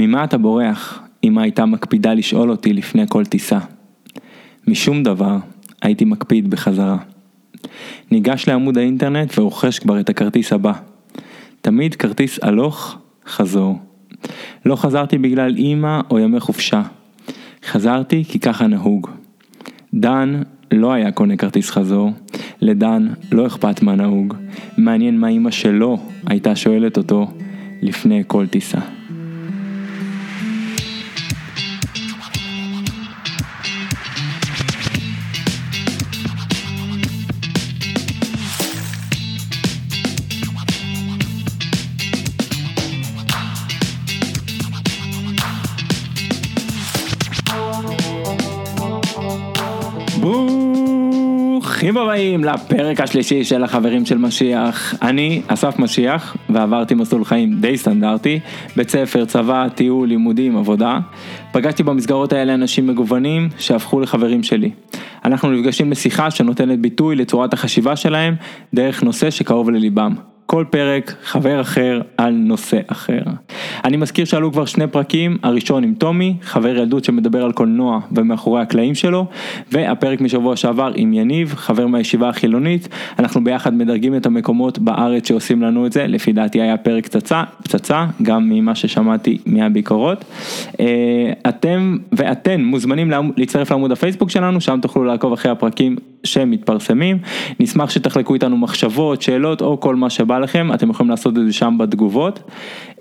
ממה 0.00 0.24
אתה 0.24 0.38
בורח? 0.38 1.02
אמא 1.24 1.40
הייתה 1.40 1.66
מקפידה 1.66 2.14
לשאול 2.14 2.50
אותי 2.50 2.72
לפני 2.72 3.04
כל 3.08 3.24
טיסה. 3.24 3.58
משום 4.66 5.02
דבר, 5.02 5.36
הייתי 5.82 6.04
מקפיד 6.04 6.50
בחזרה. 6.50 6.96
ניגש 8.10 8.48
לעמוד 8.48 8.78
האינטרנט 8.78 9.38
ורוכש 9.38 9.78
כבר 9.78 10.00
את 10.00 10.08
הכרטיס 10.08 10.52
הבא. 10.52 10.72
תמיד 11.60 11.94
כרטיס 11.94 12.38
הלוך, 12.42 12.98
חזור. 13.26 13.78
לא 14.66 14.76
חזרתי 14.76 15.18
בגלל 15.18 15.56
אימא 15.56 16.00
או 16.10 16.18
ימי 16.18 16.40
חופשה. 16.40 16.82
חזרתי 17.66 18.24
כי 18.24 18.38
ככה 18.38 18.66
נהוג. 18.66 19.10
דן 19.94 20.42
לא 20.72 20.92
היה 20.92 21.12
קונה 21.12 21.36
כרטיס 21.36 21.70
חזור, 21.70 22.10
לדן 22.60 23.08
לא 23.32 23.46
אכפת 23.46 23.82
מה 23.82 23.94
נהוג. 23.94 24.34
מעניין 24.76 25.20
מה 25.20 25.28
אימא 25.28 25.50
שלו 25.50 25.98
הייתה 26.26 26.56
שואלת 26.56 26.96
אותו 26.96 27.26
לפני 27.82 28.22
כל 28.26 28.46
טיסה. 28.46 28.97
ברוכים 51.88 52.02
הבאים 52.02 52.44
לפרק 52.44 53.00
השלישי 53.00 53.44
של 53.44 53.64
החברים 53.64 54.06
של 54.06 54.18
משיח. 54.18 54.94
אני 55.02 55.42
אסף 55.46 55.78
משיח 55.78 56.36
ועברתי 56.48 56.94
מסלול 56.94 57.24
חיים 57.24 57.60
די 57.60 57.76
סטנדרטי, 57.76 58.40
בית 58.76 58.90
ספר, 58.90 59.24
צבא, 59.24 59.68
טיול, 59.74 60.08
לימודים, 60.08 60.56
עבודה. 60.56 60.98
פגשתי 61.52 61.82
במסגרות 61.82 62.32
האלה 62.32 62.54
אנשים 62.54 62.86
מגוונים 62.86 63.48
שהפכו 63.58 64.00
לחברים 64.00 64.42
שלי. 64.42 64.70
אנחנו 65.24 65.50
נפגשים 65.50 65.90
לשיחה 65.90 66.30
שנותנת 66.30 66.78
ביטוי 66.78 67.16
לצורת 67.16 67.52
החשיבה 67.52 67.96
שלהם 67.96 68.34
דרך 68.74 69.02
נושא 69.02 69.30
שקרוב 69.30 69.70
לליבם. 69.70 70.14
כל 70.50 70.64
פרק 70.70 71.14
חבר 71.24 71.60
אחר 71.60 72.00
על 72.16 72.32
נושא 72.32 72.78
אחר. 72.86 73.20
אני 73.84 73.96
מזכיר 73.96 74.24
שעלו 74.24 74.52
כבר 74.52 74.64
שני 74.64 74.86
פרקים, 74.86 75.38
הראשון 75.42 75.84
עם 75.84 75.94
טומי, 75.94 76.34
חבר 76.42 76.68
ילדות 76.68 77.04
שמדבר 77.04 77.44
על 77.44 77.52
קולנוע 77.52 78.00
ומאחורי 78.12 78.62
הקלעים 78.62 78.94
שלו, 78.94 79.26
והפרק 79.72 80.20
משבוע 80.20 80.56
שעבר 80.56 80.92
עם 80.94 81.12
יניב, 81.12 81.54
חבר 81.54 81.86
מהישיבה 81.86 82.28
החילונית, 82.28 82.88
אנחנו 83.18 83.44
ביחד 83.44 83.74
מדרגים 83.74 84.16
את 84.16 84.26
המקומות 84.26 84.78
בארץ 84.78 85.28
שעושים 85.28 85.62
לנו 85.62 85.86
את 85.86 85.92
זה, 85.92 86.06
לפי 86.06 86.32
דעתי 86.32 86.60
היה 86.60 86.76
פרק 86.76 87.06
פצצה, 87.06 87.44
פצצה, 87.62 88.06
גם 88.22 88.48
ממה 88.48 88.74
ששמעתי 88.74 89.38
מהביקורות. 89.46 90.24
אה, 90.80 91.32
אתם 91.48 91.96
ואתן 92.12 92.60
מוזמנים 92.60 93.10
להצטרף 93.36 93.70
לעמוד 93.70 93.92
הפייסבוק 93.92 94.30
שלנו, 94.30 94.60
שם 94.60 94.78
תוכלו 94.82 95.04
לעקוב 95.04 95.32
אחרי 95.32 95.52
הפרקים 95.52 95.96
שמתפרסמים, 96.24 97.18
נשמח 97.60 97.90
שתחלקו 97.90 98.34
איתנו 98.34 98.56
מחשבות, 98.56 99.22
שאלות 99.22 99.62
או 99.62 99.80
כל 99.80 99.96
מה 99.96 100.10
שבא 100.10 100.38
לכם, 100.38 100.70
אתם 100.74 100.90
יכולים 100.90 101.10
לעשות 101.10 101.38
את 101.38 101.46
זה 101.46 101.52
שם 101.52 101.74
בתגובות. 101.78 102.50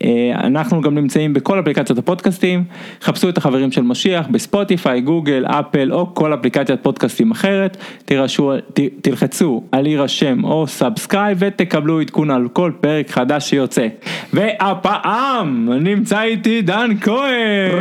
אה, 0.04 0.32
אנחנו 0.44 0.82
גם 0.82 0.96
נמצאים 0.96 1.34
בכל 1.34 1.60
אפליקציות 1.60 2.00
הפודקאסטים, 2.00 2.64
חפשו 3.02 3.30
את 3.30 3.38
החברים 3.38 3.72
של 3.72 3.82
משיח 3.82 4.28
בספוטיפיי, 4.32 5.02
גוגל, 5.02 5.45
אפל 5.45 5.94
או 5.94 6.14
כל 6.14 6.34
אפליקציית 6.34 6.84
פודקאסטים 6.84 7.32
אחרת, 7.32 7.78
תירשו, 8.06 8.54
ת, 8.73 8.80
תלחצו 9.02 9.64
על 9.72 9.82
להירשם 9.82 10.44
או 10.44 10.68
subscribe 10.68 11.38
ותקבלו 11.42 12.00
עדכון 12.00 12.32
על 12.32 12.48
כל 12.54 12.72
פרק 12.82 13.10
חדש 13.10 13.50
שיוצא. 13.50 13.88
והפעם 14.34 15.70
נמצא 15.82 16.22
איתי 16.22 16.62
דן 16.62 16.90
כהן. 17.02 17.72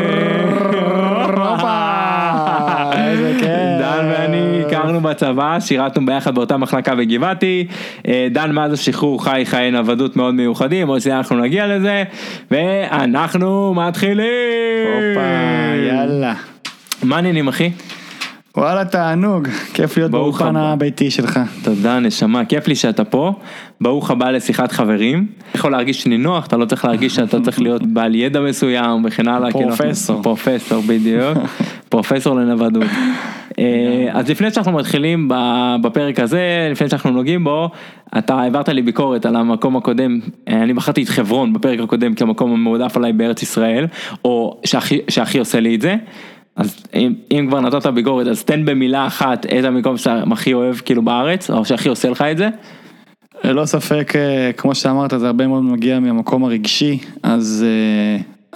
הכרנו 4.87 5.01
בצבא, 5.01 5.61
שירתנו 5.61 6.06
ביחד 6.06 6.34
באותה 6.34 6.56
מחלקה 6.56 6.95
בגבעתי, 6.95 7.67
אה, 8.08 8.29
דן 8.30 8.52
מאז 8.52 8.73
השחרור 8.73 9.24
חי 9.24 9.42
חיי 9.45 9.70
נוודות 9.70 10.17
מאוד 10.17 10.35
מיוחדים, 10.35 10.89
עוד 10.89 11.01
שניה 11.01 11.19
אנחנו 11.19 11.36
נגיע 11.36 11.67
לזה, 11.67 12.05
ואנחנו 12.51 13.74
מתחילים! 13.74 14.27
הופה, 14.95 15.20
יאללה. 15.89 16.35
מה 17.02 17.17
העניינים 17.17 17.48
אחי? 17.48 17.70
וואלה 18.56 18.84
תענוג, 18.84 19.48
כיף 19.74 19.96
להיות 19.96 20.11
באולפן 20.11 20.56
הביתי 20.56 21.11
שלך. 21.11 21.40
תודה 21.62 22.00
נשמה, 22.00 22.44
כיף 22.44 22.68
לי 22.68 22.74
שאתה 22.74 23.05
פה, 23.05 23.33
ברוך 23.80 24.11
הבא 24.11 24.30
לשיחת 24.30 24.72
חברים. 24.72 25.27
יכול 25.55 25.72
להרגיש 25.72 26.06
נינוח, 26.06 26.46
אתה 26.46 26.56
לא 26.56 26.64
צריך 26.64 26.84
להרגיש 26.84 27.14
שאתה 27.14 27.40
צריך 27.40 27.61
להיות 27.61 27.86
בעל 27.86 28.14
ידע 28.14 28.40
מסוים 28.40 29.05
וכן 29.05 29.28
הלאה. 29.28 29.52
כאילו, 29.52 29.68
פרופסור. 29.68 30.22
פרופסור 30.22 30.83
בדיוק, 30.86 31.39
פרופסור 31.89 32.36
לנוודות. 32.36 32.90
אה, 33.58 34.08
אז 34.12 34.30
לפני 34.30 34.50
שאנחנו 34.50 34.73
מתחילים 34.73 35.30
בפרק 35.83 36.20
הזה, 36.20 36.68
לפני 36.70 36.88
שאנחנו 36.88 37.11
נוגעים 37.11 37.44
בו, 37.44 37.70
אתה 38.18 38.34
העברת 38.34 38.68
לי 38.68 38.83
ביקורת 38.83 39.27
על 39.27 39.36
המקום 39.36 39.77
הקודם, 39.77 40.20
אה, 40.48 40.62
אני 40.62 40.74
בחרתי 40.74 41.02
את 41.02 41.08
חברון 41.08 41.52
בפרק 41.52 41.80
הקודם 41.80 42.14
כמקום 42.14 42.52
המועדף 42.52 42.96
עליי 42.96 43.12
בארץ 43.12 43.42
ישראל, 43.42 43.86
או 44.24 44.61
שהכי 45.08 45.38
עושה 45.38 45.61
לי 45.61 45.74
את 45.74 45.80
זה. 45.80 45.96
אז 46.56 46.77
אם, 46.94 47.14
אם 47.30 47.46
כבר 47.48 47.61
נתת 47.61 47.86
ביקורת, 47.86 48.27
אז 48.27 48.44
תן 48.44 48.64
במילה 48.64 49.06
אחת 49.06 49.46
איזה 49.46 49.70
מקום 49.70 49.96
שאתה 49.96 50.22
הכי 50.33 50.55
אוהב 50.55 50.77
כאילו 50.77 51.02
בארץ, 51.02 51.50
או 51.50 51.64
שהכי 51.64 51.89
עושה 51.89 52.11
לך 52.11 52.22
את 52.22 52.36
זה. 52.36 52.48
ללא 53.44 53.67
ספק, 53.67 54.12
אה, 54.17 54.52
כמו 54.52 54.74
שאמרת, 54.74 55.12
זה 55.17 55.27
הרבה 55.27 55.46
מאוד 55.46 55.62
מגיע 55.62 56.00
מהמקום 56.00 56.44
הרגשי, 56.44 56.98
אז 57.22 57.64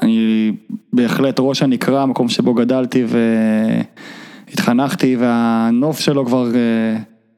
אני 0.03 0.53
בהחלט 0.93 1.37
ראש 1.41 1.63
הנקרא, 1.63 2.07
מקום 2.07 2.29
שבו 2.29 2.55
גדלתי 2.55 3.05
והתחנכתי, 4.49 5.17
והנוף 5.19 6.01
שלו 6.01 6.27
כבר 6.27 6.49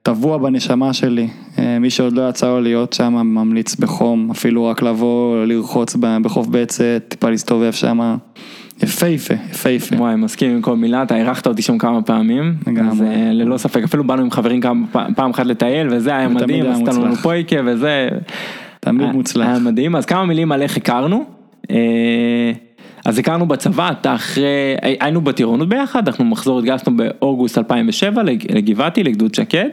טבוע 0.03 0.39
בנשמה 0.39 0.93
שלי. 0.93 1.29
מי 1.81 1.91
שעוד 1.91 2.13
לא 2.13 2.29
יצא 2.29 2.47
לו 2.47 2.61
להיות 2.61 2.93
שם 2.93 3.13
ממליץ 3.15 3.77
בחום, 3.77 4.31
אפילו 4.31 4.65
רק 4.65 4.83
לבוא 4.83 5.45
לרחוץ 5.45 5.97
בחוף 6.23 6.47
בצת, 6.47 7.03
טיפה 7.09 7.31
להסתובב 7.31 7.73
שם. 7.73 8.17
יפהפה, 8.83 9.35
יפהפה. 9.51 9.97
וואי, 9.97 10.17
מסכים 10.17 10.51
עם 10.51 10.63
כל 10.63 10.77
מילה, 10.77 11.03
אתה 11.03 11.17
אירחת 11.17 11.47
אותי 11.47 11.63
שם 11.63 11.79
כמה 11.79 12.03
פעמים. 12.03 12.55
לגמרי. 12.67 12.91
אז 12.91 13.05
ללא 13.33 13.57
ספק, 13.57 13.83
אפילו 13.85 14.05
באנו 14.05 14.23
עם 14.23 14.31
חברים 14.31 14.61
כמה 14.61 14.87
פעם 15.17 15.31
אחת 15.31 15.47
לטייל, 15.47 15.89
וזה 15.91 16.17
היה 16.17 16.29
מדהים, 16.29 16.67
עשית 16.67 16.89
לנו 16.89 17.17
פויקה 17.17 17.57
וזה. 17.67 18.09
תמיד 18.81 19.13
מוצלח. 19.13 19.47
היה 19.47 19.59
מדהים, 19.59 19.97
אז 19.97 20.07
כמה 20.07 20.25
מילים 20.25 20.53
על 20.53 20.63
איך 20.63 20.77
הכרנו. 20.77 21.25
אז 23.05 23.19
הכרנו 23.19 23.47
בצבא, 23.47 23.91
אתה 23.91 24.15
אחרי, 24.15 24.77
היינו 25.01 25.21
בטירונות 25.21 25.69
ביחד, 25.69 26.09
אנחנו 26.09 26.25
מחזור 26.25 26.59
התגייסנו 26.59 26.97
באוגוסט 26.97 27.59
2007 27.59 28.23
לגבעתי, 28.23 29.03
לגדוד 29.05 29.35
שקד. 29.35 29.69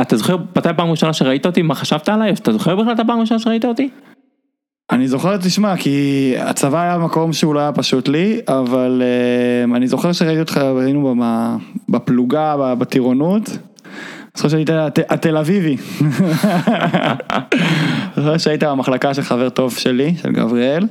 אתה 0.00 0.16
זוכר 0.16 0.36
מתי 0.56 0.68
הפעם 0.68 0.88
הראשונה 0.88 1.12
שראית 1.12 1.46
אותי, 1.46 1.62
מה 1.62 1.74
חשבת 1.74 2.08
עליי? 2.08 2.32
אתה 2.32 2.52
זוכר 2.52 2.76
בכלל 2.76 2.92
את 2.92 3.00
הפעם 3.00 3.18
הראשונה 3.18 3.40
שראית 3.40 3.64
אותי? 3.64 3.88
אני 4.90 5.08
זוכר, 5.08 5.36
תשמע, 5.36 5.76
כי 5.76 6.34
הצבא 6.38 6.82
היה 6.82 6.98
מקום 6.98 7.32
שהוא 7.32 7.54
לא 7.54 7.60
היה 7.60 7.72
פשוט 7.72 8.08
לי, 8.08 8.40
אבל 8.48 9.02
uh, 9.02 9.76
אני 9.76 9.88
זוכר 9.88 10.12
שראיתי 10.12 10.40
אותך, 10.40 10.56
היינו 10.56 11.14
בפלוגה, 11.88 12.74
בטירונות. 12.74 13.48
אני 13.48 13.58
זוכר 14.36 14.48
שהיית 14.48 14.70
התל 15.08 15.36
אביבי. 15.36 15.76
זוכר 18.16 18.38
שהיית 18.38 18.64
במחלקה 18.64 19.14
של 19.14 19.22
חבר 19.22 19.48
טוב 19.48 19.76
שלי, 19.76 20.14
של 20.22 20.32
גבריאל. 20.32 20.86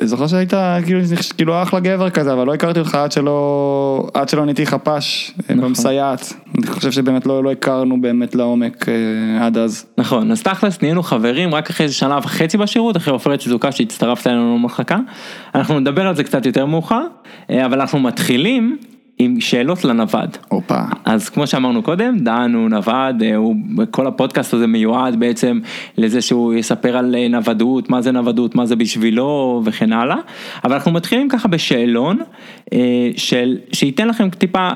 זוכר 0.00 0.26
שהיית 0.26 0.52
כאילו, 0.84 1.00
כאילו 1.36 1.62
אחלה 1.62 1.80
גבר 1.80 2.10
כזה, 2.10 2.32
אבל 2.32 2.46
לא 2.46 2.54
הכרתי 2.54 2.80
אותך 2.80 2.94
עד 2.94 3.12
שלא, 3.12 4.06
עד 4.14 4.28
שלא 4.28 4.44
נהייתי 4.44 4.66
חפ"ש 4.66 5.32
נכון. 5.38 5.60
במסייעת. 5.60 6.32
אני 6.58 6.66
חושב 6.66 6.90
שבאמת 6.90 7.26
לא, 7.26 7.44
לא 7.44 7.52
הכרנו 7.52 8.00
באמת 8.00 8.34
לעומק 8.34 8.88
אה, 8.88 9.46
עד 9.46 9.58
אז. 9.58 9.86
נכון, 9.98 10.30
אז 10.30 10.42
תכלס 10.42 10.82
נהיינו 10.82 11.02
חברים 11.02 11.54
רק 11.54 11.70
אחרי 11.70 11.88
שנה 11.88 12.18
וחצי 12.18 12.56
בשירות, 12.56 12.96
אחרי 12.96 13.12
עופרת 13.12 13.40
שזוקה 13.40 13.72
שהצטרפת 13.72 14.26
אלינו 14.26 14.56
למחלקה. 14.58 14.98
אנחנו 15.54 15.80
נדבר 15.80 16.06
על 16.06 16.14
זה 16.14 16.24
קצת 16.24 16.46
יותר 16.46 16.66
מאוחר, 16.66 17.02
אה, 17.50 17.66
אבל 17.66 17.80
אנחנו 17.80 17.98
מתחילים 17.98 18.78
עם 19.18 19.40
שאלות 19.40 19.84
לנווד. 19.84 20.36
הופה. 20.48 20.80
אז 21.04 21.28
כמו 21.28 21.46
שאמרנו 21.46 21.82
קודם, 21.82 22.18
דן 22.18 22.54
הוא 22.54 22.68
נווד, 22.68 23.22
אה, 23.22 23.36
הוא, 23.36 23.56
כל 23.90 24.06
הפודקאסט 24.06 24.54
הזה 24.54 24.66
מיועד 24.66 25.20
בעצם 25.20 25.60
לזה 25.98 26.20
שהוא 26.20 26.54
יספר 26.54 26.96
על 26.96 27.14
אה, 27.14 27.28
נוודות, 27.28 27.90
מה 27.90 28.02
זה 28.02 28.12
נוודות, 28.12 28.54
מה 28.54 28.66
זה 28.66 28.76
בשבילו 28.76 29.62
וכן 29.64 29.92
הלאה. 29.92 30.16
אבל 30.64 30.74
אנחנו 30.74 30.92
מתחילים 30.92 31.28
ככה 31.28 31.48
בשאלון, 31.48 32.18
אה, 32.72 32.78
של, 33.16 33.58
שייתן 33.72 34.08
לכם 34.08 34.30
טיפה 34.30 34.68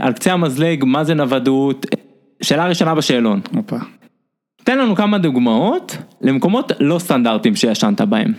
על 0.00 0.12
קצה 0.12 0.32
המזלג 0.32 0.84
מה 0.86 1.04
זה 1.04 1.14
נוודות. 1.14 1.86
שאלה 2.42 2.66
ראשונה 2.66 2.94
בשאלון. 2.94 3.40
הופה. 3.54 3.76
תן 4.64 4.78
לנו 4.78 4.96
כמה 4.96 5.18
דוגמאות 5.18 5.96
למקומות 6.20 6.72
לא 6.80 6.98
סטנדרטיים 6.98 7.56
שישנת 7.56 8.00
בהם. 8.00 8.32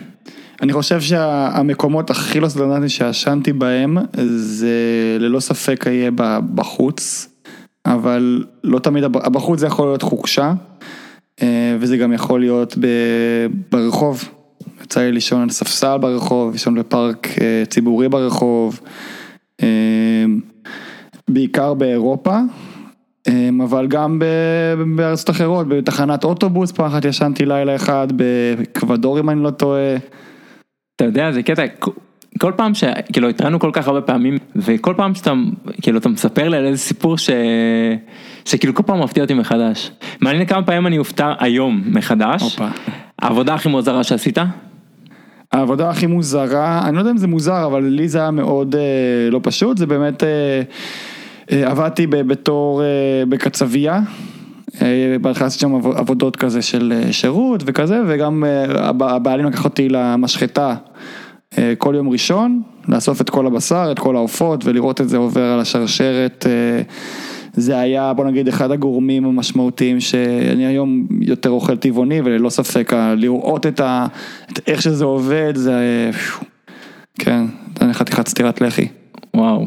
אני 0.62 0.72
חושב 0.72 1.00
שהמקומות 1.00 2.10
הכי 2.10 2.40
לא 2.40 2.48
סטנדרטיים 2.48 2.88
שישנתי 2.88 3.52
בהם 3.52 3.96
זה 4.36 5.16
ללא 5.20 5.40
ספק 5.40 5.84
יהיה 5.86 6.10
בחוץ, 6.54 7.28
אבל 7.86 8.44
לא 8.64 8.78
תמיד, 8.78 9.04
בחוץ 9.04 9.60
זה 9.60 9.66
יכול 9.66 9.86
להיות 9.86 10.02
חופשה, 10.02 10.52
וזה 11.80 11.96
גם 11.96 12.12
יכול 12.12 12.40
להיות 12.40 12.76
ברחוב, 13.72 14.28
יצא 14.82 15.00
לי 15.00 15.12
לישון 15.12 15.42
על 15.42 15.50
ספסל 15.50 15.98
ברחוב, 15.98 16.52
לישון 16.52 16.74
בפארק 16.74 17.28
אה, 17.40 17.62
ציבורי 17.68 18.08
ברחוב, 18.08 18.80
אה, 19.62 20.24
בעיקר 21.28 21.74
באירופה, 21.74 22.38
אה, 23.28 23.48
אבל 23.64 23.86
גם 23.86 24.22
בארצות 24.96 25.30
אחרות, 25.30 25.68
בתחנת 25.68 26.24
אוטובוס, 26.24 26.72
פעם 26.72 26.86
אחת 26.86 27.04
ישנתי 27.04 27.46
לילה 27.46 27.76
אחד, 27.76 28.08
באקוודור 28.12 29.20
אם 29.20 29.30
אני 29.30 29.42
לא 29.42 29.50
טועה. 29.50 29.96
אתה 30.96 31.04
יודע, 31.04 31.32
זה 31.32 31.42
קטע, 31.42 31.62
כל 32.38 32.52
פעם 32.56 32.74
ש... 32.74 32.84
כאילו 33.12 33.28
התראינו 33.28 33.60
כל 33.60 33.70
כך 33.72 33.88
הרבה 33.88 34.00
פעמים, 34.00 34.38
וכל 34.56 34.94
פעם 34.96 35.14
שאתה, 35.14 35.32
כאילו 35.82 35.98
אתה 35.98 36.08
מספר 36.08 36.48
לי 36.48 36.56
על 36.56 36.66
איזה 36.66 36.78
סיפור 36.78 37.18
ש... 37.18 37.30
שכאילו 38.44 38.74
כל 38.74 38.82
פעם 38.82 39.02
מפתיע 39.02 39.22
אותי 39.22 39.34
מחדש. 39.34 39.90
מעניין 40.20 40.46
כמה 40.46 40.62
פעמים 40.62 40.86
אני 40.86 40.98
אופתע 40.98 41.32
היום 41.38 41.82
מחדש. 41.86 42.42
הופה. 42.42 42.68
העבודה 43.18 43.54
הכי 43.54 43.68
מוזרה 43.68 44.04
שעשית? 44.04 44.38
העבודה 45.52 45.90
הכי 45.90 46.06
מוזרה, 46.06 46.82
אני 46.88 46.94
לא 46.94 47.00
יודע 47.00 47.10
אם 47.10 47.16
זה 47.16 47.26
מוזר, 47.26 47.66
אבל 47.66 47.84
לי 47.84 48.08
זה 48.08 48.18
היה 48.18 48.30
מאוד 48.30 48.74
אה, 48.74 49.30
לא 49.30 49.40
פשוט, 49.42 49.78
זה 49.78 49.86
באמת, 49.86 50.24
אה, 50.24 50.62
אה, 51.52 51.70
עבדתי 51.70 52.06
בתור, 52.06 52.82
אה, 52.82 52.86
בקצבייה. 53.28 54.00
אה, 54.82 55.16
בהתחלה 55.20 55.46
עשיתי 55.46 55.60
שם 55.60 55.74
עבודות 55.74 56.36
כזה 56.36 56.62
של 56.62 56.92
אה, 56.96 57.12
שירות 57.12 57.62
וכזה, 57.66 58.00
וגם 58.06 58.44
אה, 58.44 58.88
הבעלים 59.00 59.46
לקח 59.46 59.64
אותי 59.64 59.88
למשחטה 59.88 60.74
כל 61.78 61.94
יום 61.96 62.08
ראשון, 62.08 62.62
לאסוף 62.88 63.20
את 63.20 63.30
כל 63.30 63.46
הבשר, 63.46 63.88
את 63.92 63.98
כל 63.98 64.16
העופות 64.16 64.64
ולראות 64.64 65.00
את 65.00 65.08
זה 65.08 65.16
עובר 65.16 65.44
על 65.44 65.60
השרשרת. 65.60 66.46
זה 67.52 67.78
היה 67.78 68.12
בוא 68.12 68.24
נגיד 68.24 68.48
אחד 68.48 68.70
הגורמים 68.70 69.24
המשמעותיים 69.24 70.00
שאני 70.00 70.66
היום 70.66 71.06
יותר 71.20 71.50
אוכל 71.50 71.76
טבעוני 71.76 72.20
וללא 72.24 72.50
ספק 72.50 72.92
לראות 73.16 73.66
את 73.66 73.80
ה... 73.80 74.06
את 74.52 74.60
איך 74.66 74.82
שזה 74.82 75.04
עובד 75.04 75.52
זה... 75.56 76.10
כן, 77.18 77.44
זה 77.78 77.92
חתיכת 77.92 78.28
סטירת 78.28 78.60
לחי. 78.60 78.88
וואו. 79.34 79.66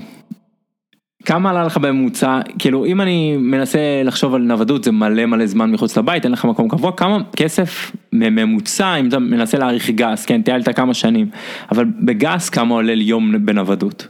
כמה 1.28 1.50
עלה 1.50 1.64
לך 1.64 1.78
בממוצע, 1.78 2.40
כאילו 2.60 2.86
אם 2.86 3.02
אני 3.02 3.38
מנסה 3.38 3.80
לחשוב 4.04 4.36
על 4.36 4.42
נוודות 4.42 4.84
זה 4.84 4.92
מלא 4.92 5.26
מלא 5.26 5.46
זמן 5.46 5.72
מחוץ 5.72 5.98
לבית, 5.98 6.26
אין 6.26 6.32
לך 6.32 6.46
מקום 6.46 6.70
קבוע, 6.70 6.92
כמה 6.92 7.18
כסף 7.36 7.92
ממוצע 8.14 8.96
אם 8.96 9.08
אתה 9.08 9.20
מנסה 9.20 9.58
להעריך 9.58 9.90
גס, 9.90 10.26
כן, 10.26 10.42
טיילת 10.42 10.76
כמה 10.76 10.94
שנים, 10.94 11.30
אבל 11.72 11.86
בגס 11.86 12.50
כמה 12.50 12.76
עולה 12.76 12.96
ליום 12.96 13.46
בנוודות? 13.46 14.08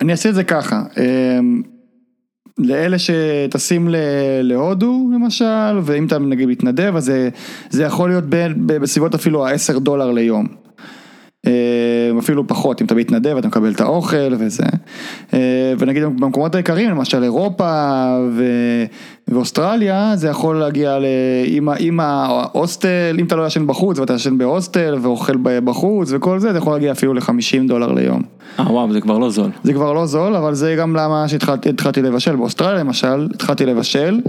אני 0.00 0.12
אעשה 0.12 0.28
את 0.28 0.34
זה 0.34 0.44
ככה, 0.44 0.82
אמ, 0.96 1.62
לאלה 2.58 2.96
שטסים 2.98 3.88
להודו 4.42 5.10
למשל, 5.14 5.78
ואם 5.82 6.06
אתה 6.06 6.18
נגיד 6.18 6.48
מתנדב, 6.48 6.96
אז 6.96 7.04
זה, 7.04 7.28
זה 7.70 7.84
יכול 7.84 8.08
להיות 8.08 8.24
בין, 8.24 8.52
בסביבות 8.66 9.14
אפילו 9.14 9.46
ה-10 9.46 9.78
דולר 9.78 10.10
ליום. 10.10 10.63
אה, 11.46 11.52
אפילו 12.18 12.46
פחות, 12.46 12.80
אם 12.80 12.86
אתה 12.86 12.94
מתנדב 12.94 13.36
אתה 13.36 13.48
מקבל 13.48 13.72
את 13.72 13.80
האוכל 13.80 14.34
וזה. 14.38 14.64
אה, 15.34 15.72
ונגיד 15.78 16.02
במקומות 16.04 16.54
העיקריים, 16.54 16.90
למשל 16.90 17.22
אירופה 17.22 18.04
ו... 18.32 18.44
ואוסטרליה, 19.28 20.12
זה 20.14 20.28
יכול 20.28 20.56
להגיע 20.56 20.98
ל... 20.98 21.04
עם 21.78 22.00
ההוסטל, 22.00 23.16
אם 23.18 23.26
אתה 23.26 23.36
לא 23.36 23.46
ישן 23.46 23.66
בחוץ 23.66 23.98
ואתה 23.98 24.14
ישן 24.14 24.38
בהוסטל 24.38 24.96
ואוכל 25.02 25.32
בחוץ 25.42 26.12
וכל 26.12 26.38
זה, 26.38 26.52
זה 26.52 26.58
יכול 26.58 26.72
להגיע 26.72 26.92
אפילו 26.92 27.14
ל-50 27.14 27.68
דולר 27.68 27.92
ליום. 27.92 28.22
אה 28.58 28.72
וואו, 28.72 28.92
זה 28.92 29.00
כבר 29.00 29.18
לא 29.18 29.30
זול. 29.30 29.50
זה 29.64 29.72
כבר 29.72 29.92
לא 29.92 30.06
זול, 30.06 30.36
אבל 30.36 30.54
זה 30.54 30.74
גם 30.78 30.96
למה 30.96 31.28
שהתחלתי 31.28 32.02
לבשל. 32.02 32.36
באוסטרליה 32.36 32.80
למשל, 32.80 33.28
התחלתי 33.34 33.66
לבשל, 33.66 34.20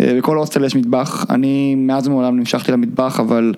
אה, 0.00 0.14
בכל 0.18 0.36
הוסטל 0.36 0.64
יש 0.64 0.76
מטבח, 0.76 1.26
אני 1.30 1.74
מאז 1.74 2.08
ומעולם 2.08 2.36
נמשכתי 2.38 2.72
למטבח, 2.72 3.20
אבל... 3.20 3.52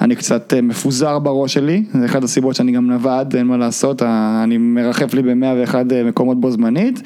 אני 0.00 0.16
קצת 0.16 0.54
אה, 0.54 0.60
מפוזר 0.60 1.18
בראש 1.18 1.54
שלי, 1.54 1.84
זה 1.92 2.06
אחת 2.06 2.24
הסיבות 2.24 2.54
שאני 2.54 2.72
גם 2.72 2.86
נווד, 2.86 3.36
אין 3.36 3.46
מה 3.46 3.56
לעשות, 3.56 4.02
אני 4.42 4.58
מרחף 4.58 5.14
לי 5.14 5.22
במאה 5.22 5.54
ואחד 5.60 5.92
אה, 5.92 6.04
מקומות 6.04 6.40
בו 6.40 6.50
זמנית, 6.50 7.02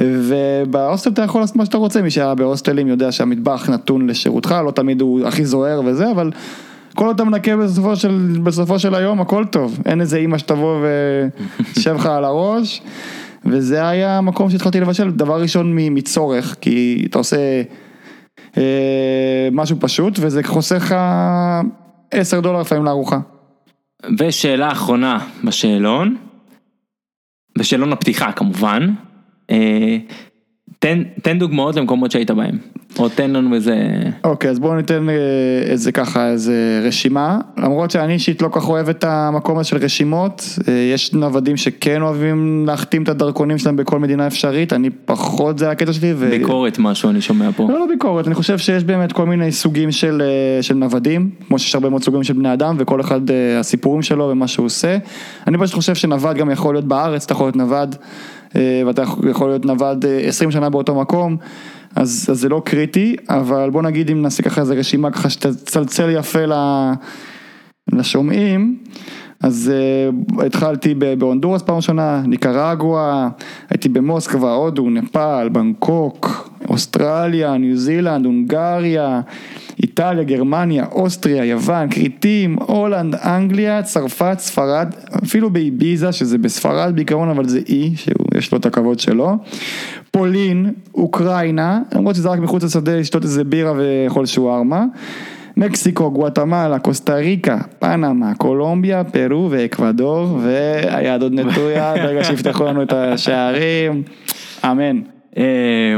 ובהוסטל 0.00 1.10
אתה 1.10 1.22
יכול 1.22 1.40
לעשות 1.40 1.56
מה 1.56 1.64
שאתה 1.64 1.78
רוצה, 1.78 2.02
מי 2.02 2.10
שהיה 2.10 2.34
בהוסטלים 2.34 2.88
יודע 2.88 3.12
שהמטבח 3.12 3.70
נתון 3.70 4.06
לשירותך, 4.06 4.54
לא 4.66 4.70
תמיד 4.70 5.00
הוא 5.00 5.26
הכי 5.26 5.44
זוהר 5.44 5.80
וזה, 5.84 6.10
אבל 6.10 6.30
כל 6.94 7.06
עוד 7.06 7.14
אתה 7.14 7.24
מנקה 7.24 7.56
בסופו 7.56 7.96
של, 7.96 8.38
בסופו 8.42 8.78
של 8.78 8.94
היום 8.94 9.20
הכל 9.20 9.44
טוב, 9.44 9.78
אין 9.86 10.00
איזה 10.00 10.16
אימא 10.16 10.38
שתבוא 10.38 10.86
ושב 11.76 11.94
לך 11.94 12.06
על 12.06 12.24
הראש, 12.24 12.82
וזה 13.44 13.88
היה 13.88 14.18
המקום 14.18 14.50
שהתחלתי 14.50 14.80
לבשל, 14.80 15.10
דבר 15.10 15.40
ראשון 15.40 15.76
מצורך, 15.78 16.56
כי 16.60 17.06
אתה 17.10 17.18
עושה... 17.18 17.62
אה, 18.56 19.48
משהו 19.52 19.76
פשוט 19.80 20.18
וזה 20.20 20.42
חוסך 20.42 20.94
10 22.10 22.40
דולר 22.40 22.60
לפעמים 22.60 22.84
לארוחה. 22.84 23.18
ושאלה 24.18 24.72
אחרונה 24.72 25.18
בשאלון, 25.44 26.16
בשאלון 27.58 27.92
הפתיחה 27.92 28.32
כמובן, 28.32 28.90
אה, 29.50 29.98
תן, 30.78 31.02
תן 31.22 31.38
דוגמאות 31.38 31.76
למקומות 31.76 32.10
שהיית 32.10 32.30
בהם. 32.30 32.58
או 32.98 33.08
תן 33.08 33.30
לנו 33.30 33.54
איזה... 33.54 34.02
אוקיי, 34.24 34.50
אז 34.50 34.58
בואו 34.58 34.74
ניתן 34.74 35.08
אה, 35.08 35.14
איזה 35.62 35.92
ככה, 35.92 36.28
איזה 36.30 36.80
רשימה. 36.84 37.38
למרות 37.56 37.90
שאני 37.90 38.12
אישית 38.12 38.42
לא 38.42 38.48
כך 38.52 38.68
אוהב 38.68 38.88
את 38.88 39.04
המקום 39.04 39.58
הזה 39.58 39.68
של 39.68 39.76
רשימות, 39.76 40.58
אה, 40.68 40.72
יש 40.94 41.12
נוודים 41.12 41.56
שכן 41.56 42.02
אוהבים 42.02 42.64
להחתים 42.66 43.02
את 43.02 43.08
הדרכונים 43.08 43.58
שלהם 43.58 43.76
בכל 43.76 43.98
מדינה 43.98 44.26
אפשרית, 44.26 44.72
אני 44.72 44.90
פחות 44.90 45.58
זה 45.58 45.70
הקטע 45.70 45.92
שלי. 45.92 46.12
ו... 46.16 46.30
ביקורת 46.30 46.78
משהו 46.78 47.10
אני 47.10 47.20
שומע 47.20 47.50
פה. 47.56 47.68
לא, 47.70 47.78
לא 47.78 47.86
ביקורת, 47.86 48.26
אני 48.26 48.34
חושב 48.34 48.58
שיש 48.58 48.84
באמת 48.84 49.12
כל 49.12 49.26
מיני 49.26 49.52
סוגים 49.52 49.92
של, 49.92 50.22
אה, 50.24 50.62
של 50.62 50.74
נוודים, 50.74 51.30
כמו 51.48 51.58
שיש 51.58 51.74
הרבה 51.74 51.88
מאוד 51.88 52.02
סוגים 52.04 52.24
של 52.24 52.32
בני 52.32 52.52
אדם, 52.52 52.76
וכל 52.78 53.00
אחד 53.00 53.20
הסיפורים 53.60 54.02
שלו 54.02 54.24
ומה 54.24 54.48
שהוא 54.48 54.66
עושה. 54.66 54.98
אני 55.46 55.58
פשוט 55.58 55.74
חושב 55.74 55.94
שנווד 55.94 56.36
גם 56.36 56.50
יכול 56.50 56.74
להיות 56.74 56.84
בארץ, 56.84 57.24
אתה 57.24 57.32
יכול 57.32 57.46
להיות 57.46 57.56
נווד, 57.56 57.96
ואתה 58.86 59.02
יכול 59.30 59.48
להיות 59.48 59.64
נווד 59.64 60.04
20 60.26 60.50
שנה 60.50 60.70
באותו 60.70 60.94
מקום. 60.94 61.36
אז, 61.98 62.26
אז 62.30 62.40
זה 62.40 62.48
לא 62.48 62.62
קריטי, 62.64 63.16
אבל 63.28 63.70
בוא 63.70 63.82
נגיד 63.82 64.10
אם 64.10 64.22
נעשה 64.22 64.42
ככה 64.42 64.60
איזה 64.60 64.74
רשימה 64.74 65.10
ככה 65.10 65.30
שתצלצל 65.30 66.10
יפה 66.10 66.38
לשומעים, 67.92 68.78
אז 69.40 69.72
uh, 69.72 70.44
התחלתי 70.46 70.94
בהונדורס 70.94 71.62
פעם 71.62 71.76
ראשונה, 71.76 72.22
ניקרגואה, 72.26 73.28
הייתי 73.70 73.88
במוסקבה, 73.88 74.52
הודו, 74.52 74.90
נפאל, 74.90 75.48
בנקוק, 75.48 76.50
אוסטרליה, 76.68 77.56
ניו 77.56 77.76
זילנד, 77.76 78.24
הונגריה, 78.24 79.20
איטליה, 79.82 80.24
גרמניה, 80.24 80.86
אוסטריה, 80.92 81.44
יוון, 81.44 81.90
כריתים, 81.90 82.56
הולנד, 82.60 83.14
אנגליה, 83.14 83.82
צרפת, 83.82 84.36
ספרד, 84.38 84.88
אפילו 85.24 85.50
באביזה, 85.50 86.12
שזה 86.12 86.38
בספרד 86.38 86.92
בעיקרון, 86.94 87.28
אבל 87.28 87.48
זה 87.48 87.60
אי, 87.68 87.92
שיש 87.96 88.52
לו 88.52 88.58
את 88.58 88.66
הכבוד 88.66 89.00
שלו. 89.00 89.36
פולין, 90.10 90.72
אוקראינה, 90.94 91.80
למרות 91.94 92.14
שזה 92.14 92.28
רק 92.28 92.38
מחוץ 92.38 92.64
לשדה 92.64 92.96
לשתות 92.96 93.22
איזה 93.22 93.44
בירה 93.44 93.72
ואכול 93.76 94.26
שוארמה. 94.26 94.84
מקסיקו, 95.56 96.10
גואטמלה, 96.10 96.78
קוסטה 96.78 97.14
ריקה, 97.14 97.58
פנמה, 97.78 98.34
קולומביה, 98.34 99.04
פרו 99.04 99.48
ואקוודור, 99.50 100.38
והיד 100.42 101.22
עוד 101.22 101.32
נטויה, 101.32 101.94
ברגע 101.94 102.24
שיפתחו 102.24 102.64
לנו 102.64 102.82
את 102.82 102.92
השערים, 102.92 104.02
אמן. 104.64 105.17
אה, 105.38 105.44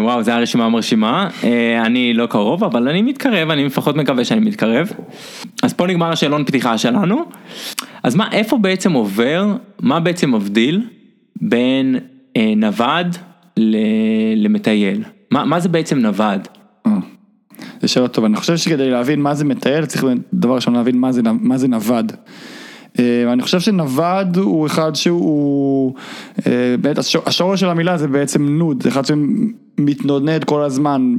וואו, 0.02 0.22
זו 0.22 0.32
הרשימה 0.32 0.68
מרשימה, 0.68 1.28
אה, 1.44 1.82
אני 1.86 2.14
לא 2.14 2.26
קרוב, 2.26 2.64
אבל 2.64 2.88
אני 2.88 3.02
מתקרב, 3.02 3.50
אני 3.50 3.64
לפחות 3.64 3.96
מקווה 3.96 4.24
שאני 4.24 4.40
מתקרב. 4.40 4.92
אז 5.62 5.72
פה 5.72 5.86
נגמר 5.86 6.12
השאלון 6.12 6.44
פתיחה 6.44 6.78
שלנו. 6.78 7.24
אז 8.02 8.14
מה, 8.14 8.28
איפה 8.32 8.58
בעצם 8.58 8.92
עובר, 8.92 9.46
מה 9.80 10.00
בעצם 10.00 10.34
מבדיל 10.34 10.82
בין 11.40 11.96
אה, 12.36 12.52
נווד 12.56 13.16
למטייל? 14.36 15.04
מה, 15.30 15.44
מה 15.44 15.60
זה 15.60 15.68
בעצם 15.68 15.98
נווד? 15.98 16.48
זה 17.80 17.88
שאלה 17.88 18.08
טובה, 18.08 18.26
אני 18.26 18.36
חושב 18.36 18.56
שכדי 18.56 18.90
להבין 18.90 19.20
מה 19.20 19.34
זה 19.34 19.44
מטייל, 19.44 19.86
צריך 19.86 20.04
דבר 20.34 20.54
ראשון 20.54 20.74
להבין 20.74 20.98
מה 20.98 21.12
זה, 21.12 21.22
מה 21.40 21.58
זה 21.58 21.68
נווד. 21.68 22.12
אה, 22.98 23.32
אני 23.32 23.42
חושב 23.42 23.60
שנווד 23.60 24.36
הוא 24.36 24.66
אחד 24.66 24.94
שהוא, 24.94 25.94
אה, 26.46 26.74
באמת 26.80 26.98
השורש 27.26 27.60
של 27.60 27.68
המילה 27.68 27.98
זה 27.98 28.08
בעצם 28.08 28.48
נוד, 28.48 28.82
זה 28.82 28.88
אחד 28.88 29.02
שמתנודנד 29.06 30.44
כל 30.44 30.62
הזמן, 30.62 31.14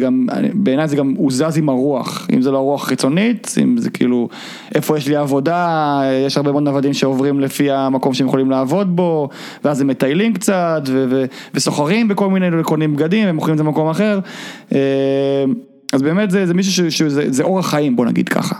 גם, 0.00 0.26
בעיניי 0.54 0.88
זה 0.88 0.96
גם, 0.96 1.14
הוא 1.16 1.32
זז 1.32 1.58
עם 1.58 1.68
הרוח, 1.68 2.28
אם 2.34 2.42
זה 2.42 2.50
לא 2.50 2.58
רוח 2.58 2.86
חיצונית, 2.88 3.54
אם 3.62 3.76
זה 3.78 3.90
כאילו, 3.90 4.28
איפה 4.74 4.96
יש 4.96 5.08
לי 5.08 5.16
עבודה, 5.16 6.00
יש 6.26 6.36
הרבה 6.36 6.52
מאוד 6.52 6.62
נוודים 6.62 6.92
שעוברים 6.92 7.40
לפי 7.40 7.70
המקום 7.70 8.14
שהם 8.14 8.26
יכולים 8.26 8.50
לעבוד 8.50 8.96
בו, 8.96 9.28
ואז 9.64 9.80
הם 9.80 9.86
מטיילים 9.86 10.34
קצת, 10.34 10.82
וסוחרים 11.54 12.08
בכל 12.08 12.30
מיני, 12.30 12.46
קונים 12.62 12.96
בגדים, 12.96 13.28
ומוכרים 13.28 13.52
את 13.52 13.58
זה 13.58 13.64
במקום 13.64 13.88
אחר, 13.88 14.20
אה, 14.72 14.78
אז 15.92 16.02
באמת 16.02 16.30
זה, 16.30 16.46
זה 16.46 16.54
מישהו 16.54 16.90
שזה 16.90 17.42
אורח 17.42 17.70
חיים, 17.70 17.96
בוא 17.96 18.06
נגיד 18.06 18.28
ככה. 18.28 18.54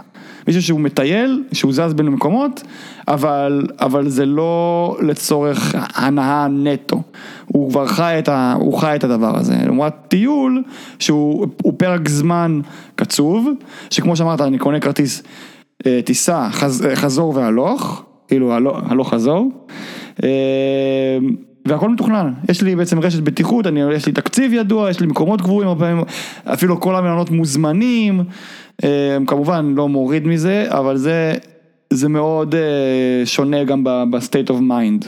מישהו 0.46 0.62
שהוא 0.62 0.80
מטייל, 0.80 1.42
שהוא 1.52 1.72
זז 1.72 1.94
בין 1.94 2.08
מקומות, 2.08 2.62
אבל, 3.08 3.66
אבל 3.80 4.08
זה 4.08 4.26
לא 4.26 4.96
לצורך 5.02 5.74
הנאה 5.94 6.48
נטו. 6.48 7.02
הוא 7.46 7.70
כבר 7.70 7.86
חי 7.86 8.16
את, 8.18 8.28
ה, 8.28 8.52
הוא 8.52 8.78
חי 8.78 8.96
את 8.96 9.04
הדבר 9.04 9.38
הזה. 9.38 9.54
לעומת 9.64 9.92
טיול, 10.08 10.62
שהוא 10.98 11.46
פרק 11.76 12.08
זמן 12.08 12.60
קצוב, 12.94 13.48
שכמו 13.90 14.16
שאמרת, 14.16 14.40
אני 14.40 14.58
קונה 14.58 14.80
כרטיס 14.80 15.22
אה, 15.86 16.00
טיסה 16.04 16.48
חז, 16.50 16.86
אה, 16.86 16.96
חזור 16.96 17.36
והלוך, 17.36 18.02
כאילו 18.28 18.52
הלוך, 18.52 18.76
הלוך 18.88 19.14
חזור. 19.14 19.50
אה, 20.24 20.28
והכל 21.66 21.90
מתוכנן, 21.90 22.32
יש 22.48 22.62
לי 22.62 22.76
בעצם 22.76 22.98
רשת 23.00 23.20
בטיחות, 23.22 23.66
אני, 23.66 23.80
יש 23.94 24.06
לי 24.06 24.12
תקציב 24.12 24.52
ידוע, 24.52 24.90
יש 24.90 25.00
לי 25.00 25.06
מקומות 25.06 25.40
קבועים, 25.40 25.68
אפילו 26.44 26.80
כל 26.80 26.96
המלונות 26.96 27.30
מוזמנים, 27.30 28.24
אה, 28.84 29.16
כמובן 29.26 29.74
לא 29.76 29.88
מוריד 29.88 30.26
מזה, 30.26 30.66
אבל 30.68 30.96
זה, 30.96 31.34
זה 31.92 32.08
מאוד 32.08 32.54
אה, 32.54 32.60
שונה 33.26 33.64
גם 33.64 33.84
mind. 34.70 35.06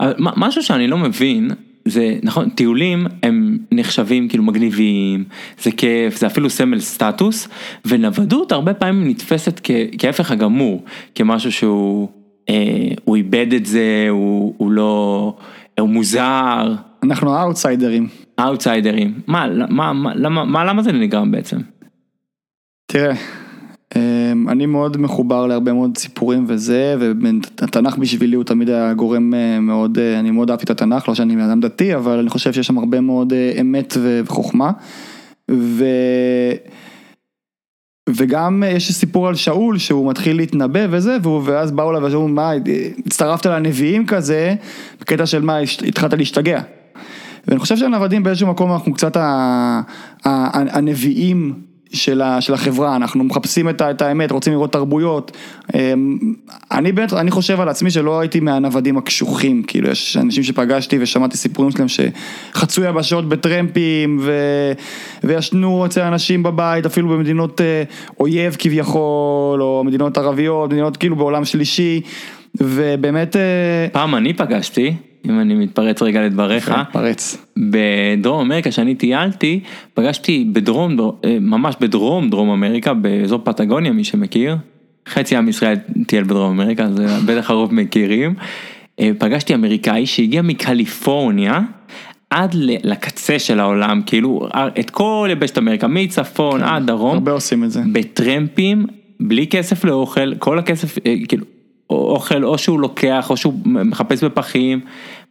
אבל 0.00 0.14
מה- 0.18 0.32
משהו 0.36 0.62
שאני 0.62 0.86
לא 0.88 0.98
מבין, 0.98 1.50
זה 1.84 2.18
נכון, 2.22 2.48
טיולים 2.48 3.06
הם 3.22 3.58
נחשבים 3.72 4.28
כאילו 4.28 4.44
מגניבים, 4.44 5.24
זה 5.62 5.70
כיף, 5.70 6.18
זה 6.18 6.26
אפילו 6.26 6.50
סמל 6.50 6.80
סטטוס, 6.80 7.48
ונוודות 7.84 8.52
הרבה 8.52 8.74
פעמים 8.74 9.08
נתפסת 9.08 9.60
כהפך 9.98 10.30
הגמור, 10.30 10.84
כמשהו 11.14 11.52
שהוא, 11.52 12.08
הוא 13.04 13.16
איבד 13.16 13.52
את 13.52 13.66
זה, 13.66 14.06
הוא, 14.10 14.54
הוא 14.56 14.70
לא, 14.70 15.36
הוא 15.80 15.88
מוזר, 15.88 16.74
אנחנו 17.02 17.36
האוטסיידרים. 17.36 18.08
אאוטסיידרים, 18.40 19.14
מה, 19.26 19.46
מה, 19.68 19.92
מה, 19.92 20.14
למה, 20.14 20.44
מה, 20.44 20.64
למה 20.64 20.82
זה 20.82 20.92
נגרם 20.92 21.30
בעצם? 21.30 21.56
תראה, 22.86 23.14
אמ, 23.96 24.48
אני 24.48 24.66
מאוד 24.66 24.96
מחובר 24.96 25.46
להרבה 25.46 25.72
מאוד 25.72 25.98
סיפורים 25.98 26.44
וזה, 26.48 26.96
והתנ"ך 26.98 27.96
בשבילי 27.96 28.36
הוא 28.36 28.44
תמיד 28.44 28.68
היה 28.68 28.94
גורם 28.94 29.34
אה, 29.34 29.60
מאוד, 29.60 29.98
אה, 29.98 30.18
אני 30.18 30.30
מאוד 30.30 30.50
אהבתי 30.50 30.64
את 30.64 30.70
התנ"ך, 30.70 31.08
לא 31.08 31.14
שאני 31.14 31.36
בן 31.36 31.42
אדם 31.42 31.60
דתי, 31.60 31.94
אבל 31.94 32.18
אני 32.18 32.28
חושב 32.28 32.52
שיש 32.52 32.66
שם 32.66 32.78
הרבה 32.78 33.00
מאוד 33.00 33.32
אה, 33.32 33.52
אמת 33.60 33.96
וחוכמה. 34.02 34.70
ו... 35.50 35.84
וגם 38.16 38.62
אה, 38.62 38.68
יש 38.68 38.92
סיפור 38.92 39.28
על 39.28 39.34
שאול 39.34 39.78
שהוא 39.78 40.10
מתחיל 40.10 40.36
להתנבא 40.36 40.80
וזה, 40.90 41.16
והוא, 41.22 41.42
ואז 41.44 41.70
באו 41.70 41.90
אליו 41.90 42.02
ואמרו, 42.02 42.28
מה, 42.28 42.50
הצטרפת 43.06 43.46
לנביאים 43.46 44.06
כזה, 44.06 44.54
בקטע 45.00 45.26
של 45.26 45.42
מה, 45.42 45.58
התחלת 45.86 46.12
להשתגע. 46.12 46.60
ואני 47.48 47.60
חושב 47.60 47.76
שהנוודים 47.76 48.22
באיזשהו 48.22 48.46
מקום 48.46 48.72
אנחנו 48.72 48.94
קצת 48.94 49.16
ה- 49.16 49.80
ה- 50.24 50.76
הנביאים 50.78 51.67
של, 51.92 52.22
ה, 52.22 52.40
של 52.40 52.54
החברה, 52.54 52.96
אנחנו 52.96 53.24
מחפשים 53.24 53.68
את, 53.68 53.82
את 53.82 54.02
האמת, 54.02 54.30
רוצים 54.30 54.52
לראות 54.52 54.72
תרבויות. 54.72 55.36
אמ, 55.74 56.18
אני 56.70 56.92
באמת, 56.92 57.12
אני 57.12 57.30
חושב 57.30 57.60
על 57.60 57.68
עצמי 57.68 57.90
שלא 57.90 58.20
הייתי 58.20 58.40
מהנוודים 58.40 58.98
הקשוחים, 58.98 59.62
כאילו 59.62 59.90
יש 59.90 60.16
אנשים 60.16 60.42
שפגשתי 60.42 60.98
ושמעתי 61.00 61.36
סיפורים 61.36 61.70
שלהם 61.70 61.88
שחצו 61.88 62.82
יבשות 62.84 63.28
בטרמפים 63.28 64.18
ו, 64.20 64.32
וישנו 65.24 65.86
אצל 65.86 66.00
אנשים 66.00 66.42
בבית, 66.42 66.86
אפילו 66.86 67.08
במדינות 67.08 67.60
אה, 67.60 67.82
אויב 68.20 68.56
כביכול, 68.58 69.62
או 69.62 69.82
מדינות 69.86 70.18
ערביות, 70.18 70.72
מדינות 70.72 70.96
כאילו 70.96 71.16
בעולם 71.16 71.44
שלישי, 71.44 72.00
ובאמת... 72.60 73.36
אה, 73.36 73.86
פעם 73.92 74.14
אני 74.14 74.32
פגשתי, 74.34 74.94
אם 75.28 75.40
אני 75.40 75.54
מתפרץ 75.54 76.02
רגע 76.02 76.22
לדבריך, 76.22 76.74
פרץ. 76.92 77.46
בדרום 77.56 78.40
אמריקה 78.40 78.72
שאני 78.72 78.94
טיילתי, 78.94 79.60
פגשתי 79.94 80.48
בדרום, 80.52 80.96
אה, 81.24 81.36
ממש 81.40 81.74
בדרום 81.80 82.30
דרום 82.30 82.50
אמריקה, 82.50 82.94
באזור 82.94 83.40
פטגוניה 83.44 83.92
מי 83.92 84.04
שמכיר, 84.04 84.56
חצי 85.08 85.36
עם 85.36 85.48
ישראל 85.48 85.76
טייל 86.06 86.24
בדרום 86.24 86.60
אמריקה, 86.60 86.86
זה 86.92 87.06
בטח 87.26 87.50
הרוב 87.50 87.74
מכירים, 87.74 88.34
אה, 89.00 89.10
פגשתי 89.18 89.54
אמריקאי 89.54 90.06
שהגיע 90.06 90.42
מקליפורניה. 90.42 91.60
עד 92.30 92.54
לקצה 92.84 93.38
של 93.38 93.60
העולם, 93.60 94.00
כאילו 94.06 94.48
את 94.80 94.90
כל 94.90 95.28
יבשת 95.32 95.58
אמריקה, 95.58 95.86
מצפון 95.88 96.62
עד 96.62 96.86
דרום, 96.86 97.14
הרבה 97.14 97.32
עושים 97.32 97.64
את 97.64 97.70
זה. 97.70 97.80
בטרמפים, 97.92 98.86
בלי 99.20 99.46
כסף 99.46 99.84
לאוכל, 99.84 100.34
כל 100.34 100.58
הכסף, 100.58 100.98
אה, 101.06 101.14
כאילו, 101.28 101.44
או- 101.90 102.10
אוכל 102.14 102.44
או 102.44 102.58
שהוא 102.58 102.80
לוקח 102.80 103.30
או 103.30 103.36
שהוא 103.36 103.54
מחפש 103.64 104.24
בפחים, 104.24 104.80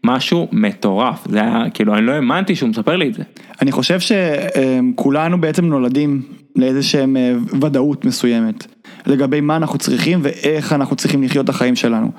משהו 0.04 0.48
מטורף, 0.52 1.28
זה 1.30 1.42
היה, 1.42 1.64
כאילו, 1.74 1.96
אני 1.96 2.06
לא 2.06 2.12
האמנתי 2.12 2.56
שהוא 2.56 2.70
מספר 2.70 2.96
לי 2.96 3.08
את 3.10 3.14
זה. 3.14 3.24
אני 3.62 3.72
חושב 3.72 4.00
שכולנו 4.00 5.42
בעצם 5.42 5.66
נולדים 5.66 6.22
לאיזה 6.56 6.84
שהם 6.84 7.18
אה, 7.18 7.36
ודאות 7.62 8.06
מסוימת 8.06 8.68
לגבי 9.06 9.42
מה 9.42 9.56
אנחנו 9.56 9.78
צריכים 9.78 10.20
ואיך 10.24 10.74
אנחנו 10.74 10.96
צריכים 10.96 11.24
לחיות 11.24 11.44
את 11.44 11.50
החיים 11.50 11.76
שלנו. 11.76 12.12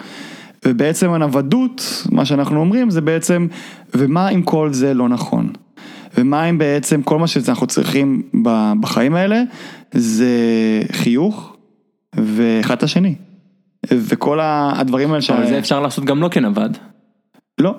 ובעצם 0.64 1.11
הנוודות, 1.11 2.06
מה 2.11 2.25
שאנחנו 2.25 2.61
אומרים 2.61 2.90
זה 2.90 3.00
בעצם, 3.00 3.47
ומה 3.94 4.28
אם 4.28 4.42
כל 4.42 4.73
זה 4.73 4.94
לא 4.94 5.08
נכון? 5.08 5.52
ומה 6.18 6.44
אם 6.44 6.58
בעצם 6.58 7.02
כל 7.02 7.18
מה 7.18 7.26
שאנחנו 7.26 7.66
צריכים 7.66 8.23
בחיים 8.80 9.14
האלה 9.14 9.42
זה 9.92 10.28
חיוך 10.92 11.56
ואחד 12.14 12.76
את 12.76 12.82
השני. 12.82 13.14
וכל 13.90 14.38
הדברים 14.42 15.12
האלה 15.12 15.23
אבל 15.28 15.47
זה 15.47 15.58
אפשר 15.58 15.80
לעשות 15.80 16.04
גם 16.04 16.20
לא 16.20 16.28
כנווד. 16.28 16.76
לא, 17.59 17.75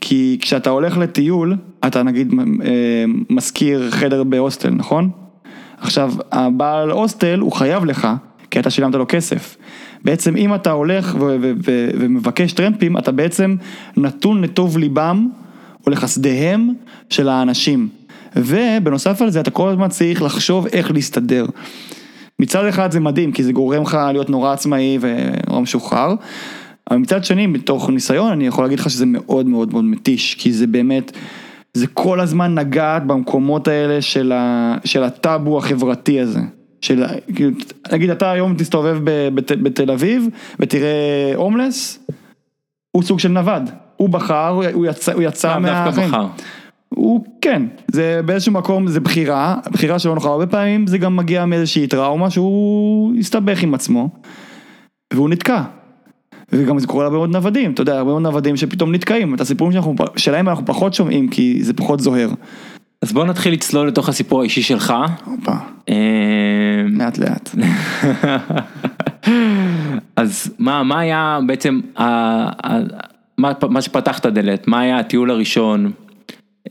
כי 0.00 0.38
כשאתה 0.40 0.70
הולך 0.70 0.98
לטיול, 0.98 1.56
אתה 1.86 2.02
נגיד 2.02 2.34
אה, 2.64 3.04
משכיר 3.30 3.90
חדר 3.90 4.24
בהוסטל, 4.24 4.70
נכון? 4.70 5.10
עכשיו, 5.80 6.12
הבעל 6.32 6.90
הוסטל 6.90 7.38
הוא 7.38 7.52
חייב 7.52 7.84
לך, 7.84 8.08
כי 8.50 8.60
אתה 8.60 8.70
שילמת 8.70 8.94
לו 8.94 9.04
כסף. 9.08 9.56
בעצם 10.04 10.36
אם 10.36 10.54
אתה 10.54 10.70
הולך 10.70 11.16
ומבקש 11.98 12.52
טרמפים, 12.52 12.98
אתה 12.98 13.12
בעצם 13.12 13.56
נתון 13.96 14.42
לטוב 14.42 14.78
ליבם 14.78 15.28
או 15.86 15.90
לחסדיהם 15.90 16.68
של 17.10 17.28
האנשים. 17.28 17.88
ובנוסף 18.36 19.22
על 19.22 19.30
זה, 19.30 19.40
אתה 19.40 19.50
כל 19.50 19.68
הזמן 19.68 19.88
צריך 19.88 20.22
לחשוב 20.22 20.66
איך 20.66 20.90
להסתדר. 20.90 21.46
מצד 22.38 22.64
אחד 22.64 22.90
זה 22.90 23.00
מדהים, 23.00 23.32
כי 23.32 23.44
זה 23.44 23.52
גורם 23.52 23.82
לך 23.82 23.98
להיות 24.12 24.30
נורא 24.30 24.52
עצמאי 24.52 24.98
ונורא 25.00 25.60
משוחרר. 25.60 26.14
אבל 26.90 26.98
מצד 26.98 27.24
שני, 27.24 27.46
מתוך 27.46 27.90
ניסיון, 27.90 28.32
אני 28.32 28.46
יכול 28.46 28.64
להגיד 28.64 28.78
לך 28.78 28.90
שזה 28.90 29.06
מאוד 29.06 29.46
מאוד 29.46 29.72
מאוד 29.72 29.84
מתיש, 29.84 30.34
כי 30.34 30.52
זה 30.52 30.66
באמת, 30.66 31.12
זה 31.74 31.86
כל 31.86 32.20
הזמן 32.20 32.54
לגעת 32.54 33.06
במקומות 33.06 33.68
האלה 33.68 34.02
של, 34.02 34.32
ה, 34.32 34.76
של 34.84 35.02
הטאבו 35.02 35.58
החברתי 35.58 36.20
הזה. 36.20 36.40
של, 36.80 37.04
כאילו, 37.34 37.50
נגיד 37.92 38.10
אתה 38.10 38.30
היום 38.30 38.54
תסתובב 38.54 38.98
ב, 39.04 39.28
בת, 39.34 39.52
בתל 39.52 39.90
אביב 39.90 40.28
ותראה 40.60 41.32
הומלס, 41.34 42.06
הוא 42.90 43.02
סוג 43.02 43.18
של 43.20 43.28
נווד. 43.28 43.70
הוא 43.96 44.08
בחר, 44.08 44.60
הוא 44.72 44.86
יצא, 44.86 45.12
הוא 45.12 45.22
יצא 45.22 45.58
לאו 45.58 45.70
דווקא. 45.84 46.06
בחר. 46.06 46.26
הוא 46.88 47.24
כן, 47.40 47.62
זה 47.88 48.20
באיזשהו 48.24 48.52
מקום 48.52 48.88
זה 48.88 49.00
בחירה, 49.00 49.56
בחירה 49.72 49.98
שלא 49.98 50.14
נוחה, 50.14 50.28
הרבה 50.28 50.46
פעמים 50.46 50.86
זה 50.86 50.98
גם 50.98 51.16
מגיע 51.16 51.44
מאיזושהי 51.44 51.86
טראומה 51.86 52.30
שהוא 52.30 53.14
הסתבך 53.18 53.62
עם 53.62 53.74
עצמו 53.74 54.08
והוא 55.12 55.28
נתקע. 55.28 55.62
וגם 56.52 56.78
זה 56.78 56.86
קורה 56.86 57.04
להרבה 57.04 57.16
מאוד 57.16 57.30
נוודים, 57.30 57.72
אתה 57.72 57.82
יודע, 57.82 57.98
הרבה 57.98 58.10
מאוד 58.10 58.22
נוודים 58.22 58.56
שפתאום 58.56 58.92
נתקעים, 58.92 59.34
את 59.34 59.40
הסיפורים 59.40 59.72
שאנחנו, 59.72 59.94
שלהם 60.16 60.48
אנחנו 60.48 60.66
פחות 60.66 60.94
שומעים 60.94 61.28
כי 61.28 61.58
זה 61.62 61.74
פחות 61.74 62.00
זוהר. 62.00 62.30
אז 63.02 63.12
בוא 63.12 63.24
נתחיל 63.24 63.52
לצלול 63.52 63.88
לתוך 63.88 64.08
הסיפור 64.08 64.40
האישי 64.40 64.62
שלך. 64.62 64.94
הופה, 65.24 65.52
אה, 65.88 65.94
לאט 66.90 67.18
לאט. 67.18 67.50
אז 70.16 70.54
מה, 70.58 70.82
מה 70.82 71.00
היה 71.00 71.38
בעצם, 71.46 71.80
ה, 71.96 72.04
ה, 72.68 72.78
מה, 73.38 73.52
מה 73.68 73.82
שפתח 73.82 74.18
את 74.18 74.26
הדלת, 74.26 74.68
מה 74.68 74.80
היה 74.80 74.98
הטיול 74.98 75.30
הראשון, 75.30 75.90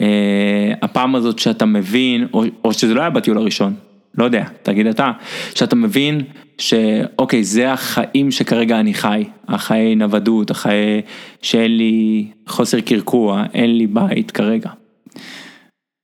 אה, 0.01 0.74
הפעם 0.82 1.15
הזאת 1.15 1.39
שאתה 1.39 1.65
מבין, 1.65 2.27
או, 2.34 2.44
או 2.63 2.74
שזה 2.74 2.94
לא 2.94 3.01
היה 3.01 3.10
בטיול 3.10 3.38
הראשון, 3.38 3.74
לא 4.17 4.24
יודע, 4.24 4.46
תגיד 4.63 4.88
אתה, 4.88 5.12
שאתה 5.55 5.75
מבין 5.75 6.22
שאוקיי, 6.58 7.43
זה 7.43 7.74
החיים 7.74 8.32
שכרגע 8.32 8.79
אני 8.79 8.93
חי, 8.93 9.24
החיי 9.48 9.96
נוודות, 9.96 10.51
החיי 10.51 11.01
שאין 11.41 11.77
לי 11.77 12.27
חוסר 12.48 12.79
קרקוע, 12.79 13.43
אין 13.53 13.77
לי 13.77 13.88
בית 13.88 14.32
כרגע. 14.32 14.70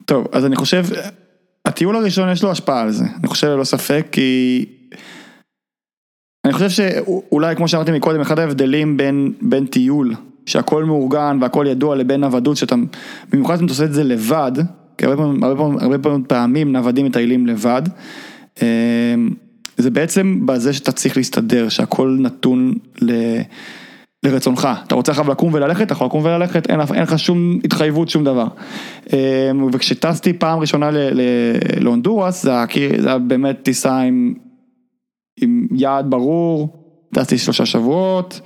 טוב, 0.05 0.27
אז 0.31 0.45
אני 0.45 0.55
חושב, 0.55 0.83
הטיול 1.65 1.95
הראשון 1.95 2.29
יש 2.31 2.43
לו 2.43 2.51
השפעה 2.51 2.81
על 2.81 2.91
זה, 2.91 3.05
אני 3.19 3.27
חושב 3.27 3.47
ללא 3.47 3.63
ספק, 3.63 4.07
כי... 4.11 4.65
אני 6.45 6.53
חושב 6.53 6.69
שאולי 6.69 7.55
כמו 7.55 7.67
שאמרתי 7.67 7.91
מקודם, 7.91 8.21
אחד 8.21 8.39
ההבדלים 8.39 8.97
בין, 8.97 9.33
בין 9.41 9.65
טיול, 9.65 10.15
שהכל 10.45 10.83
מאורגן 10.83 11.37
והכל 11.41 11.65
ידוע 11.69 11.95
לבין 11.95 12.21
נוודות, 12.21 12.57
שאתה, 12.57 12.75
במיוחד 13.29 13.59
אם 13.59 13.65
אתה 13.65 13.73
עושה 13.73 13.83
את 13.83 13.93
זה 13.93 14.03
לבד, 14.03 14.51
כי 14.99 15.05
הרבה 15.05 15.17
פעמים, 15.17 15.43
הרבה 15.43 15.55
פעמים, 15.55 15.79
הרבה 15.79 15.97
פעמים 15.99 16.23
פעמים 16.27 16.71
נוודים 16.71 17.05
מטיילים 17.05 17.47
לבד, 17.47 17.81
אמ, 18.61 19.29
זה 19.77 19.91
בעצם 19.91 20.45
בזה 20.45 20.73
שאתה 20.73 20.91
צריך 20.91 21.17
להסתדר, 21.17 21.69
שהכל 21.69 22.17
נתון 22.19 22.73
ל... 23.01 23.11
לרצונך, 24.23 24.67
אתה 24.87 24.95
רוצה 24.95 25.11
עכשיו 25.11 25.31
לקום 25.31 25.53
וללכת, 25.53 25.81
אתה 25.81 25.93
יכול 25.93 26.07
לקום 26.07 26.25
וללכת, 26.25 26.69
אין, 26.69 26.79
אין 26.93 27.03
לך 27.03 27.19
שום 27.19 27.59
התחייבות, 27.63 28.09
שום 28.09 28.23
דבר. 28.23 28.47
אמ, 29.13 29.17
וכשטסתי 29.73 30.33
פעם 30.33 30.59
ראשונה 30.59 30.89
להונדורס, 31.79 32.43
זה, 32.43 32.51
זה 32.97 33.07
היה 33.07 33.17
באמת 33.17 33.59
טיסה 33.63 33.99
עם, 33.99 34.33
עם 35.41 35.67
יעד 35.71 36.09
ברור, 36.09 36.83
טסתי 37.13 37.37
שלושה 37.37 37.65
שבועות, 37.65 38.39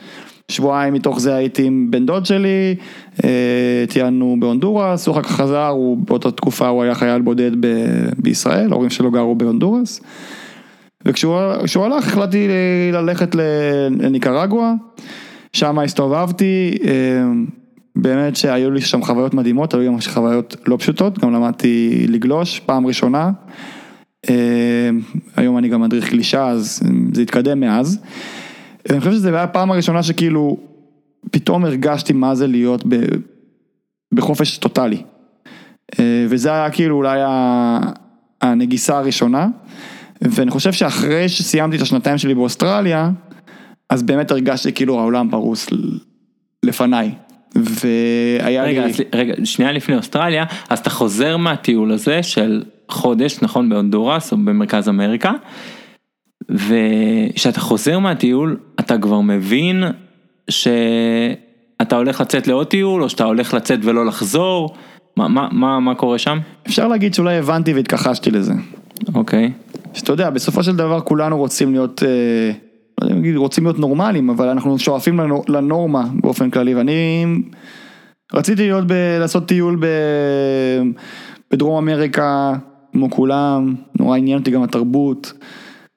שבועיים 0.52 0.94
מתוך 0.94 1.20
זה 1.20 1.36
הייתי 1.36 1.64
עם 1.64 1.88
בן 1.90 2.06
דוד 2.06 2.26
שלי, 2.26 2.76
אה, 3.24 3.86
טיילנו 3.90 4.38
בהונדורס, 4.40 5.08
הוא 5.08 5.14
אחר 5.14 5.22
כך 5.24 5.32
חזר, 5.32 5.68
הוא 5.68 5.98
באותה 5.98 6.32
תקופה 6.32 6.68
הוא 6.68 6.84
היה 6.84 6.96
חייל 6.96 7.22
בודד 7.22 7.52
ב- 7.60 8.10
בישראל, 8.18 8.72
ההורים 8.72 8.90
שלו 8.90 9.12
גרו 9.12 9.36
בהונדורס. 9.36 10.02
וכשהוא 11.06 11.86
הלך 11.86 12.08
החלטתי 12.08 12.48
ללכת 12.94 13.36
לניקרגואה, 13.36 14.74
שם 15.54 15.80
הסתובבתי, 15.80 16.78
אה, 16.86 16.92
באמת 17.96 18.36
שהיו 18.36 18.72
לי 18.72 18.82
שם 18.82 19.04
חוויות 19.04 19.34
מדהימות, 19.34 19.74
היו 19.74 19.92
גם 19.92 19.98
חוויות 20.02 20.56
לא 20.68 20.78
פשוטות, 20.78 21.20
גם 21.20 21.34
למדתי 21.34 22.06
לגלוש 22.10 22.60
פעם 22.60 22.88
ראשונה. 22.88 23.32
אה, 24.30 24.90
היום 25.36 25.58
אני 25.58 25.70
גם 25.70 25.82
מדריך 25.82 26.12
גלישה, 26.12 26.48
אז 26.48 26.84
זה 27.14 27.22
התקדם 27.22 27.60
מאז. 27.60 28.00
אני 28.90 29.00
חושב 29.00 29.12
שזו 29.12 29.28
הייתה 29.28 29.44
הפעם 29.44 29.72
הראשונה 29.72 30.04
שכאילו, 30.04 30.58
פתאום 31.32 31.66
הרגשתי 31.66 32.14
מה 32.14 32.36
זה 32.36 32.48
להיות 32.48 32.84
ב, 32.88 32.96
בחופש 34.14 34.58
טוטאלי. 34.58 35.02
אה, 36.00 36.26
וזה 36.30 36.52
היה 36.54 36.70
כאילו 36.70 36.96
אולי 36.96 37.20
הנגיסה 38.42 38.98
הראשונה. 38.98 39.48
ואני 40.22 40.52
חושב 40.52 40.72
שאחרי 40.72 41.30
שסיימתי 41.30 41.78
את 41.78 41.82
השנתיים 41.82 42.18
שלי 42.18 42.36
באוסטרליה, 42.36 43.12
אז 43.90 44.04
באמת 44.04 44.32
הרגשתי 44.32 44.74
כאילו 44.74 45.00
העולם 45.00 45.30
פרוס 45.30 45.70
לפניי. 46.64 47.12
והיה 47.56 48.64
רגע, 48.64 48.86
לי... 48.86 48.94
רגע, 49.14 49.34
שנייה 49.44 49.72
לפני 49.72 49.96
אוסטרליה, 49.96 50.46
אז 50.70 50.80
אתה 50.80 50.90
חוזר 50.90 51.38
מהטיול 51.38 51.92
הזה 51.92 52.24
של 52.24 52.64
חודש, 52.90 53.42
נכון, 53.42 53.70
בהונדורס 53.70 54.32
או 54.32 54.38
במרכז 54.38 54.90
אמריקה, 54.90 55.32
וכשאתה 56.50 57.60
חוזר 57.60 58.00
מהטיול, 58.00 58.58
אתה 58.80 58.98
כבר 58.98 59.22
מבין 59.22 59.84
שאתה 60.50 61.96
הולך 61.96 62.22
לצאת 62.22 62.48
לעוד 62.48 62.68
טיול, 62.68 63.04
או 63.04 63.10
שאתה 63.10 63.24
הולך 63.24 63.54
לצאת 63.54 63.80
ולא 63.84 64.06
לחזור, 64.06 64.76
מה, 65.18 65.28
מה, 65.28 65.48
מה, 65.52 65.80
מה 65.80 65.96
קורה 65.96 66.18
שם? 66.18 66.40
אפשר 66.68 66.88
להגיד 66.88 67.14
שאולי 67.14 67.38
הבנתי 67.38 67.74
והתכחשתי 67.74 68.32
לזה. 68.32 68.54
אוקיי. 69.16 69.52
שאתה 69.94 70.12
יודע, 70.12 70.30
בסופו 70.30 70.64
של 70.64 70.76
דבר 70.76 71.02
כולנו 71.02 71.38
רוצים 71.38 71.72
להיות, 71.72 72.04
אה, 72.04 72.52
לא 73.02 73.16
יודע 73.16 73.38
רוצים 73.38 73.64
להיות 73.64 73.80
נורמליים, 73.80 74.30
אבל 74.30 74.48
אנחנו 74.48 74.80
שואפים 74.80 75.20
לנורמה 75.48 76.04
באופן 76.22 76.50
כללי, 76.50 76.76
ואני 76.76 77.26
רציתי 78.34 78.62
להיות, 78.62 78.88
ב, 78.88 78.94
לעשות 79.20 79.48
טיול 79.48 79.78
ב, 79.80 79.86
בדרום 81.52 81.90
אמריקה, 81.90 82.54
כמו 82.92 83.10
כולם, 83.10 83.76
נורא 84.00 84.18
עניין 84.18 84.40
אותי 84.40 84.52
גם 84.52 84.64
התרבות. 84.64 85.34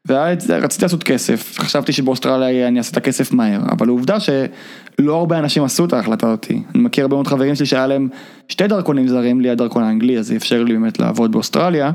ורציתי 0.07 0.85
לעשות 0.85 1.03
כסף, 1.03 1.59
חשבתי 1.59 1.93
שבאוסטרליה 1.93 2.69
אני 2.69 2.79
אעשה 2.79 2.91
את 2.91 2.97
הכסף 2.97 3.33
מהר, 3.33 3.61
אבל 3.71 3.89
העובדה 3.89 4.21
שלא 4.21 5.15
הרבה 5.15 5.39
אנשים 5.39 5.65
עשו 5.65 5.85
את 5.85 5.93
ההחלטה 5.93 6.31
אותי. 6.31 6.63
אני 6.75 6.83
מכיר 6.83 7.05
הרבה 7.05 7.17
מאוד 7.17 7.27
חברים 7.27 7.55
שלי 7.55 7.67
שהיה 7.67 7.87
להם 7.87 8.09
שתי 8.49 8.67
דרכונים 8.67 9.09
זרים, 9.09 9.41
לי 9.41 9.51
הדרכון 9.51 9.83
האנגלי, 9.83 10.19
אז 10.19 10.27
זה 10.27 10.37
אפשר 10.37 10.63
לי 10.63 10.73
באמת 10.73 10.99
לעבוד 10.99 11.33
באוסטרליה, 11.33 11.91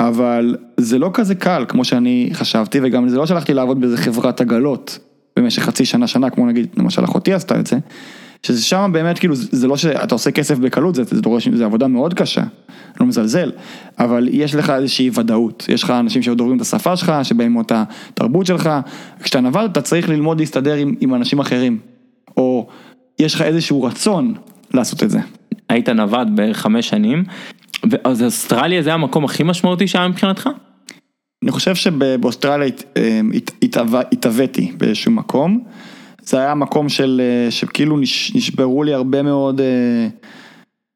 אבל 0.00 0.56
זה 0.76 0.98
לא 0.98 1.10
כזה 1.14 1.34
קל 1.34 1.64
כמו 1.68 1.84
שאני 1.84 2.30
חשבתי, 2.32 2.80
וגם 2.82 3.08
זה 3.08 3.16
לא 3.16 3.26
שהלכתי 3.26 3.54
לעבוד 3.54 3.80
באיזה 3.80 3.96
חברת 3.96 4.40
עגלות 4.40 4.98
במשך 5.38 5.62
חצי 5.62 5.84
שנה, 5.84 6.06
שנה, 6.06 6.30
כמו 6.30 6.46
נגיד, 6.46 6.66
למשל 6.76 7.04
אחותי 7.04 7.32
עשתה 7.32 7.60
את 7.60 7.66
זה, 7.66 7.76
שזה 8.46 8.62
שם 8.62 8.90
באמת 8.92 9.18
כאילו, 9.18 9.34
זה 9.36 9.66
לא 9.66 9.76
שאתה 9.76 10.14
עושה 10.14 10.30
כסף 10.30 10.58
בקלות, 10.58 10.94
זה, 10.94 11.04
זה 11.04 11.20
דורש, 11.20 11.48
זה 11.48 11.64
עבודה 11.64 11.86
מאוד 11.86 12.14
קשה, 12.14 12.42
לא 13.00 13.06
מזלזל, 13.06 13.52
אבל 13.98 14.28
יש 14.32 14.54
לך 14.54 14.70
איזושהי 14.70 15.10
ודאות, 15.14 15.66
יש 15.68 15.82
לך 15.82 15.90
אנשים 15.90 16.22
שדוברים 16.22 16.56
את 16.56 16.60
השפה 16.60 16.96
שלך, 16.96 17.12
שבאים 17.22 17.52
מאותה 17.52 17.84
תרבות 18.14 18.46
שלך, 18.46 18.70
כשאתה 19.22 19.40
נבל 19.40 19.66
אתה 19.66 19.82
צריך 19.82 20.08
ללמוד 20.08 20.40
להסתדר 20.40 20.74
עם, 20.74 20.94
עם 21.00 21.14
אנשים 21.14 21.38
אחרים, 21.38 21.78
או 22.36 22.68
יש 23.18 23.34
לך 23.34 23.42
איזשהו 23.42 23.82
רצון 23.82 24.34
לעשות 24.74 25.02
את 25.02 25.10
זה. 25.10 25.18
היית 25.68 25.88
נווד 25.88 26.28
בערך 26.36 26.58
חמש 26.58 26.88
שנים, 26.88 27.24
אז 28.04 28.22
אוסטרליה 28.22 28.82
זה 28.82 28.94
המקום 28.94 29.24
הכי 29.24 29.42
משמעותי 29.42 29.86
שהיה 29.86 30.08
מבחינתך? 30.08 30.48
אני 31.42 31.50
חושב 31.50 31.74
שבאוסטרליה 31.74 32.68
התהוויתי 34.12 34.72
באיזשהו 34.76 35.12
מקום. 35.12 35.64
זה 36.22 36.38
היה 36.38 36.54
מקום 36.54 36.88
של, 36.88 37.20
שכאילו 37.50 37.98
נשברו 38.34 38.82
לי 38.82 38.94
הרבה 38.94 39.22
מאוד... 39.22 39.60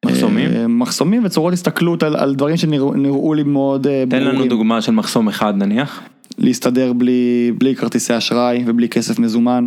מחסומים? 0.07 0.79
מחסומים 0.79 1.25
וצורות 1.25 1.53
הסתכלות 1.53 2.03
על, 2.03 2.17
על 2.17 2.35
דברים 2.35 2.57
שנראו 2.57 3.35
לי 3.35 3.43
מאוד 3.43 3.83
תן 3.83 4.09
ברורים. 4.09 4.31
תן 4.31 4.37
לנו 4.37 4.47
דוגמה 4.47 4.83
של 4.83 4.93
מחסום 4.93 5.29
אחד 5.29 5.57
נניח. 5.57 6.03
להסתדר 6.39 6.93
בלי, 6.93 7.53
בלי 7.59 7.77
כרטיסי 7.77 8.17
אשראי 8.17 8.65
ובלי 8.67 8.89
כסף 8.89 9.19
מזומן, 9.19 9.67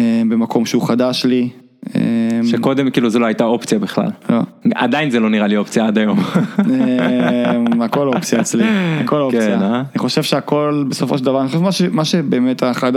במקום 0.00 0.66
שהוא 0.66 0.88
חדש 0.88 1.24
לי. 1.24 1.48
אמ, 1.86 2.46
שקודם 2.46 2.90
כאילו 2.90 3.10
זה 3.10 3.18
לא 3.18 3.26
הייתה 3.26 3.44
אופציה 3.44 3.78
בכלל. 3.78 4.10
לא. 4.30 4.40
עדיין 4.74 5.10
זה 5.10 5.20
לא 5.20 5.30
נראה 5.30 5.46
לי 5.46 5.56
אופציה 5.56 5.86
עד 5.86 5.98
היום. 5.98 6.18
אמ, 6.58 7.82
הכל 7.86 8.08
אופציה 8.08 8.40
אצלי, 8.40 8.64
הכל 9.04 9.20
אופציה. 9.20 9.58
כן, 9.58 9.62
אה? 9.62 9.76
אני 9.76 9.98
חושב 9.98 10.22
שהכל 10.22 10.84
בסופו 10.88 11.18
של 11.18 11.24
דבר, 11.24 11.40
אני 11.40 11.48
חושב 11.48 11.88
מה 11.92 12.04
שבאמת 12.04 12.62
אחד 12.62 12.92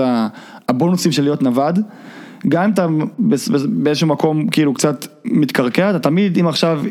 הבונוסים 0.70 1.12
של 1.12 1.24
להיות 1.24 1.42
נווד, 1.42 1.80
גם 2.48 2.64
אם 2.64 2.70
אתה 2.70 2.88
באיזשהו 3.66 4.08
מקום 4.08 4.48
כאילו 4.48 4.74
קצת 4.74 5.08
מתקרקע, 5.26 5.90
אתה 5.90 6.00
תמיד 6.00 6.38
אם 6.38 6.48
עכשיו, 6.48 6.82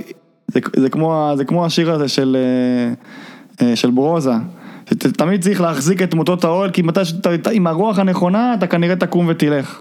זה 1.37 1.45
כמו 1.47 1.65
השיר 1.67 1.93
הזה 1.93 2.09
של 2.09 2.37
אה, 3.61 3.77
של 3.77 3.91
ברוזה. 3.91 4.33
תמיד 5.17 5.43
צריך 5.43 5.61
להחזיק 5.61 6.03
את 6.03 6.15
מוטות 6.15 6.45
האוהל, 6.45 6.71
כי 6.71 6.83
מתי 6.83 7.01
עם 7.53 7.67
הרוח 7.67 7.99
הנכונה, 7.99 8.55
אתה 8.55 8.67
כנראה 8.67 8.97
תקום 8.97 9.27
ותלך. 9.29 9.81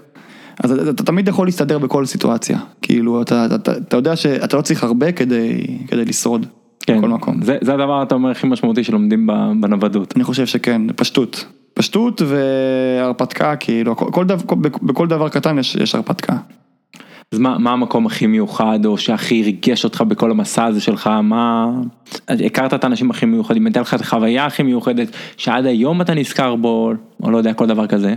אז 0.64 0.72
אתה, 0.72 0.90
אתה 0.90 1.02
תמיד 1.02 1.28
יכול 1.28 1.46
להסתדר 1.46 1.78
בכל 1.78 2.06
סיטואציה, 2.06 2.58
כאילו 2.82 3.22
אתה, 3.22 3.46
אתה, 3.46 3.54
אתה, 3.54 3.72
אתה 3.72 3.96
יודע 3.96 4.16
שאתה 4.16 4.56
לא 4.56 4.62
צריך 4.62 4.84
הרבה 4.84 5.12
כדי, 5.12 5.78
כדי 5.88 6.04
לשרוד. 6.04 6.46
כן, 6.86 6.98
בכל 6.98 7.08
מקום. 7.08 7.42
זה, 7.42 7.58
זה 7.60 7.74
הדבר 7.74 8.02
אתה 8.02 8.14
אומר 8.14 8.30
הכי 8.30 8.46
משמעותי 8.46 8.84
שלומדים 8.84 9.26
בנוודות. 9.60 10.16
אני 10.16 10.24
חושב 10.24 10.46
שכן, 10.46 10.82
פשטות. 10.96 11.44
פשטות 11.74 12.22
והרפתקה, 12.22 13.56
כאילו, 13.56 13.96
כל 13.96 14.24
דבר, 14.24 14.54
בכל 14.82 15.06
דבר 15.06 15.28
קטן 15.28 15.58
יש, 15.58 15.74
יש 15.76 15.94
הרפתקה. 15.94 16.36
אז 17.32 17.38
מה, 17.38 17.58
מה 17.58 17.72
המקום 17.72 18.06
הכי 18.06 18.26
מיוחד 18.26 18.86
או 18.86 18.98
שהכי 18.98 19.42
ריגש 19.42 19.84
אותך 19.84 20.00
בכל 20.08 20.30
המסע 20.30 20.64
הזה 20.64 20.80
שלך, 20.80 21.06
מה, 21.22 21.70
הכרת 22.28 22.74
את 22.74 22.84
האנשים 22.84 23.10
הכי 23.10 23.26
מיוחדים, 23.26 23.66
הייתה 23.66 23.80
לך 23.80 23.94
את 23.94 24.00
החוויה 24.00 24.46
הכי 24.46 24.62
מיוחדת 24.62 25.08
שעד 25.36 25.66
היום 25.66 26.00
אתה 26.00 26.14
נזכר 26.14 26.54
בו, 26.56 26.92
או 27.22 27.30
לא 27.30 27.38
יודע, 27.38 27.52
כל 27.52 27.66
דבר 27.66 27.86
כזה? 27.86 28.14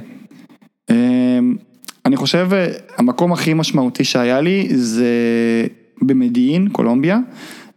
אני 2.06 2.16
חושב, 2.16 2.50
המקום 2.98 3.34
הכי 3.34 3.54
משמעותי 3.54 4.04
שהיה 4.04 4.42
לי 4.42 4.68
זה 4.72 5.06
במדיעין, 6.02 6.70
קולומביה. 6.70 7.20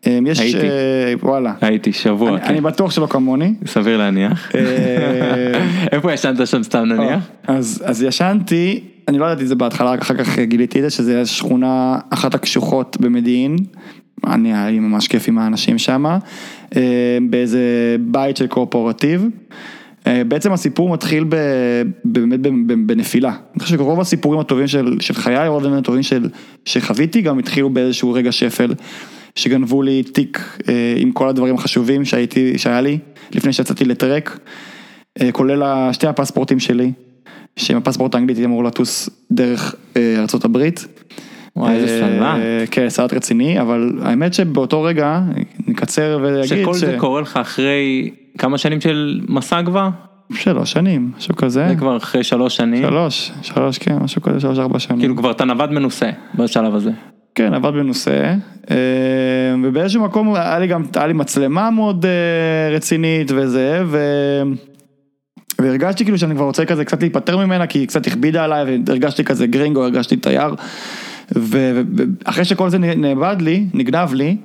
אמ, 0.07 0.27
יש, 0.27 0.41
הייתי, 0.41 0.69
אה, 0.69 1.15
וואלה. 1.23 1.53
הייתי 1.61 1.93
שבוע. 1.93 2.31
אני, 2.31 2.41
כן. 2.41 2.47
אני 2.47 2.61
בטוח 2.61 2.91
שלא 2.91 3.07
כמוני. 3.07 3.55
סביר 3.67 3.97
להניח. 3.97 4.55
אה, 4.55 4.61
איפה 5.93 6.12
ישנת 6.12 6.47
שם 6.47 6.62
סתם 6.62 6.85
נניח? 6.85 7.29
אז, 7.47 7.83
אז 7.87 8.03
ישנתי, 8.03 8.81
אני 9.09 9.19
לא 9.19 9.25
ידעתי 9.25 9.43
את 9.43 9.49
זה 9.49 9.55
בהתחלה, 9.55 9.95
אחר 9.95 10.15
כך 10.15 10.39
גיליתי 10.39 10.79
את 10.79 10.85
זה, 10.85 10.91
שזה 10.91 11.27
שכונה 11.27 11.99
אחת 12.11 12.35
הקשוחות 12.35 12.97
במדיעין. 13.01 13.57
אני 14.27 14.55
היה 14.55 14.71
לי 14.71 14.79
ממש 14.79 15.09
כיף 15.09 15.29
עם 15.29 15.39
האנשים 15.39 15.79
שם, 15.79 16.05
אה, 16.77 17.19
באיזה 17.31 17.61
בית 18.01 18.37
של 18.37 18.47
קורפורטיב. 18.47 19.27
אה, 20.07 20.25
בעצם 20.25 20.53
הסיפור 20.53 20.88
מתחיל 20.88 21.25
באמת 22.05 22.40
בנפילה. 22.87 23.29
אני 23.55 23.62
חושב 23.62 23.77
שרוב 23.77 24.01
הסיפורים 24.01 24.40
הטובים 24.40 24.66
של, 24.66 24.97
של 25.01 25.14
חיי, 25.14 25.49
רוב 25.49 25.66
הטובים 25.66 26.03
של, 26.03 26.29
שחוויתי 26.64 27.23
גם 27.23 27.38
התחילו 27.38 27.71
באיזשהו 27.71 28.12
רגע 28.12 28.33
שפל, 28.33 28.75
שגנבו 29.35 29.83
לי 29.83 30.03
תיק 30.03 30.59
אה, 30.69 30.95
עם 30.97 31.12
כל 31.12 31.29
הדברים 31.29 31.55
החשובים 31.55 32.05
שהייתי, 32.05 32.59
שהיה 32.59 32.81
לי, 32.81 32.99
לפני 33.33 33.53
שיצאתי 33.53 33.85
לטרק, 33.85 34.38
אה, 35.21 35.33
כולל 35.33 35.92
שתי 35.92 36.07
הפספורטים 36.07 36.61
שלי, 36.61 36.92
שעם 37.57 37.77
הפספורט 37.77 38.14
האנגלית 38.14 38.37
הייתי 38.37 38.47
אמור 38.47 38.64
לטוס 38.64 39.11
דרך 39.33 39.75
ארה"ב. 39.97 40.69
וואי, 41.57 41.75
איזה 41.75 42.01
סלט. 42.01 42.69
כן, 42.71 42.88
סלט 42.88 43.12
רציני, 43.12 43.61
אבל 43.61 43.92
האמת 44.03 44.35
שבאותו 44.35 44.83
רגע, 44.83 45.21
נקצר 45.66 46.19
ואגיד 46.23 46.45
ש... 46.45 46.61
שכל 46.61 46.75
זה 46.75 46.97
קורה 46.99 47.21
לך 47.21 47.37
אחרי... 47.37 48.11
כמה 48.38 48.59
שנים 48.59 48.81
של 48.81 49.20
מסע 49.29 49.62
כבר? 49.62 49.88
שלוש 50.33 50.72
שנים, 50.72 51.11
משהו 51.18 51.37
כזה. 51.37 51.66
זה 51.68 51.75
כבר 51.75 51.96
אחרי 51.96 52.25
שלוש 52.25 52.57
שנים? 52.57 52.83
שלוש, 52.83 53.33
שלוש 53.42 53.79
כן, 53.79 53.96
משהו 53.99 54.22
כזה, 54.22 54.40
שלוש 54.40 54.59
ארבע 54.59 54.79
שנים. 54.79 54.99
כאילו 54.99 55.16
כבר 55.16 55.31
אתה 55.31 55.44
נווד 55.44 55.72
מנוסה 55.72 56.11
בשלב 56.35 56.75
הזה. 56.75 56.90
כן, 57.35 57.55
נווד 57.55 57.75
מנוסה, 57.75 58.35
אה, 58.70 58.77
ובאיזשהו 59.64 60.05
מקום 60.05 60.35
היה 60.35 60.59
לי 60.59 60.66
גם, 60.66 60.83
היה 60.96 61.07
לי 61.07 61.12
מצלמה 61.12 61.70
מאוד 61.70 62.07
אה, 62.07 62.75
רצינית 62.77 63.31
וזה, 63.35 63.83
ו... 63.87 63.99
והרגשתי 65.61 66.05
כאילו 66.05 66.18
שאני 66.18 66.35
כבר 66.35 66.44
רוצה 66.44 66.64
כזה 66.64 66.85
קצת 66.85 67.03
להיפטר 67.03 67.37
ממנה, 67.37 67.66
כי 67.66 67.79
היא 67.79 67.88
קצת 67.88 68.07
הכבידה 68.07 68.44
עליי, 68.44 68.79
והרגשתי 68.87 69.25
כזה 69.25 69.46
גרינגו, 69.46 69.83
הרגשתי 69.83 70.16
תייר, 70.16 70.55
ואחרי 71.31 72.44
שכל 72.44 72.70
זה 72.70 72.79
נאבד 72.79 73.37
לי, 73.40 73.66
נגנב 73.75 74.14
לי, 74.14 74.37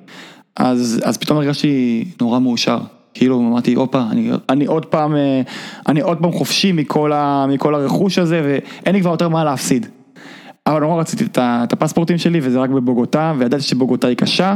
אז, 0.57 1.01
אז 1.03 1.17
פתאום 1.17 1.37
הרגשתי 1.37 2.05
נורא 2.21 2.39
מאושר. 2.39 2.79
כאילו 3.13 3.39
אמרתי, 3.39 3.73
הופה, 3.73 4.03
אני, 4.11 4.31
אני 4.49 4.65
עוד 4.65 4.85
פעם, 4.85 5.15
אה, 5.15 5.41
אני 5.87 6.01
עוד 6.01 6.17
פעם 6.17 6.31
חופשי 6.31 6.71
מכל, 6.71 7.13
ה, 7.13 7.45
מכל 7.49 7.75
הרכוש 7.75 8.17
הזה 8.17 8.41
ואין 8.43 8.95
לי 8.95 9.01
כבר 9.01 9.11
יותר 9.11 9.29
מה 9.29 9.43
להפסיד. 9.43 9.87
אבל 10.67 10.79
נורא 10.79 11.01
רציתי 11.01 11.23
את, 11.23 11.37
את 11.41 11.73
הפספורטים 11.73 12.17
שלי 12.17 12.39
וזה 12.43 12.59
רק 12.59 12.69
בבוגוטה 12.69 13.33
וידעתי 13.37 13.63
שבוגוטה 13.63 14.07
היא 14.07 14.17
קשה. 14.17 14.55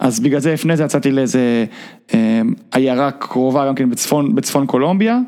אז 0.00 0.20
בגלל 0.20 0.40
זה 0.40 0.52
לפני 0.52 0.76
זה 0.76 0.84
יצאתי 0.84 1.10
לאיזה 1.10 1.64
אה, 2.14 2.40
עיירה 2.74 3.10
קרובה 3.10 3.66
גם 3.66 3.74
כן 3.74 3.90
בצפון, 3.90 4.34
בצפון 4.34 4.66
קולומביה. 4.66 5.18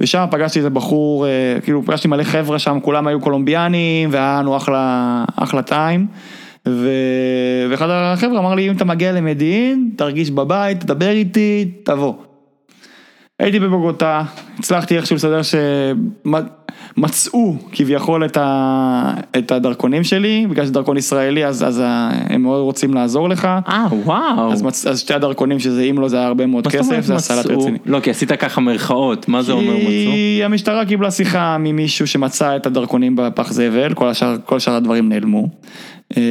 ושם 0.00 0.24
פגשתי 0.30 0.58
איזה 0.58 0.70
בחור, 0.70 1.26
אה, 1.26 1.30
כאילו 1.62 1.82
פגשתי 1.82 2.08
מלא 2.08 2.22
חבר'ה 2.22 2.58
שם, 2.58 2.78
כולם 2.82 3.06
היו 3.06 3.20
קולומביאנים, 3.20 4.08
והיה 4.12 4.38
לנו 4.40 4.56
אחלה, 4.56 5.24
אחלה 5.36 5.62
טיים. 5.62 6.06
ו... 6.68 6.88
ואחד 7.70 7.86
החבר'ה 7.90 8.38
אמר 8.38 8.54
לי, 8.54 8.68
אם 8.70 8.76
אתה 8.76 8.84
מגיע 8.84 9.12
למדיעין, 9.12 9.90
תרגיש 9.96 10.30
בבית, 10.30 10.80
תדבר 10.80 11.10
איתי, 11.10 11.70
תבוא. 11.82 12.14
הייתי 13.40 13.60
בבוגוטה, 13.60 14.22
הצלחתי 14.58 14.96
איכשהו 14.96 15.16
לסדר 15.16 15.40
שמצאו 16.96 17.54
כביכול 17.72 18.24
את, 18.24 18.36
ה... 18.36 19.14
את 19.38 19.52
הדרכונים 19.52 20.04
שלי, 20.04 20.46
בגלל 20.50 20.64
שזה 20.64 20.74
דרכון 20.74 20.96
ישראלי 20.96 21.46
אז, 21.46 21.62
אז 21.62 21.82
הם 22.06 22.42
מאוד 22.42 22.60
רוצים 22.60 22.94
לעזור 22.94 23.28
לך. 23.28 23.48
אה, 23.68 23.86
וואו. 23.92 24.52
אז, 24.52 24.62
מצ... 24.62 24.86
אז 24.86 25.00
שתי 25.00 25.14
הדרכונים 25.14 25.58
שזה 25.58 25.82
אם 25.82 25.98
לא 25.98 26.08
זה 26.08 26.16
היה 26.16 26.26
הרבה 26.26 26.46
מאוד 26.46 26.66
כסף, 26.66 27.00
זה 27.00 27.14
הסלט 27.14 27.46
רציני. 27.46 27.78
לא, 27.86 28.00
כי 28.00 28.10
עשית 28.10 28.32
ככה 28.32 28.60
מרכאות, 28.60 29.28
מה 29.28 29.42
זה 29.42 29.52
אומר 29.52 29.76
מצאו? 29.76 29.86
כי 29.86 30.40
המשטרה 30.44 30.84
קיבלה 30.84 31.10
שיחה 31.10 31.56
ממישהו 31.58 32.06
שמצא 32.06 32.56
את 32.56 32.66
הדרכונים 32.66 33.16
בפח 33.16 33.52
זבל, 33.52 33.94
כל, 33.94 34.08
השאר, 34.08 34.36
כל 34.44 34.58
שאר 34.58 34.74
הדברים 34.74 35.08
נעלמו. 35.08 35.48
אה, 36.16 36.22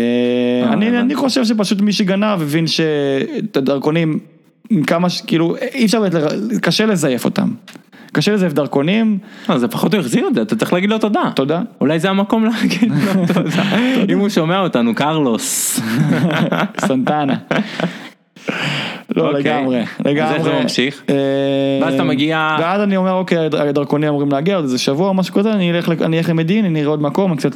אני, 0.74 1.00
אני 1.00 1.16
חושב 1.16 1.46
שפשוט 1.46 1.82
מי 1.82 1.94
שגנב 1.94 2.42
הבין 2.42 2.68
שאת 2.68 3.58
הדרכונים, 3.58 4.20
כמה, 4.88 5.10
ש... 5.10 5.22
כאילו, 5.22 5.56
אי 5.74 5.86
אפשר, 5.86 6.04
קשה 6.62 6.86
לזייף 6.86 7.26
אותם. 7.26 7.50
קשה 8.14 8.34
לזייף 8.34 8.54
דרכונים. 8.54 9.18
אז 9.48 9.64
לפחות 9.64 9.94
הוא 9.94 10.02
החזיר 10.02 10.28
את 10.28 10.36
זה, 10.36 10.42
אתה 10.42 10.56
צריך 10.56 10.74
להגיד 10.74 10.90
לו 10.90 10.98
תודה. 10.98 11.32
תודה. 11.36 11.62
אולי 11.82 12.00
זה 12.00 12.10
המקום 12.10 12.46
להגיד 12.46 12.92
לו 12.92 13.26
תודה. 13.34 13.64
אם 14.10 14.20
הוא 14.20 14.30
שומע 14.30 14.60
אותנו, 14.60 14.96
קרלוס. 14.96 15.80
סנטנה. 16.88 17.36
לא, 19.16 19.34
לגמרי, 19.34 19.84
לגמרי. 20.06 20.24
אז 20.24 20.34
איך 20.34 20.44
זה 20.44 20.52
ממשיך? 20.62 21.04
ואז 21.82 21.94
אתה 21.94 22.04
מגיע... 22.04 22.58
ואז 22.60 22.82
אני 22.82 22.98
אומר, 22.98 23.14
אוקיי, 23.14 23.38
הדרכונים 23.46 24.10
אמורים 24.10 24.32
להגיע 24.32 24.56
עוד 24.56 24.64
איזה 24.64 24.78
שבוע 24.78 25.08
או 25.08 25.14
משהו 25.14 25.34
כזה, 25.34 25.54
אני 25.54 25.72
אלך 25.72 26.30
למדיעין, 26.30 26.66
אני 26.66 26.80
אראה 26.80 26.90
עוד 26.90 27.02
מקום, 27.02 27.36
קצת 27.36 27.52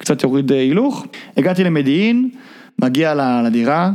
קצת 0.00 0.22
יוריד 0.22 0.52
הילוך. 0.52 1.06
הגעתי 1.36 1.64
למדיעין, 1.64 2.30
מגיע 2.82 3.14
לדירה, 3.44 3.90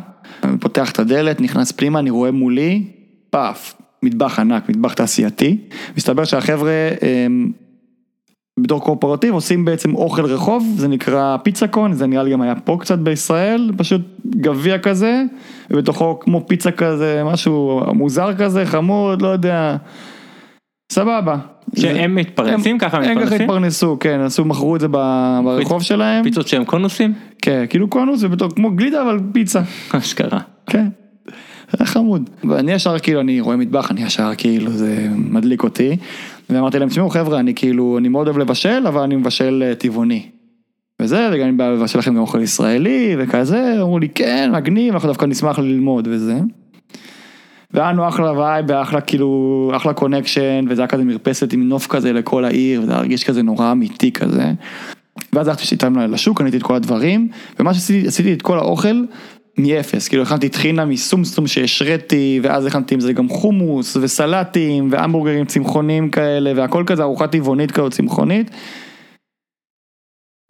פותח 0.59 0.91
את 0.91 0.99
הדלת, 0.99 1.41
נכנס 1.41 1.71
פנימה, 1.71 1.99
אני 1.99 2.09
רואה 2.09 2.31
מולי, 2.31 2.83
פאף, 3.29 3.73
מטבח 4.03 4.39
ענק, 4.39 4.69
מטבח 4.69 4.93
תעשייתי. 4.93 5.57
מסתבר 5.97 6.23
שהחבר'ה 6.23 6.89
הם, 7.01 7.51
בתור 8.59 8.81
קורפורטיב 8.81 9.33
עושים 9.33 9.65
בעצם 9.65 9.95
אוכל 9.95 10.25
רחוב, 10.25 10.75
זה 10.77 10.88
נקרא 10.88 11.38
פיצה 11.38 11.67
קון, 11.67 11.93
זה 11.93 12.07
נראה 12.07 12.23
לי 12.23 12.31
גם 12.31 12.41
היה 12.41 12.55
פה 12.55 12.77
קצת 12.79 12.99
בישראל, 12.99 13.71
פשוט 13.77 14.01
גביע 14.25 14.79
כזה, 14.79 15.23
ובתוכו 15.71 16.19
כמו 16.19 16.47
פיצה 16.47 16.71
כזה, 16.71 17.21
משהו 17.25 17.81
מוזר 17.93 18.35
כזה, 18.35 18.65
חמוד, 18.65 19.21
לא 19.21 19.27
יודע. 19.27 19.77
סבבה. 20.91 21.38
שהם 21.75 22.15
מתפרנסים 22.15 22.78
ככה 22.78 22.99
מתפרנסים? 22.99 23.23
הם 23.23 23.28
ככה 23.28 23.36
התפרנסו, 23.36 23.97
כן, 23.99 24.19
עשו, 24.19 24.45
מכרו 24.45 24.75
את 24.75 24.82
זה 24.82 24.88
ברחוב 24.88 25.82
שלהם. 25.82 26.23
פיצות 26.23 26.47
שהם 26.47 26.65
קונוסים? 26.65 27.13
כן, 27.41 27.65
כאילו 27.69 27.88
קונוס 27.88 28.23
ובתור, 28.23 28.49
כמו 28.56 28.71
גלידה 28.71 29.01
אבל 29.01 29.19
פיצה. 29.34 29.62
אשכרה. 29.91 30.39
כן. 30.67 30.88
זה 31.78 31.86
חמוד. 31.86 32.30
ואני 32.49 32.71
ישר 32.71 32.99
כאילו, 32.99 33.19
אני 33.19 33.41
רואה 33.41 33.56
מטבח, 33.56 33.91
אני 33.91 34.04
ישר 34.04 34.32
כאילו, 34.38 34.71
זה 34.71 35.08
מדליק 35.15 35.63
אותי. 35.63 35.97
ואמרתי 36.49 36.80
להם, 36.80 36.89
תשמעו 36.89 37.10
חבר'ה, 37.10 37.39
אני 37.39 37.56
כאילו, 37.56 37.97
אני 37.97 38.08
מאוד 38.08 38.28
אוהב 38.28 38.38
לבשל, 38.38 38.88
אבל 38.88 39.01
אני 39.01 39.15
מבשל 39.15 39.63
אה, 39.65 39.75
טבעוני. 39.75 40.25
וזה, 41.01 41.30
וגם 41.34 41.47
אני 41.47 41.58
בא 41.58 41.69
לבשל 41.69 41.99
לכם 41.99 42.15
גם 42.15 42.21
אוכל 42.21 42.41
ישראלי 42.41 43.15
וכזה, 43.19 43.75
אמרו 43.82 43.99
לי, 43.99 44.10
כן, 44.10 44.51
מגניב, 44.54 44.93
אנחנו 44.93 45.10
דווקא 45.10 45.25
נשמח 45.25 45.60
ללמוד 45.60 46.08
וזה. 46.12 46.39
והיה 47.75 47.91
לנו 47.91 48.07
אחלה 48.07 48.31
vibe 48.31 48.65
ואחלה 48.67 49.01
כאילו, 49.01 49.71
אחלה 49.75 49.93
connection, 49.93 50.65
וזה 50.69 50.81
היה 50.81 50.88
כזה 50.88 51.03
מרפסת 51.03 51.53
עם 51.53 51.69
נוף 51.69 51.88
כזה 51.88 52.13
לכל 52.13 52.45
העיר, 52.45 52.81
וזה 52.81 52.95
הרגיש 52.95 53.23
כזה 53.23 53.43
נורא 53.43 53.71
אמיתי 53.71 54.11
כזה. 54.11 54.51
ואז 55.33 55.47
הלכתי 55.47 55.65
איתם 55.65 55.99
לשוק, 55.99 56.38
קניתי 56.38 56.57
את 56.57 56.63
כל 56.63 56.75
הדברים, 56.75 57.27
ומה 57.59 57.73
שעשיתי, 57.73 58.07
עשיתי 58.07 58.33
את 58.33 58.41
כל 58.41 58.57
האוכל 58.57 59.03
מאפס, 59.57 60.07
כאילו 60.07 60.23
הכנתי 60.23 60.49
טחינה 60.49 60.85
מסומסום 60.85 61.47
שהשריתי, 61.47 62.39
ואז 62.43 62.65
הכנתי 62.65 62.93
עם 62.93 62.99
זה 62.99 63.13
גם 63.13 63.29
חומוס 63.29 63.97
וסלטים 63.97 64.88
והמבורגרים 64.91 65.45
צמחונים 65.45 66.09
כאלה, 66.09 66.51
והכל 66.55 66.83
כזה 66.88 67.03
ארוחה 67.03 67.27
טבעונית 67.27 67.71
כזאת 67.71 67.91
צמחונית. 67.91 68.51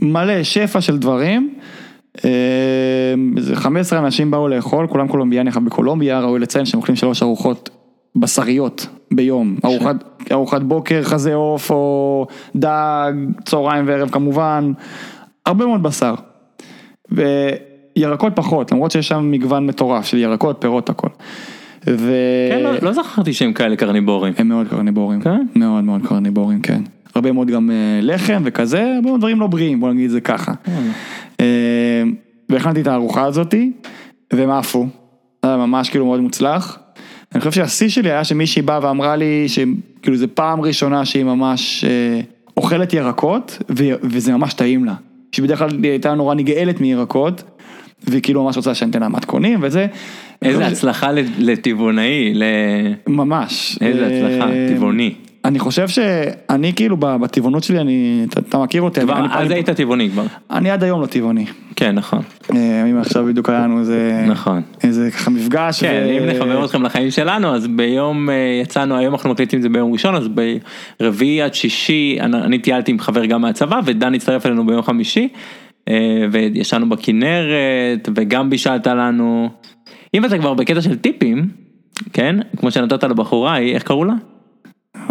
מלא 0.01 0.43
שפע 0.43 0.81
של 0.81 0.97
דברים. 0.97 1.55
איזה 3.37 3.55
15 3.55 3.99
אנשים 3.99 4.31
באו 4.31 4.47
לאכול, 4.47 4.87
כולם 4.87 5.07
קולומביאנים 5.07 5.53
בקולומביה, 5.65 6.19
ראוי 6.19 6.39
לציין 6.39 6.65
שהם 6.65 6.79
אוכלים 6.79 6.95
שלוש 6.95 7.23
ארוחות 7.23 7.69
בשריות 8.15 8.87
ביום, 9.13 9.55
ארוחת, 9.65 9.95
ארוחת 10.31 10.61
בוקר, 10.61 11.03
חזה 11.03 11.33
עוף 11.33 11.71
או 11.71 12.27
דג, 12.55 13.13
צהריים 13.45 13.87
וערב 13.87 14.09
כמובן, 14.09 14.71
הרבה 15.45 15.65
מאוד 15.65 15.83
בשר. 15.83 16.13
וירקות 17.11 18.33
פחות, 18.35 18.71
למרות 18.71 18.91
שיש 18.91 19.07
שם 19.07 19.31
מגוון 19.31 19.67
מטורף 19.67 20.05
של 20.05 20.17
ירקות, 20.17 20.57
פירות, 20.59 20.89
הכל. 20.89 21.07
ו... 21.87 22.11
כן, 22.51 22.63
לא, 22.63 22.71
לא 22.81 22.91
זכרתי 22.93 23.33
שהם 23.33 23.53
כאלה 23.53 23.75
קרניבורים. 23.75 24.33
הם 24.37 24.47
מאוד 24.47 24.67
קרניבורים, 24.67 25.21
כן? 25.21 25.45
מאוד 25.55 25.83
מאוד 25.83 26.01
קרניבורים, 26.07 26.61
כן. 26.61 26.81
הרבה 27.15 27.31
מאוד 27.31 27.47
גם 27.47 27.69
לחם 28.01 28.41
וכזה, 28.45 28.93
הרבה 28.95 29.09
מאוד 29.09 29.19
דברים 29.19 29.39
לא 29.39 29.47
בריאים, 29.47 29.79
בוא 29.79 29.91
נגיד 29.91 30.05
את 30.05 30.11
זה 30.11 30.21
ככה. 30.21 30.53
והכנתי 32.49 32.81
את 32.81 32.87
הארוחה 32.87 33.23
הזאתי, 33.23 33.71
והם 34.33 34.49
עפו. 34.49 34.87
זה 35.43 35.49
היה 35.49 35.57
ממש 35.57 35.89
כאילו 35.89 36.05
מאוד 36.05 36.19
מוצלח. 36.19 36.79
אני 37.33 37.39
חושב 37.39 37.51
שהשיא 37.51 37.89
שלי 37.89 38.11
היה 38.11 38.23
שמישהי 38.23 38.61
באה 38.61 38.79
ואמרה 38.81 39.15
לי 39.15 39.45
שכאילו 39.47 40.17
זה 40.17 40.27
פעם 40.27 40.61
ראשונה 40.61 41.05
שהיא 41.05 41.23
ממש 41.23 41.85
אה, 41.85 42.21
אוכלת 42.57 42.93
ירקות, 42.93 43.57
וזה 44.03 44.33
ממש 44.33 44.53
טעים 44.53 44.85
לה. 44.85 44.93
שבדרך 45.31 45.59
כלל 45.59 45.69
היא 45.83 45.91
הייתה 45.91 46.13
נורא 46.13 46.35
נגאלת 46.35 46.81
מירקות, 46.81 47.43
והיא 48.07 48.21
כאילו 48.21 48.43
ממש 48.43 48.57
רוצה 48.57 48.75
שאני 48.75 48.91
אתן 48.91 48.99
לה 48.99 49.09
מתכונים 49.09 49.59
וזה. 49.61 49.87
איזה 50.41 50.67
הצלחה 50.67 51.11
לטבעונאי, 51.37 52.33
ממש. 53.07 53.77
איזה 53.81 54.05
הצלחה, 54.07 54.51
טבעוני. 54.69 55.13
אני 55.45 55.59
חושב 55.59 55.87
שאני 55.87 56.73
כאילו 56.75 56.97
בטבעונות 56.99 57.63
שלי, 57.63 57.79
אני, 57.79 58.25
אתה, 58.29 58.39
אתה 58.39 58.57
מכיר 58.57 58.81
אותי. 58.81 59.01
כבר, 59.01 59.25
אז 59.31 59.51
היית 59.51 59.69
טבעוני 59.69 60.09
כבר. 60.09 60.23
אני 60.51 60.69
עד 60.69 60.83
היום 60.83 61.01
לא 61.01 61.05
טבעוני. 61.05 61.45
כן, 61.75 61.95
נכון. 61.95 62.21
אם 62.51 62.97
עכשיו 62.99 63.25
בדיוק 63.25 63.49
היה 63.49 63.59
לנו 63.59 63.79
איזה, 63.79 64.25
נכון. 64.27 64.61
איזה 64.83 65.11
ככה 65.11 65.29
מפגש. 65.29 65.83
כן, 65.83 66.03
ו... 66.07 66.17
אם 66.17 66.29
נחבר 66.29 66.65
אתכם 66.65 66.83
לחיים 66.83 67.11
שלנו, 67.11 67.55
אז 67.55 67.67
ביום 67.67 68.29
יצאנו, 68.61 68.97
היום 68.97 69.13
אנחנו 69.13 69.29
מקליטים 69.29 69.59
את 69.59 69.63
זה 69.63 69.69
ביום 69.69 69.93
ראשון, 69.93 70.15
אז 70.15 70.27
ברביעי 70.99 71.41
עד 71.41 71.53
שישי, 71.53 72.17
אני, 72.19 72.37
אני 72.37 72.59
טיילתי 72.59 72.91
עם 72.91 72.99
חבר 72.99 73.25
גם 73.25 73.41
מהצבא, 73.41 73.79
ודן 73.85 74.13
הצטרף 74.13 74.45
אלינו 74.45 74.65
ביום 74.65 74.81
חמישי, 74.81 75.27
וישנו 76.31 76.89
בכנרת, 76.89 78.09
וגם 78.15 78.49
בישלת 78.49 78.87
לנו. 78.87 79.49
אם 80.13 80.25
אתה 80.25 80.37
כבר 80.37 80.53
בקטע 80.53 80.81
של 80.81 80.95
טיפים, 80.95 81.47
כן, 82.13 82.35
כמו 82.57 82.71
שנתת 82.71 83.03
לבחורה 83.03 83.59
איך 83.59 83.83
קראו 83.83 84.05
לה? 84.05 84.13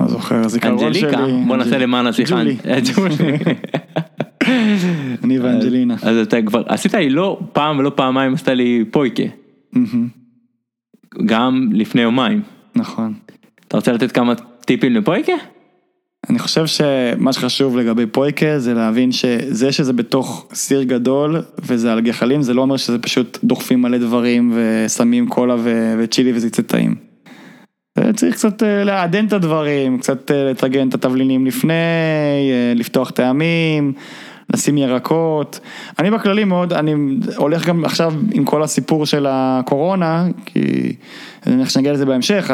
לא 0.04 0.10
זוכר, 0.10 0.36
הזיכרון 0.36 0.78
שלי. 0.78 0.86
אנג'ליקה, 0.86 1.26
בוא 1.46 1.56
נעשה 1.56 1.78
למען 1.78 2.06
השיחה. 2.06 2.40
אני 5.24 5.38
ואנג'לינה. 5.38 5.96
אז 6.02 6.16
אתה 6.16 6.42
כבר, 6.42 6.62
עשית 6.66 6.94
לי 6.94 7.10
לא 7.10 7.40
פעם 7.52 7.78
ולא 7.78 7.92
פעמיים 7.94 8.34
עשתה 8.34 8.54
לי 8.54 8.84
פויקה. 8.90 9.22
גם 11.26 11.68
לפני 11.72 12.02
יומיים. 12.02 12.42
נכון. 12.74 13.14
אתה 13.68 13.76
רוצה 13.76 13.92
לתת 13.92 14.12
כמה 14.12 14.34
טיפים 14.64 14.94
לפויקה? 14.94 15.32
אני 16.30 16.38
חושב 16.38 16.66
שמה 16.66 17.32
שחשוב 17.32 17.76
לגבי 17.76 18.06
פויקה 18.06 18.58
זה 18.58 18.74
להבין 18.74 19.12
שזה 19.12 19.72
שזה 19.72 19.92
בתוך 19.92 20.48
סיר 20.54 20.82
גדול 20.82 21.42
וזה 21.58 21.92
על 21.92 22.00
גחלים 22.00 22.42
זה 22.42 22.54
לא 22.54 22.62
אומר 22.62 22.76
שזה 22.76 22.98
פשוט 22.98 23.38
דוחפים 23.44 23.82
מלא 23.82 23.98
דברים 23.98 24.52
ושמים 24.54 25.28
קולה 25.28 25.56
וצ'ילי 25.98 26.32
וזה 26.32 26.46
יצא 26.46 26.62
טעים. 26.62 27.13
צריך 28.16 28.34
קצת 28.34 28.62
לעדן 28.62 29.26
את 29.26 29.32
הדברים, 29.32 29.98
קצת 29.98 30.30
לטגן 30.34 30.88
את 30.88 30.94
התבלינים 30.94 31.46
לפני, 31.46 31.74
לפתוח 32.74 33.10
טעמים, 33.10 33.92
לשים 34.52 34.78
ירקות. 34.78 35.60
אני 35.98 36.10
בכללי 36.10 36.44
מאוד, 36.44 36.72
אני 36.72 36.94
הולך 37.36 37.66
גם 37.66 37.84
עכשיו 37.84 38.14
עם 38.32 38.44
כל 38.44 38.62
הסיפור 38.62 39.06
של 39.06 39.26
הקורונה, 39.28 40.26
כי 40.46 40.94
אני 41.46 41.54
מניח 41.54 41.68
שנגיע 41.68 41.92
לזה 41.92 42.06
בהמשך, 42.06 42.50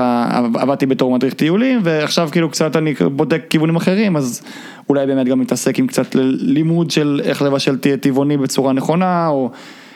עבדתי 0.54 0.86
בתור 0.86 1.14
מדריך 1.14 1.34
טיולים 1.34 1.80
ועכשיו 1.84 2.28
כאילו 2.32 2.50
קצת 2.50 2.76
אני 2.76 2.94
בודק 3.12 3.42
כיוונים 3.50 3.76
אחרים, 3.76 4.16
אז 4.16 4.42
אולי 4.88 5.06
באמת 5.06 5.26
גם 5.26 5.40
מתעסק 5.40 5.78
עם 5.78 5.86
קצת 5.86 6.14
לימוד 6.40 6.90
של 6.90 7.20
איך 7.24 7.42
לבשל 7.42 7.76
טבעוני 7.76 8.36
בצורה 8.36 8.72
נכונה, 8.72 9.28
או... 9.28 9.50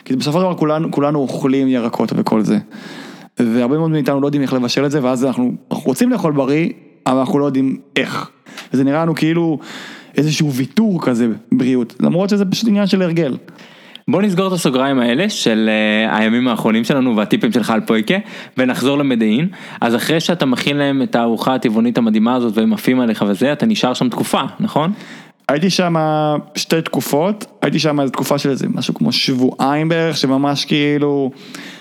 כי 0.05 0.17
בסופו 0.17 0.39
של 0.39 0.45
דבר 0.45 0.55
כולנו, 0.55 0.91
כולנו 0.91 1.19
אוכלים 1.19 1.69
ירקות 1.69 2.13
וכל 2.17 2.43
זה. 2.43 2.59
והרבה 3.39 3.79
מאוד 3.79 3.91
מאיתנו 3.91 4.21
לא 4.21 4.27
יודעים 4.27 4.43
איך 4.43 4.53
לבשל 4.53 4.87
את 4.87 4.91
זה, 4.91 5.05
ואז 5.05 5.25
אנחנו, 5.25 5.53
אנחנו 5.71 5.87
רוצים 5.87 6.11
לאכול 6.11 6.33
בריא, 6.33 6.69
אבל 7.07 7.19
אנחנו 7.19 7.39
לא 7.39 7.45
יודעים 7.45 7.77
איך. 7.97 8.31
וזה 8.73 8.85
נראה 8.85 9.03
לנו 9.03 9.15
כאילו 9.15 9.59
איזשהו 10.17 10.53
ויתור 10.53 11.03
כזה 11.03 11.29
בריאות, 11.53 11.95
למרות 12.01 12.29
שזה 12.29 12.45
פשוט 12.45 12.69
עניין 12.69 12.87
של 12.87 13.03
הרגל. 13.03 13.37
בוא 14.09 14.23
נסגור 14.23 14.49
את 14.49 14.53
הסוגריים 14.53 14.99
האלה 14.99 15.29
של 15.29 15.71
uh, 16.09 16.15
הימים 16.17 16.49
האחרונים 16.49 16.85
שלנו 16.85 17.17
והטיפים 17.17 17.53
שלך 17.53 17.71
על 17.71 17.81
פויקה 17.81 18.15
ונחזור 18.59 18.99
למדעין 18.99 19.49
אז 19.81 19.95
אחרי 19.95 20.21
שאתה 20.21 20.47
מכין 20.47 20.77
להם 20.77 21.03
את 21.03 21.17
הארוחה 21.17 21.55
הטבעונית 21.55 21.99
המדהימה 21.99 22.35
הזאת 22.35 22.59
והם 22.59 22.73
עפים 22.73 23.01
עליך 23.01 23.25
וזה 23.29 23.53
אתה 23.53 23.67
נשאר 23.67 23.95
שם 23.95 24.09
תקופה 24.09 24.41
נכון? 24.61 24.93
הייתי 25.49 25.71
שם 25.71 25.95
שתי 26.55 26.83
תקופות, 26.83 27.47
הייתי 27.63 27.79
שם 27.79 28.01
איזה 28.01 28.13
תקופה 28.13 28.39
של 28.39 28.51
איזה 28.51 28.67
משהו 28.69 28.95
כמו 28.95 29.13
שבועיים 29.13 29.89
בערך, 29.89 30.17
שממש 30.17 30.65
כאילו, 30.65 31.31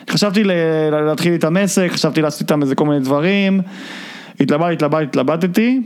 חשבתי 0.10 0.44
להתחיל 0.92 1.32
להתאמץ, 1.32 1.78
חשבתי 1.88 2.22
לעשות 2.22 2.42
איתם 2.42 2.62
איזה 2.62 2.76
כל 2.76 2.86
מיני 2.86 3.00
דברים, 3.00 3.62
התלבט, 4.40 4.72
התלבט, 4.72 5.04
התלבטתי, 5.04 5.82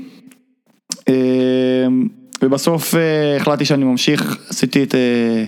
אמ, 1.10 2.08
ובסוף 2.42 2.96
אה, 2.96 3.36
החלטתי 3.36 3.66
שאני 3.66 3.84
ממשיך, 3.84 4.38
עשיתי 4.50 4.84
את, 4.84 4.96
אה, 4.96 5.46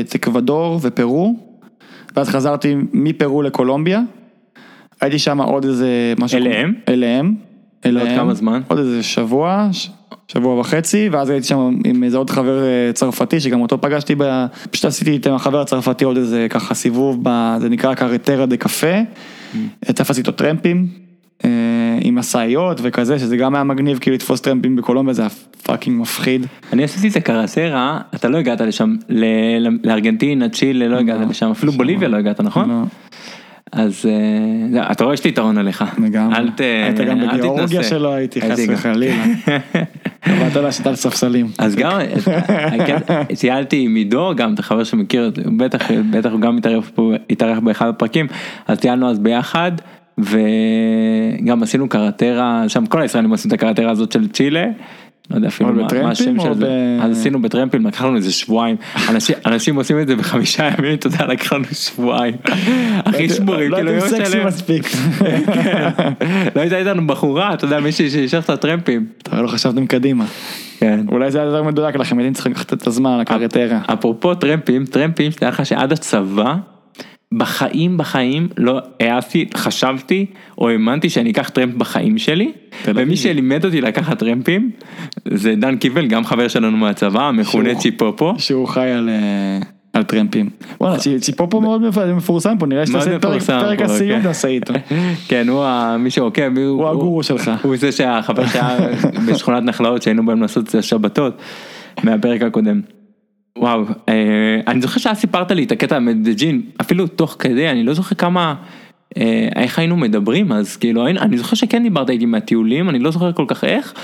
את 0.00 0.14
אקוודור 0.14 0.78
ופרו, 0.82 1.34
ואז 2.16 2.28
חזרתי 2.28 2.74
מפרו 2.92 3.42
לקולומביה, 3.42 4.00
הייתי 5.00 5.18
שם 5.18 5.40
עוד 5.40 5.64
איזה 5.64 6.14
משהו, 6.18 6.38
אליהם? 6.38 6.74
אליהם, 6.88 7.34
אליהם, 7.86 8.06
עוד 8.06 8.16
כמה 8.16 8.34
זמן? 8.34 8.60
עוד 8.68 8.78
איזה 8.78 9.02
שבוע. 9.02 9.68
שבוע 10.28 10.60
וחצי, 10.60 11.08
ואז 11.12 11.30
הייתי 11.30 11.46
שם 11.46 11.76
עם 11.84 12.04
איזה 12.04 12.16
עוד 12.16 12.30
חבר 12.30 12.64
אה, 12.64 12.92
צרפתי, 12.92 13.40
שגם 13.40 13.60
אותו 13.60 13.80
פגשתי, 13.80 14.14
ב... 14.18 14.46
פשוט 14.70 14.84
עשיתי 14.84 15.28
עם 15.28 15.34
החבר 15.34 15.60
הצרפתי 15.60 16.04
עוד 16.04 16.16
איזה 16.16 16.46
ככה 16.50 16.74
סיבוב, 16.74 17.18
ב... 17.22 17.56
זה 17.60 17.68
נקרא 17.68 17.94
קרטרה 17.94 18.46
דה 18.46 18.56
קפה, 18.56 19.00
mm. 19.00 19.56
תפסתי 19.92 20.20
איתו 20.20 20.32
טרמפים, 20.32 20.88
אה, 21.44 21.50
עם 22.00 22.14
משאיות 22.14 22.80
וכזה, 22.82 23.18
שזה 23.18 23.36
גם 23.36 23.54
היה 23.54 23.64
מגניב, 23.64 23.98
כאילו 23.98 24.16
לתפוס 24.16 24.40
טרמפים 24.40 24.76
בקולומביה, 24.76 25.14
זה 25.14 25.22
היה 25.22 25.30
fucking 25.62 26.00
מפחיד. 26.00 26.46
אני 26.72 26.84
עשיתי 26.84 27.08
את 27.08 27.16
הקרטרה, 27.16 28.00
אתה 28.14 28.28
לא 28.28 28.38
הגעת 28.38 28.60
לשם, 28.60 28.96
לארגנטינה, 29.84 30.48
צ'ילה, 30.48 30.88
לא 30.88 30.96
הגעת 30.96 31.20
לא. 31.20 31.26
לשם, 31.26 31.50
אפילו 31.50 31.72
בוליביה 31.72 32.08
לא 32.08 32.16
הגעת, 32.16 32.40
נכון? 32.40 32.68
לא. 32.68 32.82
אז 33.72 34.06
אה, 34.76 34.92
אתה 34.92 35.04
רואה 35.04 35.16
שיש 35.16 35.24
לי 35.24 35.30
יתרון 35.30 35.58
עליך. 35.58 35.84
לגמרי. 36.04 36.36
אל 36.36 36.50
ת... 36.50 36.60
היית 36.60 37.00
גם 37.00 37.28
בגיאורגיה 37.28 37.82
שלא 37.82 38.12
הייתי 38.12 38.40
חס 38.40 38.60
וחלילה. 38.68 39.24
יודע 40.26 40.72
שאתה 40.72 40.88
על 40.88 40.96
ספסלים. 40.96 41.46
אז 41.58 41.76
גם, 41.76 41.98
ציילתי 43.34 43.84
עם 43.84 43.94
עידו, 43.94 44.32
גם 44.36 44.54
את 44.54 44.58
החבר 44.58 44.84
שמכיר, 44.84 45.32
בטח, 45.56 45.90
בטח 46.10 46.30
הוא 46.30 46.40
גם 46.40 46.58
התארח 47.30 47.58
באחד 47.58 47.88
הפרקים, 47.88 48.26
אז 48.66 48.78
טיילנו 48.78 49.10
אז 49.10 49.18
ביחד. 49.18 49.72
וגם 50.18 51.62
עשינו 51.62 51.88
קרטרה, 51.88 52.64
שם 52.68 52.86
כל 52.86 53.02
הישראלים 53.02 53.30
עושים 53.30 53.48
את 53.48 53.52
הקרטרה 53.52 53.90
הזאת 53.90 54.12
של 54.12 54.28
צ'ילה, 54.28 54.64
לא 55.30 55.36
יודע 55.36 55.48
אפילו 55.48 55.72
מה, 55.72 55.86
מה 56.02 56.10
השם 56.10 56.40
של 56.40 56.54
זה, 56.54 56.98
אז 57.02 57.18
עשינו 57.18 57.42
בטרמפים, 57.42 57.86
לקח 57.86 58.02
לנו 58.02 58.16
איזה 58.16 58.32
שבועיים, 58.32 58.76
אנשים, 59.08 59.36
אנשים 59.46 59.76
עושים 59.76 60.00
את 60.00 60.06
זה 60.06 60.16
בחמישה 60.16 60.68
ימים, 60.78 60.94
אתה 60.94 61.06
יודע, 61.06 61.26
לקח 61.26 61.52
לנו 61.52 61.64
שבועיים, 61.72 62.34
הכי 63.04 63.28
שבורים, 63.28 63.70
לא 63.70 63.76
הייתם 63.76 64.08
סקסי 64.08 64.44
מספיק. 64.44 64.82
לא 66.56 66.60
הייתה 66.60 66.78
איתנו 66.78 67.06
בחורה, 67.06 67.54
אתה 67.54 67.64
יודע, 67.64 67.80
מישהי 67.80 68.10
שישב 68.10 68.38
את 68.44 68.50
הטרמפים, 68.50 69.06
אתה 69.22 69.42
לא 69.42 69.48
חשבתם 69.48 69.86
קדימה, 69.86 70.24
כן, 70.78 71.00
אולי 71.08 71.30
זה 71.30 71.38
היה 71.38 71.46
יותר 71.46 71.62
מדויק 71.62 71.96
לכם, 71.96 72.18
הייתם 72.18 72.34
צריכים 72.34 72.52
לקחת 72.52 72.72
את 72.72 72.86
הזמן 72.86 73.18
לקרייטרה, 73.18 73.80
אפרופו 73.86 74.34
טרמפים, 74.34 74.84
טרמפים, 74.84 75.30
שתדע 75.30 75.48
לך 75.48 75.66
שעד 75.66 75.92
הצבא, 75.92 76.54
בחיים 77.36 77.96
בחיים 77.96 78.48
לא 78.58 78.80
העזתי, 79.00 79.46
חשבתי 79.54 80.26
או 80.58 80.68
האמנתי 80.68 81.10
שאני 81.10 81.30
אקח 81.30 81.48
טרמפ 81.48 81.74
בחיים 81.74 82.18
שלי 82.18 82.52
ומי 82.86 83.16
שלימד 83.16 83.64
אותי 83.64 83.80
לקחת 83.80 84.18
טרמפים 84.18 84.70
זה 85.24 85.54
דן 85.54 85.76
קיבל 85.76 86.06
גם 86.06 86.24
חבר 86.24 86.48
שלנו 86.48 86.76
מהצבא 86.76 87.30
מכונה 87.34 87.74
ציפופו. 87.74 88.34
שהוא 88.38 88.68
חי 88.68 88.90
על 88.90 89.08
אה, 89.08 89.58
על 89.92 90.02
טרמפים. 90.02 90.50
וואלה 90.80 90.96
ציפופו 91.20 91.60
מאוד 91.60 91.82
מפורסם 92.16 92.58
פה 92.58 92.66
נראה 92.66 92.86
שאתה 92.86 92.98
עושה 92.98 93.18
פרק 93.46 93.80
הסיום 93.80 94.18
כן. 94.18 94.22
תעשה 94.22 94.48
איתו. 94.48 94.74
כן 95.28 95.48
הוא 95.48 95.96
מי 95.96 96.10
שעוקב 96.10 96.58
הוא 96.58 96.88
הגורו 96.88 97.22
שלך. 97.22 97.50
הוא 97.62 97.76
זה 97.76 97.92
שהחבר 97.92 98.46
שהיה 98.46 98.78
בשכונת 99.28 99.62
נחלאות 99.62 100.02
שהיינו 100.02 100.26
בהם 100.26 100.42
לעשות 100.42 100.68
את 100.68 100.74
השבתות 100.74 101.36
מהפרק 102.02 102.42
הקודם. 102.42 102.80
וואו, 103.58 103.84
אה, 104.08 104.60
אני 104.66 104.80
זוכר 104.80 105.00
שאז 105.00 105.18
סיפרת 105.18 105.50
לי 105.50 105.64
את 105.64 105.72
הקטע 105.72 105.96
המדג'ין, 105.96 106.62
אפילו 106.80 107.06
תוך 107.06 107.36
כדי, 107.38 107.68
אני 107.68 107.82
לא 107.84 107.94
זוכר 107.94 108.14
כמה, 108.14 108.54
אה, 109.16 109.48
איך 109.56 109.78
היינו 109.78 109.96
מדברים 109.96 110.52
אז, 110.52 110.76
כאילו, 110.76 111.06
אני 111.06 111.38
זוכר 111.38 111.56
שכן 111.56 111.82
דיברת 111.82 112.10
איתי 112.10 112.26
מהטיולים, 112.26 112.88
אני 112.88 112.98
לא 112.98 113.10
זוכר 113.10 113.32
כל 113.32 113.44
כך 113.48 113.64
איך. 113.64 113.94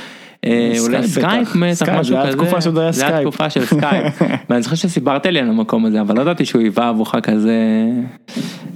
אה, 0.44 0.72
אולי 0.78 1.08
סקייפ, 1.08 1.48
סקייפ, 1.72 2.02
זה 2.02 2.22
היה 2.22 2.32
תקופה 2.32 2.60
שעוד 2.60 2.78
היה 2.78 2.92
סקייפ. 2.92 3.08
זה 3.08 3.16
היה 3.16 3.22
תקופה 3.22 3.50
של 3.50 3.64
סקייפ, 3.64 4.22
ואני 4.50 4.62
זוכר 4.62 4.76
שסיפרת 4.76 5.26
לי 5.26 5.40
על 5.40 5.48
המקום 5.48 5.84
הזה, 5.84 6.00
אבל 6.00 6.16
לא 6.16 6.22
ידעתי 6.22 6.44
שהוא 6.44 6.62
היווה 6.62 6.88
עבורך 6.88 7.14
כזה. 7.22 7.56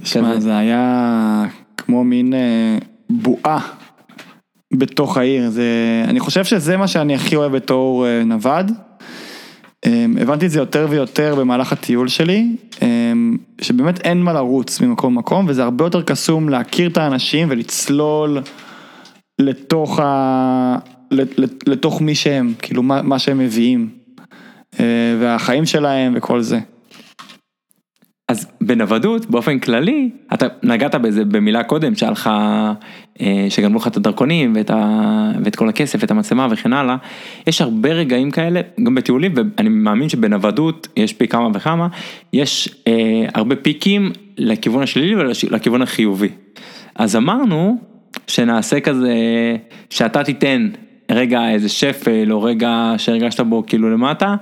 שמע, 0.03 0.39
זה 0.39 0.57
היה 0.57 1.45
כמו 1.77 2.03
מין 2.03 2.33
בועה 3.09 3.59
בתוך 4.73 5.17
העיר, 5.17 5.49
אני 6.07 6.19
חושב 6.19 6.43
שזה 6.43 6.77
מה 6.77 6.87
שאני 6.87 7.15
הכי 7.15 7.35
אוהב 7.35 7.51
בתור 7.51 8.05
נווד. 8.25 8.71
אמ, 9.85 10.15
הבנתי 10.21 10.45
את 10.45 10.51
זה 10.51 10.59
יותר 10.59 10.87
ויותר 10.89 11.35
במהלך 11.35 11.71
הטיול 11.71 12.07
שלי, 12.07 12.55
אמ, 12.81 13.37
שבאמת 13.61 13.99
אין 13.99 14.21
מה 14.21 14.33
לרוץ 14.33 14.81
ממקום 14.81 15.13
למקום, 15.13 15.45
וזה 15.47 15.63
הרבה 15.63 15.85
יותר 15.85 16.01
קסום 16.01 16.49
להכיר 16.49 16.89
את 16.89 16.97
האנשים 16.97 17.47
ולצלול 17.51 18.39
לתוך, 19.39 19.99
ה... 19.99 20.77
לתוך 21.67 22.01
מי 22.01 22.15
שהם, 22.15 22.53
כאילו 22.59 22.83
מה, 22.83 23.19
שהם 23.19 23.37
מביאים, 23.37 23.89
אה, 24.79 24.85
והחיים 25.19 25.65
שלהם 25.65 26.13
וכל 26.15 26.41
זה. 26.41 26.59
אז 28.27 28.47
בנוודות 28.61 29.25
באופן 29.29 29.59
כללי, 29.59 30.09
אתה 30.33 30.47
נגעת 30.63 30.95
בזה 30.95 31.25
במילה 31.25 31.63
קודם 31.63 31.95
שהלכה, 31.95 32.73
אה, 33.21 33.45
שגנבו 33.49 33.77
לך 33.77 33.87
את 33.87 33.97
הדרכונים 33.97 34.53
ואת, 34.55 34.69
ה, 34.69 35.31
ואת 35.43 35.55
כל 35.55 35.69
הכסף 35.69 35.99
ואת 36.01 36.11
המצלמה 36.11 36.47
וכן 36.51 36.73
הלאה, 36.73 36.95
יש 37.47 37.61
הרבה 37.61 37.89
רגעים 37.89 38.31
כאלה, 38.31 38.61
גם 38.83 38.95
בטיולים, 38.95 39.33
ואני 39.35 39.69
מאמין 39.69 40.09
שבנוודות 40.09 40.87
יש 40.97 41.13
פי 41.13 41.27
כמה 41.27 41.47
וכמה, 41.53 41.87
יש 42.33 42.69
אה, 42.87 43.25
הרבה 43.33 43.55
פיקים 43.55 44.11
לכיוון 44.37 44.83
השלילי 44.83 45.15
ולכיוון 45.15 45.81
החיובי. 45.81 46.29
אז 46.95 47.15
אמרנו 47.15 47.77
שנעשה 48.27 48.79
כזה, 48.79 49.15
שאתה 49.89 50.23
תיתן 50.23 50.69
רגע 51.11 51.49
איזה 51.49 51.69
שפל 51.69 52.31
או 52.31 52.43
רגע 52.43 52.93
שהרגשת 52.97 53.39
בו 53.39 53.63
כאילו 53.67 53.89
למטה, 53.89 54.35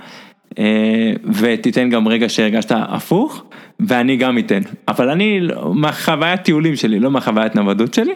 אה, 0.59 1.13
ותיתן 1.33 1.89
גם 1.89 2.07
רגע 2.07 2.29
שהרגשת 2.29 2.71
הפוך. 2.75 3.43
ואני 3.87 4.17
גם 4.17 4.37
אתן, 4.37 4.61
אבל 4.87 5.09
אני, 5.09 5.39
מהחוויית 5.73 6.41
טיולים 6.41 6.75
שלי, 6.75 6.99
לא 6.99 7.11
מהחוויית 7.11 7.55
נוודות 7.55 7.93
שלי. 7.93 8.13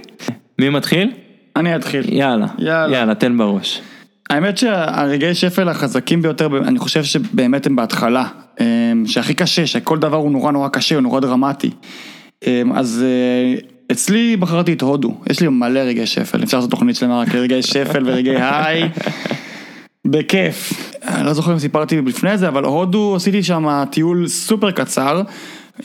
מי 0.60 0.70
מתחיל? 0.70 1.12
אני 1.56 1.76
אתחיל. 1.76 2.14
יאללה, 2.14 2.48
יאללה, 2.60 2.98
יאללה, 2.98 3.16
תן 3.16 3.38
בראש. 3.38 3.82
האמת 4.30 4.58
שהרגעי 4.58 5.36
שפל 5.36 5.70
החזקים 5.70 6.22
ביותר, 6.22 6.50
אני 6.68 6.80
חושב 6.80 7.04
שבאמת 7.04 7.66
הם 7.66 7.76
בהתחלה, 7.76 8.26
אמ, 8.60 8.66
שהכי 9.08 9.34
קשה, 9.34 9.68
שכל 9.68 9.98
דבר 9.98 10.18
הוא 10.18 10.32
נורא 10.32 10.52
נורא 10.52 10.68
קשה, 10.68 10.96
הוא 10.96 11.02
נורא 11.02 11.20
דרמטי. 11.20 11.72
אמ, 12.48 12.74
אז 12.74 13.06
אה, 13.06 13.62
אצלי 13.92 14.38
בחרתי 14.38 14.74
את 14.74 14.82
הודו, 14.82 15.18
יש 15.30 15.40
לי 15.42 15.48
מלא 15.48 15.80
רגעי 15.80 16.06
שפל, 16.06 16.44
אפשר 16.44 16.58
לעשות 16.58 16.72
תוכנית 16.72 16.96
שלמה 16.96 17.20
רק 17.20 17.34
לרגעי 17.34 17.62
שפל 17.62 18.04
ורגעי 18.06 18.36
היי, 18.42 18.90
בכיף. 20.06 20.74
אני 21.08 21.26
לא 21.26 21.34
זוכר 21.34 21.54
אם 21.54 21.60
סיפרתי 21.60 22.02
לפני 22.02 22.38
זה, 22.38 22.48
אבל 22.48 22.64
הודו 22.64 23.16
עשיתי 23.16 23.44
שם 23.44 23.84
טיול 23.92 24.28
סופר 24.28 24.72
קצר. 24.72 25.22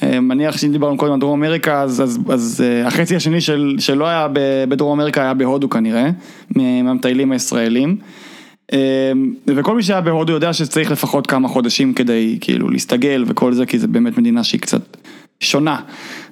אה, 0.02 0.20
מניח 0.20 0.58
שאם 0.58 0.72
דיברנו 0.72 0.96
קודם 0.96 1.12
על 1.12 1.20
דרום 1.20 1.44
אמריקה, 1.44 1.82
אז, 1.82 2.02
אז, 2.02 2.18
אז 2.28 2.64
אה, 2.64 2.86
החצי 2.86 3.16
השני 3.16 3.40
של, 3.40 3.76
שלא 3.78 4.06
היה 4.06 4.28
בדרום 4.68 5.00
אמריקה 5.00 5.22
היה 5.22 5.34
בהודו 5.34 5.70
כנראה, 5.70 6.10
מהמטיילים 6.56 7.32
הישראלים. 7.32 7.96
אה, 8.72 9.12
וכל 9.46 9.76
מי 9.76 9.82
שהיה 9.82 10.00
בהודו 10.00 10.32
יודע 10.32 10.52
שצריך 10.52 10.90
לפחות 10.90 11.26
כמה 11.26 11.48
חודשים 11.48 11.94
כדי 11.94 12.38
כאילו 12.40 12.70
להסתגל 12.70 13.24
וכל 13.26 13.52
זה, 13.52 13.66
כי 13.66 13.78
זה 13.78 13.88
באמת 13.88 14.18
מדינה 14.18 14.44
שהיא 14.44 14.60
קצת 14.60 14.96
שונה 15.40 15.80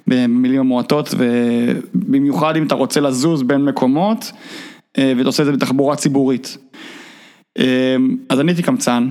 במילים 0.07 0.59
המועטות, 0.59 1.15
ובמיוחד 1.17 2.55
אם 2.55 2.67
אתה 2.67 2.75
רוצה 2.75 2.99
לזוז 2.99 3.43
בין 3.43 3.65
מקומות, 3.65 4.31
ואתה 4.97 5.27
עושה 5.29 5.43
את 5.43 5.47
זה 5.47 5.51
בתחבורה 5.51 5.95
ציבורית. 5.95 6.57
אז 8.29 8.39
אני 8.39 8.51
הייתי 8.51 8.63
קמצן, 8.63 9.09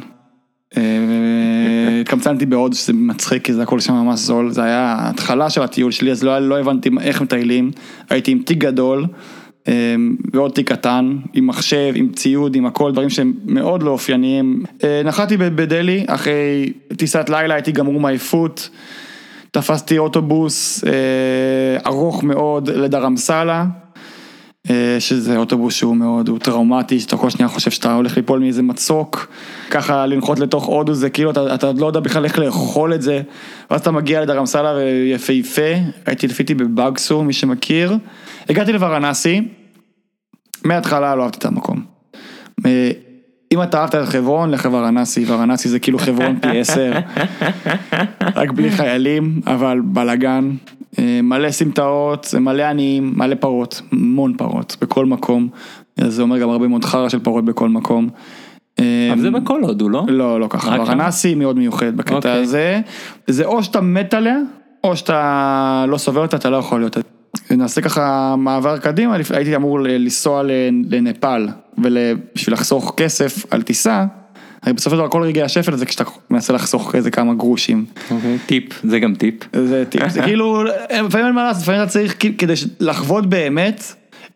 התקמצנתי 2.09 2.47
בהודו 2.47 2.77
שזה 2.77 2.93
מצחיק 2.93 3.45
כי 3.45 3.53
זה 3.53 3.63
הכל 3.63 3.81
שם 3.81 3.93
ממש 3.93 4.21
זול, 4.21 4.51
זה 4.51 4.65
היה 4.65 4.97
ההתחלה 4.99 5.51
של 5.51 5.63
הטיול 5.63 5.91
שלי 5.93 6.11
אז 6.11 6.25
לא, 6.25 6.39
לא 6.39 6.59
הבנתי 6.59 6.91
איך 7.01 7.23
מטיילים, 7.23 7.71
הייתי 8.11 8.31
עם 8.31 8.39
תיק 8.39 8.59
גדול 8.59 9.05
ועוד 10.33 10.53
תיק 10.53 10.73
קטן, 10.73 11.17
עם 11.33 11.47
מחשב, 11.47 11.93
עם 11.95 12.09
ציוד, 12.13 12.55
עם 12.57 12.67
הכל, 12.67 12.93
דברים 12.93 13.11
שהם 13.11 13.33
מאוד 13.45 13.83
לא 13.83 13.91
אופייניים. 13.91 14.63
נחתי 15.05 15.37
בדלהי, 15.37 16.05
אחרי 16.07 16.73
טיסת 16.97 17.29
לילה 17.29 17.55
הייתי 17.55 17.73
גמור 17.73 18.01
מעייפות, 18.01 18.71
תפסתי 19.51 19.99
אוטובוס 19.99 20.85
ארוך 21.87 22.25
מאוד 22.25 22.71
לדרמסלה. 22.71 23.65
אה, 24.71 24.97
שזה 24.99 25.37
אוטובוס 25.37 25.75
שהוא 25.75 25.97
מאוד, 25.97 26.29
הוא 26.29 26.39
טראומטי, 26.39 27.01
שאתה 27.01 27.17
כל 27.17 27.31
שנייה 27.31 27.49
חושב 27.49 27.71
שאתה 27.71 27.95
הולך 27.95 28.17
ליפול 28.17 28.41
מאיזה 28.41 28.63
מצוק, 28.63 29.33
ככה 29.71 30.07
לנחות 30.07 30.39
לתוך 30.39 30.65
הודו 30.65 30.95
זה 30.95 31.11
כאילו 31.11 31.31
אתה, 31.31 31.55
אתה 31.55 31.73
לא 31.73 31.87
יודע 31.87 32.01
בכלל 32.01 32.25
איך 32.25 32.39
לאכול 32.39 32.95
את 32.95 33.03
זה, 33.03 33.23
ואז 33.71 33.81
אתה 33.81 33.91
מגיע 33.91 34.21
לדרמסלה 34.21 34.75
ויפהפה, 34.75 35.73
הייתי 36.07 36.27
לפיתי 36.27 36.55
בבאגסור, 36.55 37.25
מי 37.25 37.33
שמכיר, 37.33 37.97
הגעתי 38.49 38.73
לוורנסי, 38.73 39.49
מההתחלה 40.65 41.15
לא 41.15 41.23
אהבתי 41.23 41.39
את 41.39 41.45
המקום. 41.45 41.85
אה, 42.67 42.91
אם 43.53 43.63
אתה 43.63 43.81
אהבת 43.81 43.95
את 43.95 44.09
חברון, 44.09 44.51
לך 44.51 44.69
וורנסי, 44.71 45.25
וורנסי 45.25 45.69
זה 45.69 45.79
כאילו 45.79 45.99
חברון 45.99 46.39
פי 46.41 46.61
עשר, 46.61 46.93
רק 48.37 48.51
בלי 48.51 48.71
חיילים, 48.71 49.41
אבל 49.47 49.81
בלאגן, 49.85 50.51
אה, 50.51 50.78
מלא 51.23 51.51
סמטאות, 51.51 52.35
מלא 52.41 52.63
עניים, 52.63 53.13
מלא 53.17 53.35
פרות, 53.35 53.83
המון 53.93 54.37
פרות, 54.37 54.77
בכל 54.81 55.07
מקום, 55.07 55.49
זה 55.97 56.23
אומר 56.23 56.39
גם 56.39 56.51
הרבה 56.51 56.69
מאוד 56.69 56.85
חרא 56.85 57.09
של 57.09 57.19
פרות 57.19 57.45
בכל 57.45 57.69
מקום. 57.69 58.09
אה, 58.81 59.09
אבל 59.13 59.21
זה 59.21 59.31
בכל 59.31 59.63
הודו, 59.63 59.89
לא? 59.89 60.05
לא, 60.09 60.41
לא 60.41 60.47
ככה? 60.51 60.71
וורנסי 60.71 61.35
מאוד 61.35 61.57
מיוחד 61.57 61.97
בקטע 61.97 62.15
אוקיי. 62.15 62.33
הזה, 62.33 62.81
זה 63.27 63.45
או 63.45 63.63
שאתה 63.63 63.81
מת 63.81 64.15
עליה, 64.15 64.37
או 64.85 64.97
שאתה 64.97 65.85
לא 65.89 65.99
סובל 65.99 66.23
אותה, 66.23 66.37
אתה 66.37 66.51
לא 66.51 66.57
יכול 66.57 66.81
להיות. 66.81 66.97
נעשה 67.51 67.81
ככה 67.81 68.35
מעבר 68.39 68.79
קדימה, 68.79 69.17
הייתי 69.31 69.57
אמור 69.57 69.81
לנסוע 69.81 70.43
לנפאל, 70.91 71.49
ובשביל 71.79 72.55
לחסוך 72.55 72.95
כסף 72.97 73.53
על 73.53 73.63
טיסה, 73.63 74.05
הרי 74.63 74.73
בסופו 74.73 74.97
של 74.97 75.01
דבר 75.01 75.09
כל 75.09 75.23
רגעי 75.23 75.43
השפל 75.43 75.77
זה 75.77 75.87
כשאתה 75.87 76.05
מנסה 76.31 76.53
לחסוך 76.53 76.95
איזה 76.95 77.11
כמה 77.11 77.35
גרושים. 77.35 77.85
אוקיי. 78.11 78.39
טיפ, 78.47 78.65
זה 78.85 78.99
גם 78.99 79.15
טיפ. 79.15 79.35
זה 79.53 79.85
טיפ, 79.89 80.09
זה 80.09 80.23
כאילו, 80.23 80.65
לפעמים 81.05 81.27
אין 81.27 81.35
מה 81.35 81.45
לעשות, 81.45 81.63
לפעמים 81.63 81.83
אתה 81.83 81.91
צריך, 81.91 82.17
כדי 82.39 82.53
לחוות 82.81 83.27
באמת, 83.27 83.83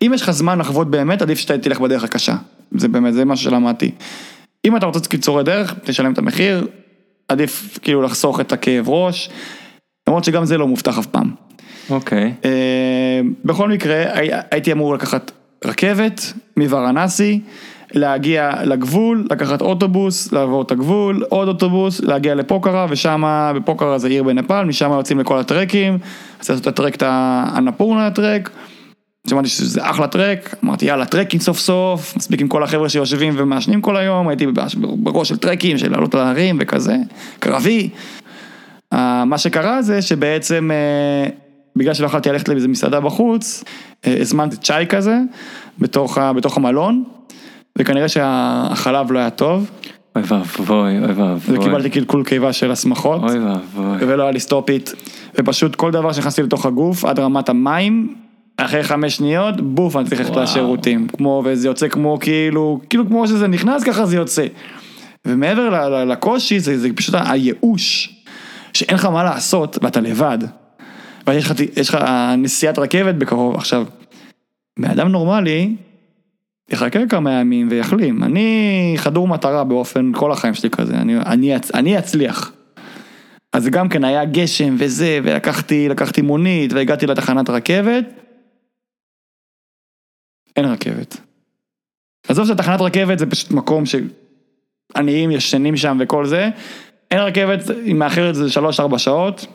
אם 0.01 0.11
יש 0.15 0.21
לך 0.21 0.31
זמן 0.31 0.59
לחוות 0.59 0.91
באמת, 0.91 1.21
עדיף 1.21 1.39
שאתה 1.39 1.57
תלך 1.57 1.79
בדרך 1.79 2.03
הקשה. 2.03 2.35
זה 2.77 2.87
באמת, 2.87 3.13
זה 3.13 3.25
משהו 3.25 3.43
שלמדתי. 3.51 3.91
אם 4.65 4.77
אתה 4.77 4.85
רוצה 4.85 5.09
קיצורי 5.09 5.43
דרך, 5.43 5.73
תשלם 5.83 6.13
את 6.13 6.17
המחיר, 6.17 6.67
עדיף 7.27 7.79
כאילו 7.81 8.01
לחסוך 8.01 8.39
את 8.39 8.51
הכאב 8.51 8.89
ראש, 8.89 9.29
למרות 10.07 10.23
שגם 10.23 10.45
זה 10.45 10.57
לא 10.57 10.67
מובטח 10.67 10.99
אף 10.99 11.05
פעם. 11.05 11.31
אוקיי. 11.89 12.33
אה, 12.45 12.49
בכל 13.45 13.69
מקרה, 13.69 14.03
הי- 14.19 14.29
הייתי 14.51 14.71
אמור 14.71 14.93
לקחת 14.95 15.31
רכבת 15.65 16.33
מוורנסי, 16.57 17.39
להגיע 17.93 18.51
לגבול, 18.63 19.27
לקחת 19.31 19.61
אוטובוס, 19.61 20.31
לעבור 20.31 20.61
את 20.61 20.71
הגבול, 20.71 21.23
עוד 21.29 21.47
אוטובוס, 21.47 22.01
להגיע 22.01 22.35
לפוקרה, 22.35 22.85
ושם, 22.89 23.23
בפוקרה 23.55 23.97
זה 23.97 24.07
עיר 24.07 24.23
בנפאל, 24.23 24.65
משם 24.65 24.91
יוצאים 24.91 25.19
לכל 25.19 25.39
הטרקים, 25.39 25.97
אז 26.39 26.49
לעשות 26.49 26.61
את 26.61 26.67
הטרק, 26.67 26.95
את 26.95 27.03
האנפורנה 27.05 28.07
הטרק. 28.07 28.49
שמעתי 29.29 29.49
שזה 29.49 29.89
אחלה 29.89 30.07
טרק, 30.07 30.55
אמרתי 30.63 30.85
יאללה 30.85 31.05
trekking 31.05 31.43
סוף 31.43 31.59
סוף, 31.59 32.17
מספיק 32.17 32.41
עם 32.41 32.47
כל 32.47 32.63
החבר'ה 32.63 32.89
שיושבים 32.89 33.33
ומעשנים 33.37 33.81
כל 33.81 33.97
היום, 33.97 34.27
הייתי 34.27 34.45
בראש- 34.83 35.29
של 35.29 35.37
טרקים, 35.37 35.77
של 35.77 35.91
לעלות 35.91 36.15
על 36.15 36.21
ההרים 36.21 36.57
וכזה, 36.59 36.95
קרבי. 37.39 37.89
אה, 38.93 39.25
מה 39.25 39.37
שקרה 39.37 39.81
זה 39.81 40.01
שבעצם, 40.01 40.71
אה, 40.73 41.29
בגלל 41.75 41.93
שלא 41.93 42.05
יכולתי 42.05 42.29
ללכת 42.29 42.49
לאיזה 42.49 42.67
מסעדה 42.67 42.99
בחוץ, 42.99 43.63
אה, 44.07 44.17
הזמנתי 44.21 44.55
צ'אי 44.57 44.85
כזה, 44.89 45.17
בתוך, 45.79 46.17
בתוך 46.35 46.57
המלון, 46.57 47.03
וכנראה 47.77 48.09
שהחלב 48.09 49.11
לא 49.11 49.19
היה 49.19 49.29
טוב, 49.29 49.71
אוי 50.15 50.23
ואבוי, 50.27 50.99
אוי 50.99 51.13
ואבוי. 51.13 51.57
וקיבלתי 51.57 51.89
קלקול 51.89 52.23
קיבה 52.23 52.53
של 52.53 52.71
הסמכות, 52.71 53.23
אוי 53.23 53.39
ואבוי. 53.39 53.97
ולא 53.99 54.23
היה 54.23 54.31
לי 54.31 54.39
סטופית, 54.39 54.93
ופשוט 55.39 55.75
כל 55.75 55.91
דבר 55.91 56.13
שנכנסתי 56.13 56.43
לתוך 56.43 56.65
הגוף, 56.65 57.05
עד 57.05 57.19
רמת 57.19 57.49
המים, 57.49 58.15
אחרי 58.57 58.83
חמש 58.83 59.15
שניות, 59.15 59.61
בוף, 59.61 59.95
אני 59.95 60.05
צריך 60.05 60.21
ללכת. 60.21 60.35
לשירותים, 60.35 61.07
כמו, 61.07 61.41
וזה 61.45 61.67
יוצא 61.67 61.87
כמו 61.87 62.17
כאילו, 62.21 62.79
כאילו 62.89 63.07
כמו 63.07 63.27
שזה 63.27 63.47
נכנס, 63.47 63.83
ככה 63.83 64.05
זה 64.05 64.15
יוצא. 64.15 64.45
ומעבר 65.27 66.03
לקושי, 66.05 66.59
זה, 66.59 66.79
זה 66.79 66.89
פשוט 66.95 67.15
הייאוש, 67.17 68.15
שאין 68.73 68.95
לך 68.95 69.05
מה 69.05 69.23
לעשות, 69.23 69.77
ואתה 69.81 70.01
לבד. 70.01 70.37
ויש 71.27 71.45
לך, 71.45 71.95
לך 71.95 71.97
נסיעת 72.37 72.79
רכבת 72.79 73.15
בקרוב, 73.15 73.55
עכשיו, 73.55 73.85
בן 74.79 74.89
אדם 74.89 75.07
נורמלי, 75.07 75.75
יחכה 76.69 77.07
כמה 77.09 77.31
ימים 77.31 77.67
ויחלים. 77.71 78.23
אני 78.23 78.93
חדור 78.97 79.27
מטרה 79.27 79.63
באופן, 79.63 80.11
כל 80.15 80.31
החיים 80.31 80.53
שלי 80.53 80.69
כזה, 80.69 80.95
אני, 80.95 81.17
אני, 81.17 81.55
אני 81.73 81.99
אצליח. 81.99 82.51
אז 83.53 83.67
גם 83.67 83.89
כן 83.89 84.03
היה 84.03 84.25
גשם 84.25 84.75
וזה, 84.79 85.19
ולקחתי 85.23 85.89
לקחתי 85.89 86.21
מונית 86.21 86.73
והגעתי 86.73 87.07
לתחנת 87.07 87.49
רכבת. 87.49 88.05
אין 90.55 90.65
רכבת. 90.65 91.17
עזוב 92.27 92.47
שתחנת 92.47 92.81
רכבת 92.81 93.19
זה 93.19 93.25
פשוט 93.25 93.51
מקום 93.51 93.83
שעניים 93.85 95.31
ישנים 95.31 95.77
שם 95.77 95.97
וכל 96.01 96.25
זה. 96.25 96.49
אין 97.11 97.19
רכבת, 97.19 97.59
היא 97.85 97.95
מאחרת 97.95 98.35
זה 98.35 98.45
3-4 98.93 98.97
שעות. 98.97 99.45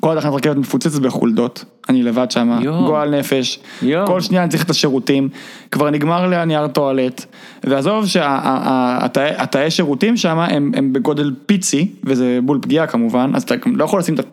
כל 0.00 0.18
התחנת 0.18 0.32
רכבת 0.32 0.56
מפוצצת 0.56 1.00
בחולדות, 1.00 1.64
אני 1.88 2.02
לבד 2.02 2.30
שם. 2.30 2.60
גועל 2.86 3.18
נפש, 3.18 3.60
יואו. 3.82 4.06
כל 4.06 4.20
שנייה 4.20 4.42
אני 4.42 4.50
צריך 4.50 4.64
את 4.64 4.70
השירותים, 4.70 5.28
כבר 5.70 5.90
נגמר 5.90 6.26
לי 6.26 6.36
הנייר 6.36 6.68
טואלט, 6.68 7.24
ועזוב 7.64 8.06
שהתאי 8.06 9.70
שירותים 9.70 10.16
שם 10.16 10.38
הם, 10.38 10.72
הם 10.76 10.92
בגודל 10.92 11.34
פיצי, 11.46 11.92
וזה 12.04 12.38
בול 12.42 12.58
פגיעה 12.62 12.86
כמובן, 12.86 13.30
אז 13.34 13.42
אתה 13.42 13.54
לא 13.66 13.84
יכול 13.84 14.00
לשים 14.00 14.14
את 14.14 14.26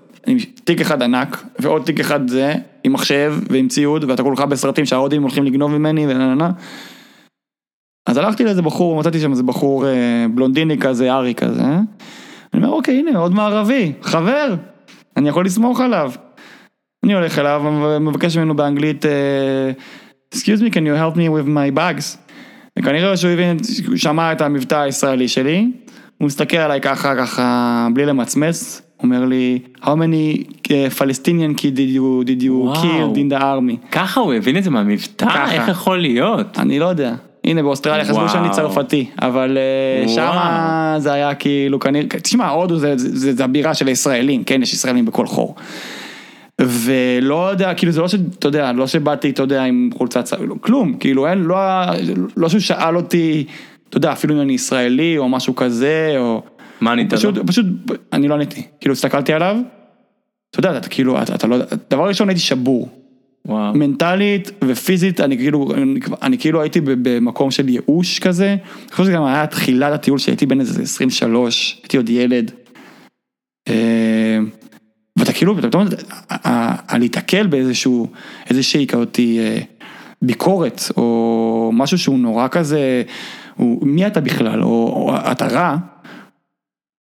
תיק 0.63 0.81
אחד 0.81 1.01
ענק, 1.01 1.43
ועוד 1.59 1.81
תיק 1.85 1.99
אחד 1.99 2.27
זה, 2.27 2.53
עם 2.83 2.93
מחשב 2.93 3.35
ועם 3.49 3.67
ציוד, 3.67 4.03
ואתה 4.03 4.23
כולך 4.23 4.41
בסרטים 4.41 4.85
שההודים 4.85 5.21
הולכים 5.21 5.43
לגנוב 5.43 5.71
ממני 5.71 6.05
ונה 6.07 6.17
נה 6.17 6.35
נה. 6.35 6.49
אז 8.07 8.17
הלכתי 8.17 8.43
לאיזה 8.43 8.61
בחור, 8.61 8.99
מצאתי 8.99 9.19
שם 9.19 9.31
איזה 9.31 9.43
בחור 9.43 9.87
אה, 9.87 10.25
בלונדיני 10.33 10.77
כזה, 10.77 11.13
ארי 11.13 11.33
כזה, 11.33 11.61
אני 11.61 12.63
אומר 12.63 12.69
אוקיי 12.69 12.99
הנה 12.99 13.19
עוד 13.19 13.33
מערבי, 13.33 13.91
חבר, 14.01 14.55
אני 15.17 15.29
יכול 15.29 15.45
לסמוך 15.45 15.81
עליו. 15.81 16.11
אני 17.03 17.13
הולך 17.13 17.39
אליו, 17.39 17.63
מבקש 18.01 18.37
ממנו 18.37 18.55
באנגלית, 18.55 19.05
אה, 19.05 19.71
excuse 20.35 20.61
me, 20.61 20.69
can 20.71 20.85
you 20.85 20.97
help 20.99 21.15
me 21.15 21.29
with 21.29 21.47
my 21.47 21.77
bags? 21.77 22.17
וכנראה 22.79 23.17
שהוא 23.17 23.31
הבין, 23.31 23.57
שמע 23.95 24.31
את 24.31 24.41
המבטא 24.41 24.75
הישראלי 24.75 25.27
שלי, 25.27 25.71
הוא 26.17 26.25
מסתכל 26.25 26.57
עליי 26.57 26.81
ככה, 26.81 27.15
ככה, 27.15 27.87
בלי 27.93 28.05
למצמץ, 28.05 28.81
אומר 29.03 29.25
לי, 29.25 29.59
how 29.81 29.85
many 29.85 30.43
uh, 30.47 30.69
Palestinian 30.99 31.61
kid 31.61 31.75
did 31.75 31.91
you, 31.95 32.23
did 32.25 32.41
you 32.43 32.73
killed 32.73 33.17
in 33.17 33.33
the 33.33 33.41
army? 33.41 33.87
ככה 33.91 34.19
הוא 34.19 34.33
הבין 34.33 34.57
את 34.57 34.63
זה 34.63 34.69
מהמבטא? 34.69 35.25
איך 35.51 35.67
יכול 35.67 35.97
להיות? 35.97 36.59
אני 36.59 36.79
לא 36.79 36.85
יודע. 36.85 37.13
הנה 37.45 37.63
באוסטרליה 37.63 38.05
חשבו. 38.05 38.29
שאני 38.29 38.49
צרפתי, 38.49 39.09
אבל 39.21 39.57
אה. 39.57 40.07
שמה 40.07 40.95
זה 40.97 41.13
היה 41.13 41.35
כאילו 41.35 41.79
כנראה, 41.79 42.07
תשמע 42.07 42.49
הודו 42.49 42.77
זה, 42.77 42.97
זה, 42.97 43.17
זה, 43.17 43.33
זה 43.33 43.43
הבירה 43.43 43.73
של 43.73 43.87
הישראלים, 43.87 44.43
כן 44.43 44.61
יש 44.61 44.73
ישראלים 44.73 45.05
בכל 45.05 45.27
חור. 45.27 45.55
ולא 46.61 47.49
יודע, 47.51 47.73
כאילו 47.73 47.91
זה 47.91 48.01
לא 48.01 48.07
שאתה 48.07 48.47
יודע, 48.47 48.71
לא 48.71 48.87
שבאתי, 48.87 49.29
אתה 49.29 49.43
יודע, 49.43 49.63
עם 49.63 49.89
חולצה 49.97 50.23
צ... 50.23 50.33
לא, 50.33 50.55
כלום, 50.61 50.93
כאילו 50.99 51.27
אין, 51.27 51.37
לא, 51.43 51.57
לא 52.37 52.49
שהוא 52.49 52.61
שאל 52.61 52.95
אותי, 52.95 53.45
אתה 53.89 53.97
יודע, 53.97 54.11
אפילו 54.11 54.35
אם 54.35 54.41
אני 54.41 54.53
ישראלי 54.53 55.17
או 55.17 55.29
משהו 55.29 55.55
כזה, 55.55 56.15
או... 56.17 56.43
מה 56.81 56.91
ענית 56.91 57.13
לו? 57.13 57.17
פשוט, 57.17 57.37
פשוט, 57.47 57.65
אני 58.13 58.27
לא 58.27 58.33
עניתי, 58.33 58.61
כאילו 58.79 58.93
הסתכלתי 58.93 59.33
עליו, 59.33 59.57
אתה 60.49 60.59
יודע, 60.59 60.77
אתה 60.77 60.89
כאילו, 60.89 61.21
אתה, 61.21 61.35
אתה 61.35 61.47
לא, 61.47 61.57
דבר 61.89 62.07
ראשון 62.07 62.29
הייתי 62.29 62.41
שבור. 62.41 63.04
וואו. 63.45 63.73
מנטלית 63.73 64.51
ופיזית, 64.63 65.19
אני 65.19 65.37
כאילו, 65.37 65.73
אני, 65.73 65.99
אני 66.21 66.37
כאילו 66.37 66.61
הייתי 66.61 66.81
במקום 66.83 67.51
של 67.51 67.69
ייאוש 67.69 68.19
כזה, 68.19 68.49
אני 68.49 68.91
חושב 68.91 69.03
שזה 69.03 69.11
גם 69.11 69.23
היה 69.23 69.47
תחילת 69.47 69.93
הטיול 69.93 70.17
שהייתי 70.17 70.45
בן 70.45 70.59
איזה 70.59 70.81
23, 70.81 71.79
הייתי 71.83 71.97
עוד 71.97 72.09
ילד. 72.09 72.51
אה, 73.67 74.39
ואתה 75.19 75.33
כאילו, 75.33 75.59
אתה 75.59 75.67
פתאום, 75.67 75.87
על 76.87 76.99
להיתקל 76.99 77.47
באיזשהו, 77.47 78.07
איזושהי 78.49 78.87
כאותי 78.87 79.39
אה, 79.39 79.59
ביקורת, 80.21 80.81
או 80.97 81.71
משהו 81.73 81.97
שהוא 81.97 82.19
נורא 82.19 82.47
כזה, 82.47 83.03
הוא, 83.55 83.87
מי 83.87 84.07
אתה 84.07 84.21
בכלל, 84.21 84.63
או, 84.63 84.69
או 84.69 85.31
אתה 85.31 85.47
רע, 85.47 85.77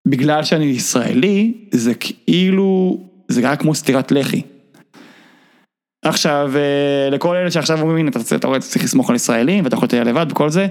בגלל 0.07 0.43
שאני 0.43 0.65
ישראלי, 0.65 1.53
זה 1.71 1.93
כאילו, 1.93 2.99
זה 3.27 3.41
היה 3.47 3.55
כמו 3.55 3.75
סטירת 3.75 4.11
לחי. 4.11 4.41
עכשיו, 6.03 6.51
אה, 6.55 7.09
לכל 7.09 7.35
אלה 7.35 7.51
שעכשיו 7.51 7.81
אומרים, 7.81 7.97
הנה, 7.97 8.11
אתה 8.35 8.47
רואה, 8.47 8.57
אתה 8.57 8.65
צריך 8.65 8.83
לסמוך 8.83 9.09
על 9.09 9.15
ישראלים, 9.15 9.63
ואתה 9.63 9.75
יכול 9.75 9.87
להיות 9.91 10.07
לבד 10.07 10.25
וכל 10.29 10.49
זה. 10.49 10.67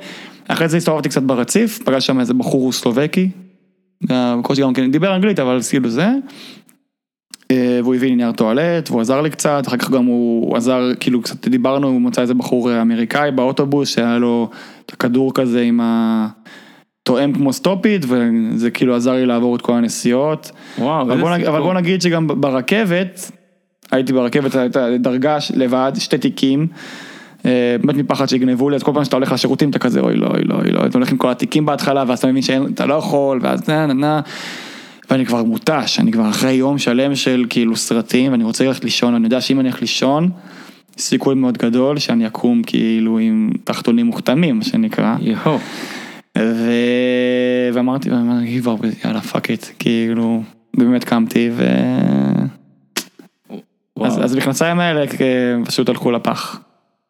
אחרי 0.48 0.68
זה 0.68 0.76
הסתובבתי 0.76 1.09
קצת 1.09 1.22
ברציף, 1.22 1.78
פגש 1.84 2.07
שם 2.07 2.20
איזה 2.20 2.34
בחור 2.34 2.72
סלובקי, 2.72 3.30
בקושי 4.02 4.62
גם 4.62 4.72
כן 4.72 4.90
דיבר 4.90 5.16
אנגלית, 5.16 5.38
אבל 5.40 5.59
כאילו 5.70 5.90
זה. 5.90 6.09
אה, 7.50 7.80
והוא 7.82 7.94
הביא 7.94 8.09
לי 8.09 8.16
נייר 8.16 8.32
טואלט, 8.32 8.90
והוא 8.90 9.00
עזר 9.00 9.20
לי 9.20 9.30
קצת, 9.30 9.62
אחר 9.66 9.76
כך 9.76 9.90
גם 9.90 10.04
הוא 10.04 10.57
עזר, 10.57 10.80
כאילו 11.00 11.22
קצת 11.22 11.48
דיברנו, 11.48 11.88
הוא 11.88 12.00
מצא 12.00 12.22
איזה 12.22 12.34
בחור 12.34 12.80
אמריקאי 12.82 13.30
באוטובוס, 13.30 13.88
שהיה 13.88 14.18
לו 14.18 14.50
את 14.86 14.92
הכדור 14.92 15.34
כזה 15.34 15.61
עם 15.61 15.80
ה... 15.80 16.26
תואם 17.04 17.32
כמו 17.32 17.52
סטופיט, 17.52 18.04
וזה 18.09 18.70
כאילו 18.70 18.96
עזר 18.96 19.12
לי 19.12 19.26
לעבור 19.26 19.57
את 19.57 19.62
כל 19.62 19.72
הנסיעות. 19.72 20.50
וואו, 20.78 21.02
אבל 21.02 21.20
בוא, 21.20 21.30
נגיד, 21.34 21.46
אבל. 21.46 21.61
בוא 21.61 21.74
נגיד 21.74 22.02
שגם 22.02 22.26
ברכבת, 22.26 23.30
הייתי 23.93 24.12
ברכבת, 24.12 24.55
הייתה 24.55 24.86
דרגה 24.99 25.38
לבד, 25.55 25.93
שתי 25.99 26.18
תיקים, 26.18 26.66
אה, 27.47 27.76
באמת 27.82 27.97
מפחד 27.97 28.28
שיגנבו 28.28 28.70
לי, 28.70 28.76
אז 28.76 28.82
כל 28.82 28.93
פעם 28.95 29.05
שאתה 29.05 29.16
הולך 29.16 29.32
לשירותים 29.32 29.70
אתה 29.70 29.78
כזה 29.78 30.01
אוי 30.01 30.16
לא, 30.16 30.26
אוי 30.26 30.45
לא, 30.45 30.55
אוי 30.55 30.70
לא, 30.70 30.86
אתה 30.86 30.99
הולך 30.99 31.12
עם 31.12 31.16
כל 31.16 31.30
התיקים 31.30 31.66
בהתחלה, 31.66 32.05
ואז 32.07 32.18
אתה 32.18 32.26
מבין 32.26 32.43
שאתה 32.43 32.86
לא 32.86 32.95
יכול, 32.95 33.38
ואז 33.43 33.68
נה 33.68 33.86
נה 33.86 33.93
נה, 33.95 34.20
ואני 35.11 35.26
כבר 35.26 35.43
מותש, 35.43 36.01
אני 36.01 36.12
כבר 36.12 36.28
אחרי 36.28 36.53
יום 36.53 36.78
שלם 36.78 37.14
של 37.14 37.45
כאילו 37.49 37.76
סרטים, 37.76 38.32
ואני 38.32 38.45
רוצה 38.45 38.64
ללכת 38.64 38.84
לישון, 38.84 39.14
אני 39.14 39.26
יודע 39.26 39.40
שאם 39.40 39.61
אני 39.61 39.68
הולך 39.68 39.80
לישון, 39.80 40.30
סיכוי 40.99 41.34
מאוד 41.34 41.59
גדול 41.59 41.99
שאני 41.99 42.26
אקום 42.26 42.62
כאילו 42.62 43.18
עם 43.18 43.51
תחתונים 43.64 44.07
מוכתמים, 44.07 44.59
מה 44.59 44.64
שנקרא. 44.64 45.16
יואו. 45.20 45.59
ו... 46.38 46.70
ואמרתי, 47.72 48.11
ואמרתי, 48.11 48.61
יאללה 49.05 49.20
fuck 49.20 49.50
it, 49.50 49.66
כאילו, 49.78 50.43
באמת 50.76 51.05
קמתי 51.05 51.51
ו... 51.53 51.64
אז, 54.07 54.34
המכנסיים 54.34 54.80
האלה 54.80 55.05
פשוט 55.66 55.88
הלכו 55.88 56.11
לפח. 56.11 56.61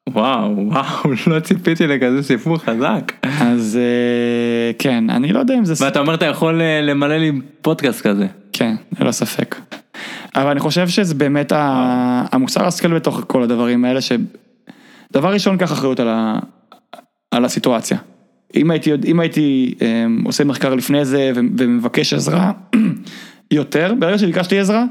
וואו, 0.09 0.57
וואו, 0.57 1.11
לא 1.27 1.41
ציפיתי 1.41 1.87
לכזה 1.87 2.23
סיפור 2.23 2.59
חזק. 2.59 3.13
אז 3.41 3.79
אה, 3.81 4.73
כן, 4.79 5.11
אני 5.11 5.33
לא 5.33 5.39
יודע 5.39 5.55
אם 5.59 5.65
זה... 5.65 5.85
ואתה 5.85 6.01
אומר 6.01 6.15
אתה 6.15 6.27
יכול 6.27 6.61
אה, 6.61 6.81
למלא 6.83 7.17
לי 7.17 7.33
פודקאסט 7.63 8.01
כזה. 8.07 8.27
כן, 8.53 8.75
ללא 9.01 9.13
ספק. 9.13 9.57
אבל 10.37 10.51
אני 10.51 10.61
חושב 10.61 10.89
שזה 10.89 11.15
באמת 11.15 11.53
המוסר 11.55 12.67
השכל 12.67 12.95
בתוך 12.95 13.25
כל 13.27 13.43
הדברים 13.43 13.85
האלה, 13.85 14.01
שדבר 14.01 15.33
ראשון, 15.33 15.57
קח 15.57 15.73
אחריות 15.73 16.01
על, 16.01 16.09
ה... 16.09 16.39
על 17.31 17.45
הסיטואציה. 17.45 17.99
אם 18.57 18.71
הייתי, 18.71 18.91
אם 19.05 19.21
הייתי 19.21 19.75
אה, 19.83 20.07
עושה 20.25 20.45
מחקר 20.45 20.75
לפני 20.75 21.05
זה 21.05 21.33
ומבקש 21.35 22.13
עזרה 22.13 22.53
יותר, 23.51 23.95
ברגע 23.99 24.19
שביקשתי 24.19 24.59
עזרה, 24.59 24.85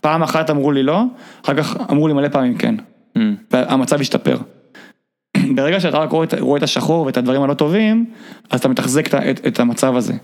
פעם 0.00 0.22
אחת 0.22 0.50
אמרו 0.50 0.72
לי 0.72 0.82
לא, 0.82 1.02
אחר 1.44 1.54
כך 1.54 1.76
אמרו 1.90 2.08
לי 2.08 2.14
מלא 2.14 2.28
פעמים 2.28 2.58
כן. 2.58 2.74
Mm. 3.18 3.20
והמצב 3.50 4.00
השתפר. 4.00 4.38
ברגע 5.56 5.80
שאתה 5.80 5.98
רק 5.98 6.10
רואה, 6.10 6.26
רואה 6.40 6.58
את 6.58 6.62
השחור 6.62 7.06
ואת 7.06 7.16
הדברים 7.16 7.42
הלא 7.42 7.54
טובים, 7.54 8.06
אז 8.50 8.60
אתה 8.60 8.68
מתחזק 8.68 9.14
את, 9.14 9.46
את 9.46 9.60
המצב 9.60 9.96
הזה. 9.96 10.14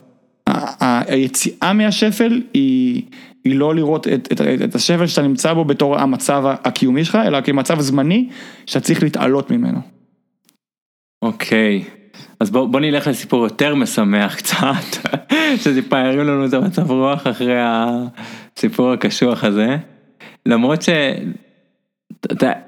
היציאה 0.81 1.73
מהשפל 1.73 2.43
היא, 2.55 3.03
היא 3.45 3.57
לא 3.57 3.75
לראות 3.75 4.09
את, 4.09 4.33
את, 4.33 4.41
את, 4.41 4.63
את 4.65 4.75
השפל 4.75 5.07
שאתה 5.07 5.23
נמצא 5.23 5.53
בו 5.53 5.65
בתור 5.65 5.99
המצב 5.99 6.45
הקיומי 6.47 7.05
שלך, 7.05 7.19
אלא 7.27 7.41
כמצב 7.41 7.81
זמני 7.81 8.29
שאתה 8.67 8.81
צריך 8.81 9.03
להתעלות 9.03 9.51
ממנו. 9.51 9.79
אוקיי, 11.23 11.85
okay. 11.87 12.19
אז 12.41 12.51
בוא, 12.51 12.69
בוא 12.69 12.81
נלך 12.81 13.07
לסיפור 13.07 13.45
יותר 13.45 13.75
משמח 13.75 14.35
קצת, 14.41 15.07
שטיפה 15.57 15.99
הרים 15.99 16.21
לנו 16.21 16.47
את 16.47 16.55
המצב 16.55 16.91
רוח 16.91 17.27
אחרי 17.27 17.57
הסיפור 18.59 18.93
הקשוח 18.93 19.45
הזה. 19.45 19.77
למרות 20.47 20.83
ש... 20.83 20.89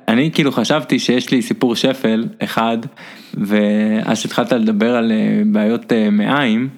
אני 0.08 0.30
כאילו 0.32 0.52
חשבתי 0.52 0.98
שיש 0.98 1.30
לי 1.30 1.42
סיפור 1.42 1.76
שפל 1.76 2.24
אחד, 2.38 2.78
ואז 3.34 4.18
שהתחלת 4.18 4.52
לדבר 4.52 4.96
על 4.96 5.12
אה, 5.12 5.42
בעיות 5.46 5.92
אה, 5.92 6.10
מעיים, 6.10 6.68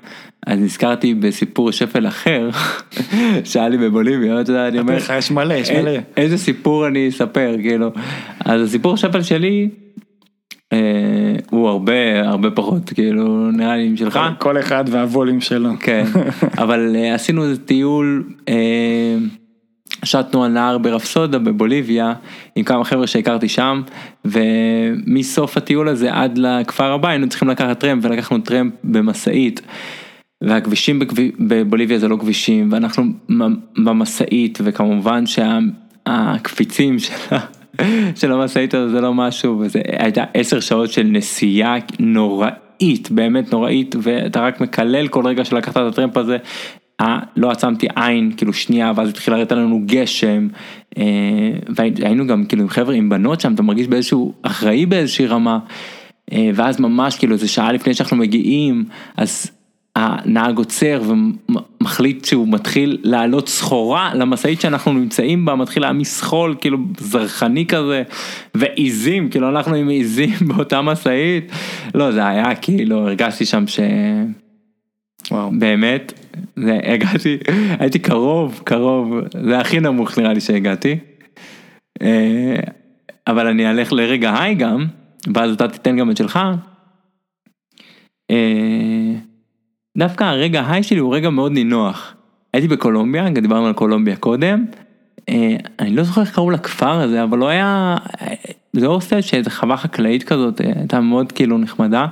אז 0.47 0.59
נזכרתי 0.59 1.15
בסיפור 1.15 1.73
שפל 1.73 2.07
אחר 2.07 2.51
שהיה 3.45 3.69
לי 3.69 3.79
בבוליביה, 3.79 4.41
אתה 4.41 4.51
יודע, 4.51 4.69
אני 4.69 4.79
אומר, 4.79 4.99
יש 5.19 5.31
מלא, 5.31 5.55
יש 5.55 5.71
מלא. 5.71 5.91
איזה 6.17 6.39
סיפור 6.39 6.87
אני 6.87 7.09
אספר, 7.09 7.55
כאילו. 7.63 7.91
אז 8.45 8.63
הסיפור 8.63 8.97
שפל 8.97 9.23
שלי, 9.23 9.69
אה, 9.71 9.88
הוא 11.59 11.69
הרבה 11.69 12.29
הרבה 12.29 12.51
פחות 12.51 12.91
כאילו 12.95 13.51
נראה 13.51 13.77
לי 13.77 13.97
שלך 13.97 14.21
כל 14.39 14.59
אחד 14.59 14.85
והווליום 14.91 15.41
שלו 15.41 15.71
כן 15.81 16.05
אבל 16.63 16.97
עשינו 17.15 17.45
איזה 17.45 17.65
טיול 17.65 18.25
שטנו 20.05 20.45
על 20.45 20.51
נהר 20.51 20.79
ברפסודה 20.79 21.39
בבוליביה 21.39 22.13
עם 22.57 22.65
כמה 22.65 22.85
חבר'ה 22.85 23.07
שהכרתי 23.07 23.49
שם 23.49 23.83
ומסוף 24.25 25.57
הטיול 25.57 25.89
הזה 25.89 26.15
עד 26.15 26.39
לכפר 26.39 26.93
הבא 26.93 27.09
היינו 27.09 27.29
צריכים 27.29 27.49
לקחת 27.49 27.81
טרמפ 27.81 28.05
ולקחנו 28.05 28.39
טרמפ 28.39 28.73
במשאית. 28.85 29.61
והכבישים 30.45 30.99
בבוליביה 31.39 31.99
זה 31.99 32.09
לא 32.09 32.17
כבישים 32.17 32.69
ואנחנו 32.73 33.05
במשאית 33.85 34.59
וכמובן 34.63 35.25
שהקפיצים 35.27 36.99
של, 36.99 37.37
של 38.20 38.33
המשאית 38.33 38.74
הזה 38.74 38.93
זה 38.93 39.01
לא 39.01 39.14
משהו 39.14 39.59
וזה 39.61 39.81
הייתה 39.99 40.24
עשר 40.35 40.61
שעות 40.61 40.93
של 40.93 41.03
נסיעה 41.03 41.76
נוראית 41.99 43.11
באמת 43.11 43.53
נוראית 43.53 43.95
ואתה 44.03 44.41
רק 44.41 44.61
מקלל 44.61 45.09
כל 45.09 45.26
רגע 45.26 45.45
שלקחת 45.45 45.76
את 45.76 45.93
הטרמפ 45.93 46.16
הזה. 46.16 46.37
אה, 47.01 47.18
לא 47.37 47.51
עצמתי 47.51 47.87
עין 47.97 48.33
כאילו 48.37 48.53
שנייה 48.53 48.93
ואז 48.97 49.09
התחיל 49.09 49.35
לרדת 49.35 49.53
לנו 49.53 49.83
גשם. 49.87 50.49
אה, 50.99 51.05
והיינו 51.76 52.26
גם 52.26 52.45
כאילו 52.45 52.62
עם 52.62 52.68
חבר'ה 52.68 52.95
עם 52.95 53.09
בנות 53.09 53.41
שם 53.41 53.55
אתה 53.55 53.62
מרגיש 53.62 53.87
באיזשהו 53.87 54.35
אחראי 54.43 54.87
באיזושהי 54.87 55.26
רמה. 55.26 55.59
אה, 56.33 56.51
ואז 56.55 56.81
ממש 56.81 57.16
כאילו 57.16 57.33
איזה 57.33 57.49
שעה 57.49 57.72
לפני 57.72 57.95
שאנחנו 57.95 58.16
מגיעים 58.16 58.85
אז 59.16 59.51
הנהג 59.99 60.59
עוצר 60.59 61.03
ומחליט 61.07 62.24
שהוא 62.24 62.49
מתחיל 62.49 62.99
לעלות 63.03 63.49
סחורה 63.49 64.14
למשאית 64.14 64.61
שאנחנו 64.61 64.92
נמצאים 64.92 65.44
בה 65.44 65.55
מתחיל 65.55 65.82
להעמיס 65.82 66.18
סחול 66.18 66.55
כאילו 66.61 66.78
זרחני 66.99 67.66
כזה 67.66 68.03
ועיזים 68.55 69.28
כאילו 69.28 69.49
אנחנו 69.49 69.74
עם 69.74 69.88
עיזים 69.88 70.34
באותה 70.49 70.82
משאית 70.82 71.53
לא 71.94 72.12
זה 72.12 72.26
היה 72.26 72.55
כאילו 72.55 72.99
הרגשתי 72.99 73.44
שם 73.44 73.66
ש... 73.66 73.80
וואו. 75.30 75.51
באמת, 75.59 76.12
זה, 76.57 76.78
הגעתי, 76.84 77.38
הייתי 77.78 77.99
קרוב, 77.99 78.61
קרוב, 78.64 79.14
זה 79.46 79.59
הכי 79.59 79.80
נמוך 79.80 80.18
נראה 80.18 80.32
לי 80.32 80.40
שהגעתי. 80.40 80.99
אה, 82.03 82.57
אבל 83.26 83.46
אני 83.46 83.70
אלך 83.70 83.92
לרגע 83.92 84.42
היי 84.42 84.55
גם, 84.55 84.86
ואז 85.34 85.53
אתה 85.53 85.68
תיתן 85.68 85.96
גם 85.96 86.11
את 86.11 86.16
שלך. 86.16 86.38
אה, 90.01 90.07
דווקא 90.07 90.24
הרגע 90.24 90.62
היי 90.68 90.82
שלי 90.82 90.99
הוא 90.99 91.14
רגע 91.14 91.30
מאוד 91.30 91.53
נינוח. 91.53 92.14
הייתי 92.53 92.68
בקולומביה, 92.68 93.30
דיברנו 93.30 93.66
על 93.66 93.72
קולומביה 93.72 94.16
קודם. 94.16 94.64
אה, 95.28 95.57
אני 95.78 95.96
לא 95.96 96.03
זוכר 96.03 96.20
איך 96.20 96.34
קראו 96.34 96.51
לכפר 96.51 97.01
הזה, 97.01 97.22
אבל 97.22 97.38
לא 97.38 97.49
היה, 97.49 97.96
זה 98.72 98.86
הוסטל 98.86 99.20
שאיזה 99.20 99.51
חווה 99.51 99.76
חקלאית 99.76 100.22
כזאת, 100.22 100.61
הייתה 100.61 101.01
מאוד 101.01 101.32
כאילו 101.32 101.59
נחמדה. 101.59 102.07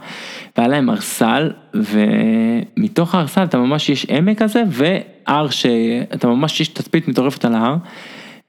והיה 0.57 0.69
להם 0.69 0.91
ארסל 0.91 1.51
ומתוך 1.75 3.15
הארסל 3.15 3.45
אתה 3.45 3.59
ממש 3.59 3.89
יש 3.89 4.07
עמק 4.09 4.43
כזה 4.43 4.63
והר 4.69 5.51
שאתה 5.51 6.29
ממש 6.29 6.61
יש 6.61 6.69
תצפית 6.69 7.09
מטורפת 7.09 7.45
על 7.45 7.55
ההר 7.55 7.77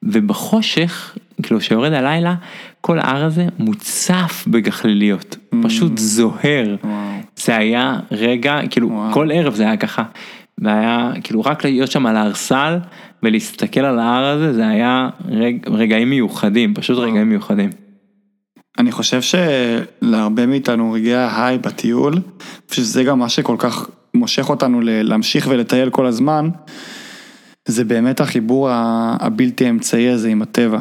ובחושך 0.04 1.18
כאילו 1.44 1.62
שיורד 1.62 1.94
הלילה 1.94 2.36
כל 2.82 3.00
ההר 3.00 3.24
הזה 3.26 3.48
מוצף 3.60 4.46
בגחליליות 4.48 5.36
mm. 5.36 5.58
פשוט 5.64 5.98
זוהר 5.98 6.76
wow. 6.84 6.88
זה 7.38 7.58
היה 7.58 8.00
רגע 8.12 8.60
כאילו 8.70 8.90
wow. 8.90 9.14
כל 9.14 9.30
ערב 9.34 9.56
זה 9.56 9.64
היה 9.64 9.78
ככה. 9.78 10.04
והיה 10.62 11.12
כאילו 11.24 11.42
רק 11.42 11.64
להיות 11.66 11.92
שם 11.92 12.06
על 12.06 12.18
הארסל 12.18 12.78
ולהסתכל 13.24 13.80
על 13.80 14.00
ההר 14.00 14.26
הזה 14.26 14.54
זה 14.54 14.68
היה 14.68 15.10
רג, 15.30 15.70
רגעים 15.70 16.10
מיוחדים 16.10 16.74
פשוט 16.74 16.98
wow. 16.98 17.02
רגעים 17.02 17.30
מיוחדים. 17.30 17.70
אני 18.80 18.92
חושב 18.92 19.20
שלהרבה 19.22 20.46
מאיתנו 20.46 20.92
רגעי 20.92 21.16
ההיי 21.16 21.58
בטיול, 21.58 22.14
שזה 22.72 23.04
גם 23.04 23.20
מה 23.20 23.30
שכל 23.30 23.56
כך 23.60 23.90
מושך 24.14 24.50
אותנו 24.50 24.82
להמשיך 24.84 25.48
ולטייל 25.50 25.90
כל 25.90 26.06
הזמן, 26.06 26.50
זה 27.68 27.86
באמת 27.86 28.22
החיבור 28.22 28.70
הבלתי 28.72 29.70
אמצעי 29.70 30.10
הזה 30.10 30.30
עם 30.30 30.42
הטבע. 30.42 30.80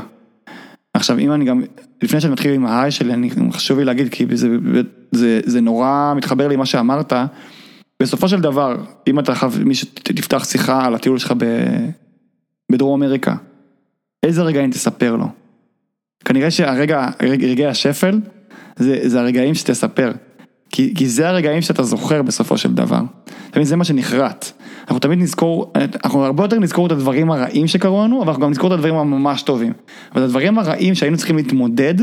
עכשיו 0.95 1.19
אם 1.19 1.33
אני 1.33 1.45
גם, 1.45 1.63
לפני 2.03 2.21
שאני 2.21 2.33
מתחיל 2.33 2.55
עם 2.55 2.67
ההיי 2.67 2.91
שלי, 2.91 3.15
אני 3.15 3.31
חשוב 3.53 3.79
לי 3.79 3.85
להגיד, 3.85 4.09
כי 4.09 4.27
זה, 4.33 4.49
זה, 5.13 5.41
זה 5.45 5.61
נורא 5.61 6.13
מתחבר 6.17 6.49
לי 6.49 6.57
מה 6.57 6.67
שאמרת, 6.67 7.13
בסופו 8.03 8.29
של 8.29 8.41
דבר, 8.41 8.77
אם 9.07 9.19
אתה 9.19 9.35
חייב, 9.35 9.59
מי 9.65 9.75
שתפתח 9.75 10.45
שיחה 10.45 10.87
על 10.87 10.95
הטיול 10.95 11.19
שלך 11.19 11.35
בדרום 12.73 13.03
אמריקה, 13.03 13.35
איזה 14.23 14.43
רגעים 14.43 14.71
תספר 14.71 15.17
לו? 15.17 15.27
כנראה 16.25 16.51
שהרגע, 16.51 17.09
רגעי 17.23 17.67
השפל, 17.67 18.21
זה, 18.77 19.09
זה 19.09 19.21
הרגעים 19.21 19.55
שתספר. 19.55 20.13
כי, 20.71 20.95
כי 20.95 21.09
זה 21.09 21.29
הרגעים 21.29 21.63
שאתה 21.63 21.83
זוכר 21.83 22.23
בסופו 22.23 22.59
של 22.59 22.75
דבר. 22.75 23.01
תמיד 23.51 23.67
זה 23.67 23.77
מה 23.77 23.85
שנחרט. 23.85 24.53
אנחנו 24.81 24.99
תמיד 24.99 25.19
נזכור, 25.19 25.73
אנחנו 26.05 26.25
הרבה 26.25 26.45
יותר 26.45 26.59
נזכור 26.59 26.87
את 26.87 26.93
הדברים 26.93 27.31
הרעים 27.31 27.67
שקרו 27.67 28.05
לנו, 28.05 28.23
אבל 28.23 28.29
אנחנו 28.29 28.43
גם 28.43 28.51
נזכור 28.51 28.67
את 28.67 28.73
הדברים 28.73 28.95
הממש 28.95 29.43
טובים. 29.43 29.73
אבל 30.15 30.23
הדברים 30.23 30.59
הרעים 30.59 30.95
שהיינו 30.95 31.17
צריכים 31.17 31.37
להתמודד, 31.37 31.95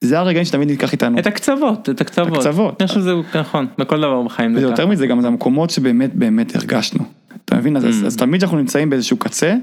זה 0.00 0.18
הרגעים 0.18 0.44
שתמיד 0.44 0.70
ניקח 0.70 0.92
איתנו. 0.92 1.18
את 1.18 1.26
הקצוות, 1.26 1.88
את 1.88 2.00
הקצוות. 2.00 2.36
הקצוות. 2.36 2.80
אני 2.80 2.88
חושב 2.88 3.00
שזה 3.00 3.12
נכון, 3.34 3.66
בכל 3.78 3.98
דבר 3.98 4.22
בחיים. 4.22 4.54
זה 4.54 4.60
יותר 4.60 4.86
מזה, 4.86 5.06
גם 5.06 5.20
זה 5.20 5.26
המקומות 5.26 5.70
שבאמת 5.70 6.14
באמת 6.14 6.56
הרגשנו. 6.56 7.04
אתה 7.44 7.56
מבין? 7.56 7.76
אז, 7.76 7.84
mm. 7.84 8.06
אז 8.06 8.16
תמיד 8.16 8.40
כשאנחנו 8.40 8.58
נמצאים 8.58 8.90
באיזשהו 8.90 9.16
קצה, 9.16 9.54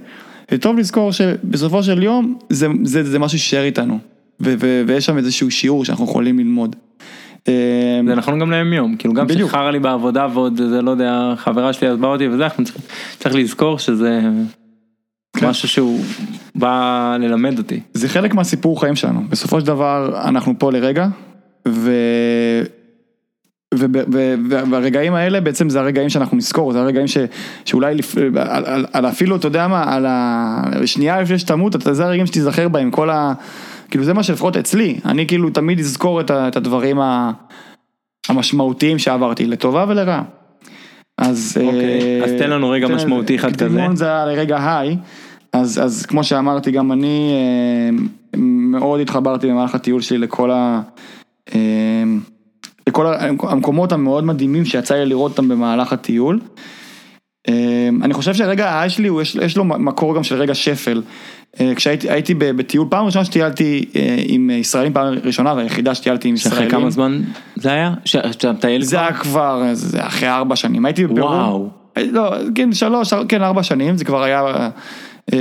וטוב 0.51 0.77
לזכור 0.77 1.11
שבסופו 1.11 1.83
של 1.83 2.03
יום 2.03 2.37
זה, 2.49 2.67
זה, 2.83 3.03
זה 3.03 3.19
משהו 3.19 3.39
שישאר 3.39 3.63
איתנו, 3.63 3.99
ו, 4.39 4.53
ו, 4.59 4.83
ויש 4.87 5.05
שם 5.05 5.17
איזשהו 5.17 5.51
שיעור 5.51 5.85
שאנחנו 5.85 6.05
יכולים 6.05 6.39
ללמוד. 6.39 6.75
אמ, 7.47 7.53
זה 8.07 8.15
נכון 8.15 8.39
גם 8.39 8.51
ליום 8.51 8.73
יום, 8.73 8.95
כאילו 8.95 9.13
גם 9.13 9.25
שחרר 9.37 9.71
לי 9.71 9.79
בעבודה 9.79 10.27
ועוד 10.33 10.61
זה 10.69 10.81
לא 10.81 10.91
יודע, 10.91 11.33
חברה 11.37 11.73
שלי 11.73 11.87
אז 11.87 11.97
בא 11.97 12.07
אותי 12.07 12.27
וזה, 12.27 12.43
אנחנו 12.43 12.63
צריך, 12.63 12.77
צריך 13.19 13.35
לזכור 13.35 13.79
שזה... 13.79 14.21
כן. 15.37 15.47
משהו 15.49 15.67
שהוא 15.67 15.99
בא 16.55 17.15
ללמד 17.19 17.57
אותי. 17.57 17.79
זה 17.93 18.09
חלק 18.09 18.33
מהסיפור 18.33 18.79
חיים 18.81 18.95
שלנו. 18.95 19.21
בסופו 19.29 19.59
של 19.59 19.65
דבר, 19.65 20.21
אנחנו 20.29 20.53
פה 20.59 20.71
לרגע, 20.71 21.07
ו... 21.67 21.91
והרגעים 24.71 25.13
האלה 25.13 25.41
בעצם 25.41 25.69
זה 25.69 25.79
הרגעים 25.79 26.09
שאנחנו 26.09 26.37
נזכור, 26.37 26.71
זה 26.73 26.79
הרגעים 26.81 27.07
ש, 27.07 27.17
שאולי 27.65 27.95
לפ... 27.95 28.17
על, 28.35 28.65
על, 28.65 28.85
על 28.93 29.05
אפילו, 29.05 29.35
אתה 29.35 29.47
יודע 29.47 29.67
מה, 29.67 29.95
על 29.95 30.05
השנייה 30.83 31.21
לפני 31.21 31.39
שתמות, 31.39 31.75
אתה- 31.75 31.93
זה 31.93 32.05
הרגעים 32.05 32.25
שתיזכר 32.25 32.67
בהם, 32.67 32.91
כל 32.91 33.09
ה... 33.09 33.33
כאילו 33.91 34.03
זה 34.03 34.13
מה 34.13 34.23
שלפחות 34.23 34.57
אצלי, 34.57 34.99
אני 35.05 35.27
כאילו 35.27 35.49
תמיד 35.49 35.79
אזכור 35.79 36.21
את, 36.21 36.31
ה- 36.31 36.47
את 36.47 36.55
הדברים. 36.55 36.99
המשמעותיים 38.29 38.99
שעברתי, 38.99 39.45
לטובה 39.45 39.85
ולרעה. 39.87 40.23
אז... 41.21 41.57
אוקיי, 41.63 42.19
אה, 42.19 42.25
אז 42.25 42.31
תן 42.37 42.49
לנו 42.49 42.69
רגע 42.69 42.87
תן- 42.87 42.93
משמעותי 42.93 43.35
אחד 43.35 43.55
כזה. 43.55 43.65
קדימון 43.65 43.95
זה 43.95 44.05
היה 44.05 44.25
לרגע 44.25 44.77
היי, 44.79 44.97
אז, 45.53 45.79
אז 45.83 46.05
כמו 46.05 46.23
שאמרתי, 46.23 46.71
גם 46.71 46.91
אני 46.91 47.31
אה, 47.33 48.39
מאוד 48.43 48.99
התחברתי 48.99 49.47
במהלך 49.47 49.75
הטיול 49.75 50.01
שלי 50.01 50.17
לכל 50.17 50.51
ה... 50.51 50.81
אה, 51.55 52.03
לכל 52.87 53.13
המקומות 53.39 53.91
המאוד 53.91 54.23
מדהימים 54.23 54.65
שיצא 54.65 54.95
לי 54.95 55.05
לראות 55.05 55.31
אותם 55.31 55.47
במהלך 55.47 55.93
הטיול. 55.93 56.39
אה, 57.49 57.89
אני 58.01 58.13
חושב 58.13 58.33
שהרגע 58.33 58.69
ההיי 58.69 58.89
שלי, 58.89 59.07
הוא 59.07 59.21
יש, 59.21 59.35
יש 59.35 59.57
לו 59.57 59.63
מקור 59.63 60.15
גם 60.15 60.23
של 60.23 60.35
רגע 60.35 60.55
שפל. 60.55 61.01
אה, 61.59 61.75
כשהייתי 61.75 62.33
בטיול, 62.33 62.87
פעם 62.89 63.05
ראשונה 63.05 63.25
שטיילתי 63.25 63.85
אה, 63.95 64.15
עם 64.27 64.49
ישראלים, 64.49 64.93
פעם 64.93 65.13
ראשונה 65.23 65.53
והיחידה 65.53 65.95
שטיילתי 65.95 66.27
עם 66.27 66.35
ישראלים. 66.35 66.69
שאחרי 66.69 66.79
כמה 66.79 66.89
זמן 66.89 67.21
זה 67.55 67.71
היה? 67.71 67.93
שאתה 68.05 68.51
מטייל 68.51 68.81
זה 68.81 68.95
כבר? 68.95 69.03
היה 69.03 69.13
כבר, 69.13 69.63
זה 69.73 69.89
זה 69.89 70.07
אחרי 70.07 70.29
ארבע 70.29 70.55
שנים, 70.55 70.85
הייתי 70.85 71.07
בפרו. 71.07 71.17
וואו. 71.17 71.69
לא, 71.97 72.33
כן, 72.55 72.73
שלוש, 72.73 73.13
כן, 73.29 73.41
ארבע 73.41 73.63
שנים, 73.63 73.97
זה 73.97 74.05
כבר 74.05 74.23
היה, 74.23 74.69
אה, 75.33 75.39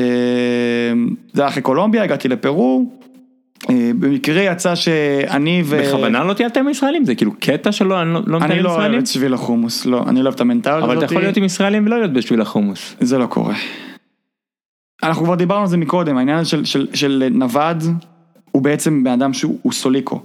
זה 1.32 1.42
היה 1.42 1.48
אחרי 1.48 1.62
קולומביה, 1.62 2.02
הגעתי 2.02 2.28
לפרו. 2.28 2.99
אה, 3.70 3.90
במקרה 3.98 4.42
יצא 4.42 4.74
שאני 4.74 5.62
ו... 5.64 5.78
בכוונה 5.82 6.24
לא 6.24 6.34
טיילת 6.34 6.56
עם 6.56 6.68
ישראלים? 6.68 7.04
זה 7.04 7.14
כאילו 7.14 7.32
קטע 7.40 7.72
שלא, 7.72 8.02
אני 8.02 8.12
לא- 8.12 8.20
מטייל 8.20 8.42
אני 8.42 8.54
עם 8.54 8.64
לא 8.64 8.68
אוהב 8.68 8.80
ישראלים? 8.80 9.00
את 9.00 9.06
שביל 9.06 9.34
החומוס, 9.34 9.86
לא, 9.86 10.04
אני 10.08 10.18
לא 10.18 10.24
אוהב 10.24 10.34
את 10.34 10.40
המנטליות 10.40 10.78
הזאת. 10.78 10.90
אבל 10.90 10.98
אתה 10.98 11.04
יכול 11.04 11.22
להיות 11.22 11.36
עם 11.36 11.44
ישראלים 11.44 11.86
ולא 11.86 11.98
להיות 11.98 12.12
בשביל 12.12 12.40
החומוס. 12.40 12.96
זה 13.00 13.18
לא 13.18 13.26
קורה. 13.26 13.54
אנחנו 15.02 15.24
כבר 15.24 15.34
דיברנו 15.34 15.62
על 15.62 15.68
זה 15.68 15.76
מקודם, 15.76 16.16
העניין 16.16 16.44
של, 16.44 16.64
של, 16.64 16.86
של 16.94 17.28
נווד 17.30 17.84
הוא 18.50 18.62
בעצם 18.62 19.04
בן 19.04 19.10
אדם 19.10 19.32
שהוא 19.32 19.58
הוא 19.62 19.72
סוליקו. 19.72 20.22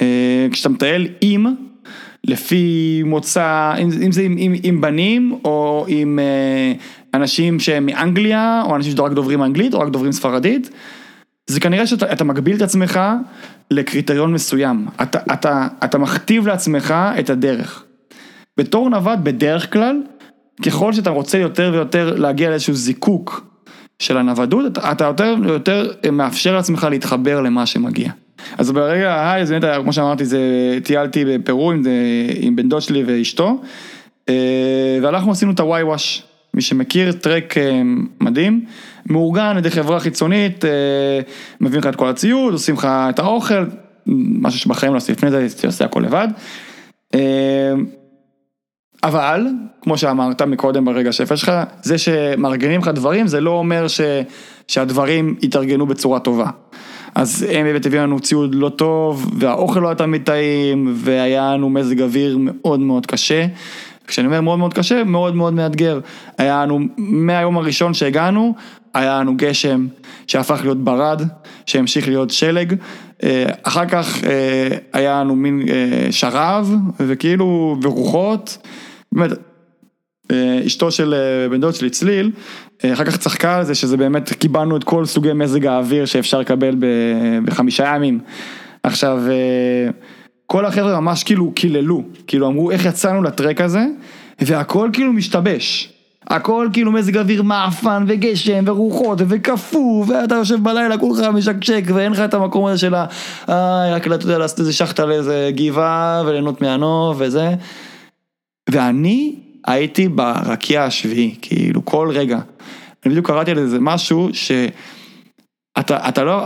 אה, 0.00 0.46
כשאתה 0.52 0.68
מטייל 0.68 1.08
עם, 1.20 1.46
לפי 2.24 3.02
מוצא, 3.04 3.74
אם, 3.78 3.88
אם 4.06 4.12
זה 4.12 4.22
עם, 4.22 4.34
עם, 4.38 4.54
עם 4.62 4.80
בנים 4.80 5.38
או 5.44 5.84
עם 5.88 6.18
אה, 6.18 6.72
אנשים 7.14 7.60
שהם 7.60 7.86
מאנגליה, 7.86 8.62
או 8.66 8.76
אנשים 8.76 8.96
שרק 8.96 9.12
דוברים 9.12 9.42
אנגלית 9.42 9.74
או 9.74 9.80
רק 9.80 9.88
דוברים 9.88 10.12
ספרדית, 10.12 10.70
זה 11.52 11.60
כנראה 11.60 11.86
שאתה 11.86 12.12
אתה 12.12 12.24
מגביל 12.24 12.56
את 12.56 12.62
עצמך 12.62 13.00
לקריטריון 13.70 14.32
מסוים. 14.32 14.86
אתה, 15.02 15.18
אתה, 15.32 15.68
אתה 15.84 15.98
מכתיב 15.98 16.46
לעצמך 16.46 16.94
את 17.18 17.30
הדרך. 17.30 17.84
בתור 18.56 18.90
נווד 18.90 19.24
בדרך 19.24 19.72
כלל, 19.72 19.96
ככל 20.66 20.92
שאתה 20.92 21.10
רוצה 21.10 21.38
יותר 21.38 21.70
ויותר 21.72 22.14
להגיע 22.16 22.50
לאיזשהו 22.50 22.74
זיקוק 22.74 23.46
של 23.98 24.16
הנוודות, 24.16 24.78
אתה, 24.78 25.04
יותר 25.04 25.34
ויותר 25.42 25.90
מאפשר 26.12 26.54
לעצמך 26.54 26.86
להתחבר 26.90 27.40
למה 27.40 27.66
שמגיע. 27.66 28.10
אז 28.58 28.70
ברגע 28.70 29.14
ההיי, 29.14 29.46
זה 29.46 29.54
באמת 29.54 29.64
היה, 29.64 29.82
כמו 29.82 29.92
שאמרתי, 29.92 30.24
זה, 30.24 30.40
טיילתי 30.84 31.24
בפרו 31.24 31.72
עם, 31.72 31.82
זה, 31.82 31.90
עם 32.40 32.56
בן 32.56 32.68
דוד 32.68 32.82
שלי 32.82 33.02
ואשתו, 33.06 33.60
אה, 34.28 34.98
והלכנו 35.02 35.32
עשינו 35.32 35.52
את 35.52 35.60
הוואי 35.60 35.82
וואש. 35.82 36.22
מי 36.54 36.62
שמכיר, 36.62 37.12
טרק 37.12 37.58
אה, 37.58 37.82
מדהים, 38.20 38.64
מאורגן 39.06 39.42
על 39.42 39.58
ידי 39.58 39.70
חברה 39.70 40.00
חיצונית, 40.00 40.64
אה, 40.64 40.70
מביאים 41.60 41.80
לך 41.80 41.86
את 41.86 41.96
כל 41.96 42.08
הציוד, 42.08 42.52
עושים 42.52 42.74
לך 42.74 42.88
את 42.90 43.18
האוכל, 43.18 43.64
משהו 44.06 44.60
שבחיים 44.60 44.92
לא 44.92 44.96
עשיתי 44.96 45.12
לפני 45.12 45.30
זה, 45.30 45.38
הייתי 45.38 45.66
עושה 45.66 45.84
הכל 45.84 46.00
לבד. 46.00 46.28
אה, 47.14 47.72
אבל, 49.04 49.46
כמו 49.80 49.98
שאמרת 49.98 50.42
מקודם 50.42 50.84
ברגע 50.84 51.12
שפל 51.12 51.36
שלך, 51.36 51.52
זה 51.82 51.98
שמארגנים 51.98 52.80
לך 52.80 52.88
דברים, 52.88 53.26
זה 53.26 53.40
לא 53.40 53.50
אומר 53.50 53.88
ש, 53.88 54.00
שהדברים 54.68 55.34
יתארגנו 55.42 55.86
בצורה 55.86 56.20
טובה. 56.20 56.50
אז 57.14 57.46
הם 57.50 57.66
באמת 57.66 57.86
הביאו 57.86 58.02
לנו 58.02 58.20
ציוד 58.20 58.54
לא 58.54 58.68
טוב, 58.68 59.30
והאוכל 59.38 59.80
לא 59.80 59.88
היה 59.88 59.94
תמיד 59.94 60.22
טעים, 60.22 60.92
והיה 60.96 61.54
לנו 61.54 61.70
מזג 61.70 62.02
אוויר 62.02 62.38
מאוד 62.40 62.80
מאוד 62.80 63.06
קשה. 63.06 63.46
כשאני 64.06 64.26
אומר 64.26 64.40
מאוד 64.40 64.58
מאוד 64.58 64.74
קשה, 64.74 65.04
מאוד 65.04 65.34
מאוד 65.34 65.52
מאתגר. 65.52 66.00
היה 66.38 66.62
לנו, 66.62 66.80
מהיום 66.98 67.56
הראשון 67.56 67.94
שהגענו, 67.94 68.54
היה 68.94 69.20
לנו 69.20 69.36
גשם 69.36 69.86
שהפך 70.26 70.60
להיות 70.62 70.84
ברד, 70.84 71.22
שהמשיך 71.66 72.08
להיות 72.08 72.30
שלג. 72.30 72.74
אה, 73.22 73.44
אחר 73.62 73.86
כך 73.86 74.24
אה, 74.24 74.68
היה 74.92 75.20
לנו 75.20 75.36
מין 75.36 75.62
אה, 75.68 76.12
שרב, 76.12 76.74
וכאילו, 77.00 77.76
ורוחות. 77.82 78.58
באמת, 79.12 79.30
אשתו 80.66 80.90
של 80.90 81.14
בן 81.50 81.60
דוד 81.60 81.74
שלי 81.74 81.90
צליל, 81.90 82.30
אחר 82.92 83.04
כך 83.04 83.16
צחקה 83.16 83.56
על 83.56 83.64
זה 83.64 83.74
שזה 83.74 83.96
באמת 83.96 84.32
קיבלנו 84.32 84.76
את 84.76 84.84
כל 84.84 85.04
סוגי 85.04 85.32
מזג 85.32 85.66
האוויר 85.66 86.04
שאפשר 86.04 86.40
לקבל 86.40 86.76
בחמישה 87.44 87.92
ימים. 87.96 88.18
עכשיו, 88.82 89.22
כל 90.52 90.66
החבר'ה 90.66 91.00
ממש 91.00 91.24
כאילו 91.24 91.52
קיללו, 91.52 92.02
כאילו 92.26 92.46
אמרו 92.46 92.70
איך 92.70 92.84
יצאנו 92.84 93.22
לטרק 93.22 93.60
הזה, 93.60 93.86
והכל 94.40 94.90
כאילו 94.92 95.12
משתבש. 95.12 95.92
הכל 96.26 96.68
כאילו 96.72 96.92
מזג 96.92 97.16
אוויר 97.16 97.42
מעפן 97.42 98.04
וגשם 98.08 98.64
ורוחות 98.66 99.18
וקפוא 99.28 100.04
ואתה 100.08 100.34
יושב 100.34 100.62
בלילה 100.62 100.98
כולך 100.98 101.20
משקשק 101.20 101.82
ואין 101.94 102.12
לך 102.12 102.20
את 102.20 102.34
המקום 102.34 102.66
הזה 102.66 102.78
של 102.78 102.94
ה... 102.94 103.06
אה, 103.48 103.94
רק 103.94 104.06
אתה 104.06 104.14
יודע 104.14 104.38
לעשות 104.38 104.60
איזה 104.60 104.72
שחטה 104.72 105.04
לאיזה 105.04 105.50
גבעה 105.54 106.22
וליהנות 106.26 106.60
מהנוף 106.60 107.16
וזה. 107.20 107.54
ואני 108.70 109.34
הייתי 109.66 110.08
ברקיע 110.08 110.84
השביעי, 110.84 111.34
כאילו 111.42 111.84
כל 111.84 112.10
רגע. 112.12 112.38
אני 113.04 113.10
בדיוק 113.10 113.26
קראתי 113.26 113.50
על 113.50 113.58
איזה 113.58 113.78
משהו 113.80 114.28
שאתה 114.32 116.08
אתה 116.08 116.24
לא, 116.24 116.42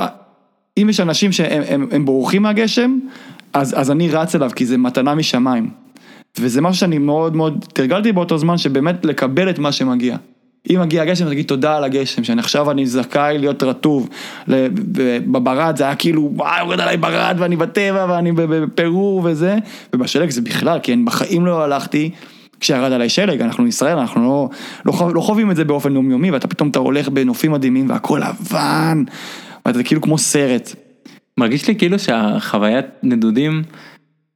אם 0.78 0.86
יש 0.90 1.00
אנשים 1.00 1.32
שהם 1.32 1.62
הם, 1.68 1.88
הם 1.92 2.04
בורחים 2.04 2.42
מהגשם, 2.42 2.98
אז, 3.56 3.74
אז 3.78 3.90
אני 3.90 4.10
רץ 4.10 4.34
אליו 4.34 4.50
כי 4.56 4.66
זה 4.66 4.78
מתנה 4.78 5.14
משמיים. 5.14 5.70
וזה 6.40 6.60
משהו 6.60 6.80
שאני 6.80 6.98
מאוד 6.98 7.36
מאוד 7.36 7.64
תרגלתי 7.72 8.12
באותו 8.12 8.38
זמן 8.38 8.58
שבאמת 8.58 9.04
לקבל 9.04 9.50
את 9.50 9.58
מה 9.58 9.72
שמגיע. 9.72 10.16
אם 10.70 10.80
מגיע 10.80 11.02
הגשם, 11.02 11.28
תגיד 11.28 11.46
תודה 11.46 11.76
על 11.76 11.84
הגשם, 11.84 12.24
שאני 12.24 12.40
עכשיו 12.40 12.70
אני 12.70 12.86
זכאי 12.86 13.38
להיות 13.38 13.62
רטוב. 13.62 14.08
בברד 15.26 15.76
זה 15.76 15.84
היה 15.84 15.94
כאילו, 15.94 16.30
וואי, 16.34 16.60
יורד 16.60 16.80
עליי 16.80 16.96
ברד 16.96 17.36
ואני 17.38 17.56
בטבע 17.56 18.06
ואני 18.08 18.32
ב- 18.32 18.40
ב- 18.40 18.64
בפרו 18.64 19.20
וזה, 19.24 19.56
ובשלג 19.94 20.30
זה 20.30 20.42
בכלל, 20.42 20.78
כי 20.82 20.92
אני 20.92 21.02
בחיים 21.02 21.46
לא 21.46 21.64
הלכתי 21.64 22.10
כשירד 22.60 22.92
עליי 22.92 23.08
שלג, 23.08 23.40
אנחנו 23.40 23.66
ישראל, 23.66 23.98
אנחנו 23.98 24.22
לא, 24.22 24.48
לא, 24.86 25.14
לא 25.14 25.20
חווים 25.20 25.50
את 25.50 25.56
זה 25.56 25.64
באופן 25.64 25.94
יומיומי, 25.94 26.30
ואתה 26.30 26.48
פתאום 26.48 26.68
אתה 26.68 26.78
הולך 26.78 27.08
בנופים 27.08 27.52
מדהימים 27.52 27.90
והכל 27.90 28.20
לבן, 28.28 29.04
ואתה 29.66 29.82
כאילו 29.82 30.00
כמו 30.00 30.18
סרט. 30.18 30.85
מרגיש 31.38 31.68
לי 31.68 31.76
כאילו 31.76 31.98
שהחוויית 31.98 32.86
נדודים 33.02 33.62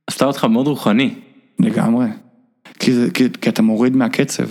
עשתה 0.06 0.24
אותך 0.24 0.44
מאוד 0.44 0.66
רוחני. 0.66 1.14
לגמרי. 1.58 2.06
כי, 2.78 2.92
זה, 2.92 3.10
כי, 3.10 3.24
כי 3.40 3.48
אתה 3.48 3.62
מוריד 3.62 3.96
מהקצב. 3.96 4.46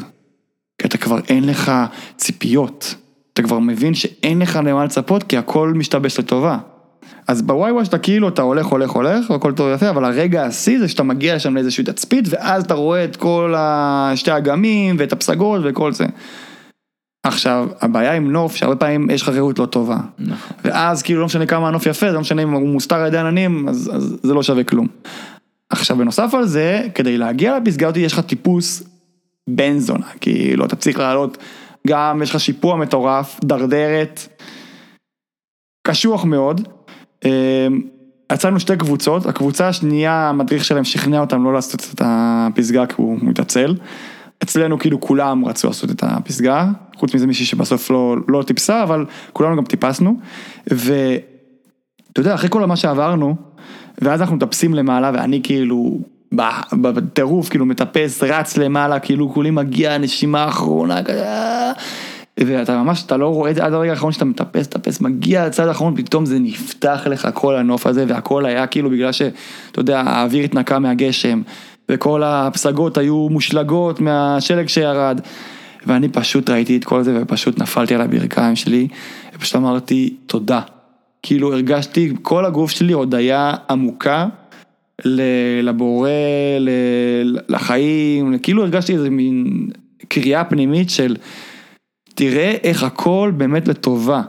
כי 0.78 0.88
אתה 0.88 0.98
כבר 0.98 1.20
אין 1.30 1.44
לך 1.44 1.72
ציפיות. 2.18 2.96
אתה 3.34 3.42
כבר 3.42 3.60
מבין 3.60 3.94
שאין 3.94 4.40
לך 4.40 4.60
למה 4.66 4.86
לצפות 4.86 5.24
כי 5.24 5.38
הכל 5.38 5.74
משתבש 5.76 6.20
לטובה. 6.20 6.58
אז 7.28 7.42
בוואי 7.42 7.72
וואי 7.72 7.86
שאתה 7.86 7.98
כאילו 7.98 8.28
אתה 8.28 8.42
הולך 8.42 8.66
הולך 8.66 8.90
הולך 8.90 9.30
והכל 9.30 9.54
טוב 9.54 9.68
ויפה 9.68 9.90
אבל 9.90 10.06
הרגע 10.06 10.46
השיא 10.46 10.80
זה 10.80 10.88
שאתה 10.88 11.04
מגיע 11.04 11.36
לשם 11.36 11.56
לאיזושהי 11.56 11.84
תצפית 11.84 12.26
ואז 12.30 12.64
אתה 12.64 12.74
רואה 12.74 13.04
את 13.04 13.16
כל 13.16 13.54
שתי 14.16 14.32
האגמים 14.32 14.96
ואת 15.00 15.14
הפסגות 15.14 15.62
וכל 15.64 15.94
זה. 15.94 16.06
עכשיו 17.24 17.68
הבעיה 17.82 18.14
עם 18.14 18.32
נוף 18.32 18.56
שהרבה 18.56 18.76
פעמים 18.76 19.10
יש 19.10 19.22
לך 19.22 19.30
ראות 19.30 19.60
לא 19.60 19.66
טובה. 19.66 19.98
נכון. 20.20 20.58
ואז 20.64 21.02
כאילו 21.02 21.20
לא 21.20 21.26
משנה 21.26 21.46
כמה 21.46 21.68
הנוף 21.68 21.86
יפה, 21.86 22.08
זה 22.08 22.14
לא 22.14 22.22
משנה 22.22 22.44
אם 22.44 22.52
הוא 22.52 22.70
מוסתר 22.70 22.96
על 22.96 23.08
ידי 23.08 23.18
עננים, 23.18 23.70
אז, 23.70 23.92
אז 23.94 24.18
זה 24.24 24.34
לא 24.34 24.44
שווה 24.44 24.64
כלום. 24.64 24.88
עכשיו 25.70 25.98
בנוסף 25.98 26.34
על 26.34 26.46
זה, 26.46 26.88
כדי 26.96 27.18
להגיע 27.18 27.60
לפסגה 27.60 27.88
הזאת 27.88 27.98
יש 27.98 28.14
לך 28.14 28.20
טיפוס 28.20 28.84
בן 29.50 29.80
זונה, 29.80 30.08
כאילו 30.22 30.66
אתה 30.66 30.76
צריך 30.76 31.00
לעלות, 31.00 31.38
גם 31.88 32.22
יש 32.24 32.30
לך 32.30 32.40
שיפוע 32.40 32.76
מטורף, 32.76 33.40
דרדרת, 33.44 34.28
קשוח 35.88 36.26
מאוד. 36.26 36.68
אמ, 37.26 37.30
יצאנו 38.34 38.60
שתי 38.60 38.78
קבוצות, 38.78 39.26
הקבוצה 39.26 39.68
השנייה, 39.68 40.30
המדריך 40.30 40.66
שלהם 40.66 40.84
שכנע 40.84 41.20
אותם 41.20 41.44
לא 41.44 41.54
לעשות 41.54 41.88
את 41.94 42.02
הפסגה 42.06 42.86
כי 42.86 42.94
הוא 42.98 43.18
מתעצל. 43.22 43.76
אצלנו 44.44 44.80
כאילו 44.80 45.02
כולם 45.02 45.46
רצו 45.46 45.68
לעשות 45.68 45.92
את 45.92 46.04
הפסגה, 46.04 46.68
חוץ 46.96 47.16
מזה 47.16 47.28
מישהי 47.28 47.46
שבסוף 47.46 47.92
לא, 47.92 48.16
לא 48.28 48.44
טיפסה, 48.44 48.84
אבל 48.84 49.06
כולנו 49.34 49.58
גם 49.58 49.66
טיפסנו. 49.66 50.20
ואתה 50.68 52.20
יודע, 52.20 52.34
אחרי 52.34 52.50
כל 52.50 52.66
מה 52.66 52.76
שעברנו, 52.76 53.36
ואז 54.02 54.22
אנחנו 54.22 54.36
מטפסים 54.36 54.74
למעלה, 54.74 55.12
ואני 55.14 55.42
כאילו 55.44 56.00
בטירוף, 56.74 57.50
כאילו 57.50 57.66
מטפס, 57.66 58.24
רץ 58.24 58.58
למעלה, 58.58 59.00
כאילו 59.00 59.34
כולי 59.34 59.52
מגיע, 59.52 59.98
נשימה 59.98 60.48
אחרונה, 60.48 61.04
כזה, 61.04 61.26
ואתה 62.40 62.84
ממש, 62.84 63.04
אתה 63.04 63.18
לא 63.18 63.28
רואה 63.28 63.52
את 63.52 63.56
זה 63.56 63.66
עד 63.66 63.74
הרגע 63.74 63.92
האחרון 63.92 64.12
שאתה 64.12 64.26
מטפס, 64.26 64.68
מטפס, 64.68 65.02
מגיע 65.02 65.48
לצד 65.48 65.68
האחרון, 65.68 65.96
פתאום 65.96 66.26
זה 66.26 66.40
נפתח 66.40 67.08
לך 67.10 67.28
כל 67.34 67.56
הנוף 67.56 67.88
הזה, 67.88 68.06
והכל 68.08 68.46
היה 68.46 68.68
כאילו 68.68 68.90
בגלל 68.90 69.12
שאתה 69.12 69.80
יודע, 69.80 70.02
האוויר 70.02 70.44
התנקה 70.44 70.80
מהגשם, 70.80 71.42
וכל 71.90 72.24
הפסגות 72.24 72.98
היו 72.98 73.30
מושלגות 73.30 74.00
מהשלג 74.00 74.68
שירד. 74.68 75.22
ואני 75.86 76.10
פשוט 76.10 76.50
ראיתי 76.50 76.78
את 76.78 76.84
כל 76.84 77.04
זה 77.04 77.20
ופשוט 77.22 77.60
נפלתי 77.60 77.96
על 77.96 78.02
הברכיים 78.02 78.56
שלי, 78.56 78.88
ופשוט 79.36 79.56
אמרתי 79.56 80.16
תודה. 80.26 80.62
כאילו 81.24 81.54
הרגשתי, 81.54 82.14
כל 82.22 82.46
הגוף 82.46 82.72
שלי 82.72 82.94
הודיה 82.94 83.54
עמוקה 83.70 84.28
לבורא, 85.64 86.10
לחיים, 87.50 88.40
כאילו 88.40 88.64
הרגשתי 88.64 88.94
איזה 88.94 89.10
מין 89.10 89.68
קריאה 90.08 90.44
פנימית 90.44 90.90
של 90.90 91.16
תראה 92.16 92.56
איך 92.64 92.84
הכל 92.84 93.32
באמת 93.38 93.68
לטובה. 93.68 94.22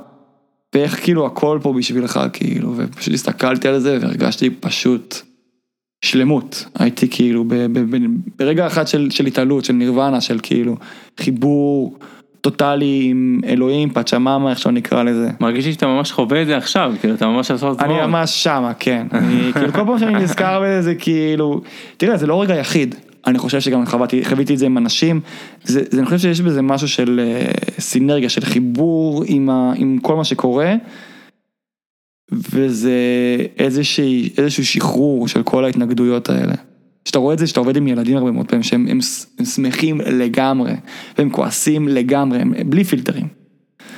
ואיך 0.75 1.05
כאילו 1.05 1.27
הכל 1.27 1.59
פה 1.63 1.73
בשבילך 1.73 2.21
כאילו, 2.33 2.75
ופשוט 2.77 3.15
הסתכלתי 3.15 3.69
על 3.69 3.79
זה 3.79 3.99
והרגשתי 4.01 4.51
פשוט 4.51 5.30
שלמות, 6.03 6.65
הייתי 6.79 7.09
כאילו 7.11 7.45
ב, 7.45 7.55
ב, 7.55 7.97
ב, 7.97 7.99
ברגע 8.39 8.67
אחד 8.67 8.89
של, 8.89 9.09
של 9.11 9.27
התעלות, 9.27 9.65
של 9.65 9.73
נירוונה, 9.73 10.21
של 10.21 10.39
כאילו 10.43 10.77
חיבור 11.21 11.99
טוטאלי 12.41 13.07
עם 13.11 13.41
אלוהים, 13.45 13.91
פאצ'מאמה, 13.91 14.51
איך 14.51 14.59
שלא 14.59 14.73
נקרא 14.73 15.03
לזה. 15.03 15.31
מרגיש 15.41 15.67
לי 15.67 15.73
שאתה 15.73 15.87
ממש 15.87 16.13
חווה 16.13 16.43
את 16.43 16.47
זה 16.47 16.57
עכשיו, 16.57 16.95
כאילו 17.01 17.15
אתה 17.15 17.27
ממש 17.27 17.51
עושה 17.51 17.71
את 17.71 17.79
זה. 17.79 17.85
אני 17.85 17.95
ממש 17.95 18.43
שמה, 18.45 18.73
כן. 18.75 19.07
אני, 19.13 19.53
כאילו 19.53 19.73
כל 19.73 19.85
פעם 19.87 19.99
שאני 19.99 20.15
נזכר 20.15 20.61
בזה, 20.61 20.83
זה 20.83 20.95
כאילו, 20.95 21.61
תראה, 21.97 22.17
זה 22.17 22.27
לא 22.27 22.43
רגע 22.43 22.55
יחיד. 22.55 22.95
אני 23.27 23.39
חושב 23.39 23.61
שגם 23.61 23.87
חוויתי, 23.87 24.25
חוויתי 24.25 24.55
את 24.55 24.59
זה 24.59 24.67
עם 24.67 24.79
אנשים, 24.79 25.21
זה, 25.65 25.83
זה, 25.91 25.99
אני 25.99 26.07
חושב 26.07 26.19
שיש 26.19 26.41
בזה 26.41 26.63
משהו 26.63 26.89
של 26.89 27.21
uh, 27.21 27.81
סינרגיה, 27.81 28.29
של 28.29 28.45
חיבור 28.45 29.25
עם, 29.27 29.51
ה, 29.51 29.73
עם 29.77 29.99
כל 30.03 30.17
מה 30.17 30.25
שקורה. 30.25 30.75
וזה 32.33 32.93
איזושהי, 33.59 34.31
איזשהו 34.39 34.65
שחרור 34.65 35.29
של 35.29 35.43
כל 35.43 35.65
ההתנגדויות 35.65 36.29
האלה. 36.29 36.55
כשאתה 37.05 37.19
רואה 37.19 37.35
את 37.35 37.39
זה, 37.39 37.47
שאתה 37.47 37.61
עובד 37.61 37.77
עם 37.77 37.89
ילדים 37.89 38.17
הרבה 38.17 38.31
מאוד 38.31 38.47
פעמים, 38.47 38.63
שהם 38.63 38.87
הם, 38.91 38.99
הם 39.39 39.45
שמחים 39.45 40.01
לגמרי, 40.01 40.73
והם 41.19 41.31
כועסים 41.31 41.89
לגמרי, 41.89 42.39
הם, 42.39 42.53
בלי 42.67 42.85
פילטרים. 42.85 43.29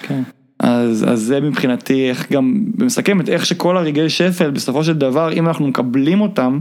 כן. 0.02 0.22
אז, 0.58 1.04
אז 1.08 1.20
זה 1.20 1.40
מבחינתי 1.40 2.08
איך 2.08 2.32
גם, 2.32 2.64
ומסכם 2.78 3.20
את 3.20 3.28
איך 3.28 3.46
שכל 3.46 3.76
הרגעי 3.76 4.10
שפל, 4.10 4.50
בסופו 4.50 4.84
של 4.84 4.92
דבר, 4.92 5.32
אם 5.32 5.46
אנחנו 5.46 5.68
מקבלים 5.68 6.20
אותם, 6.20 6.58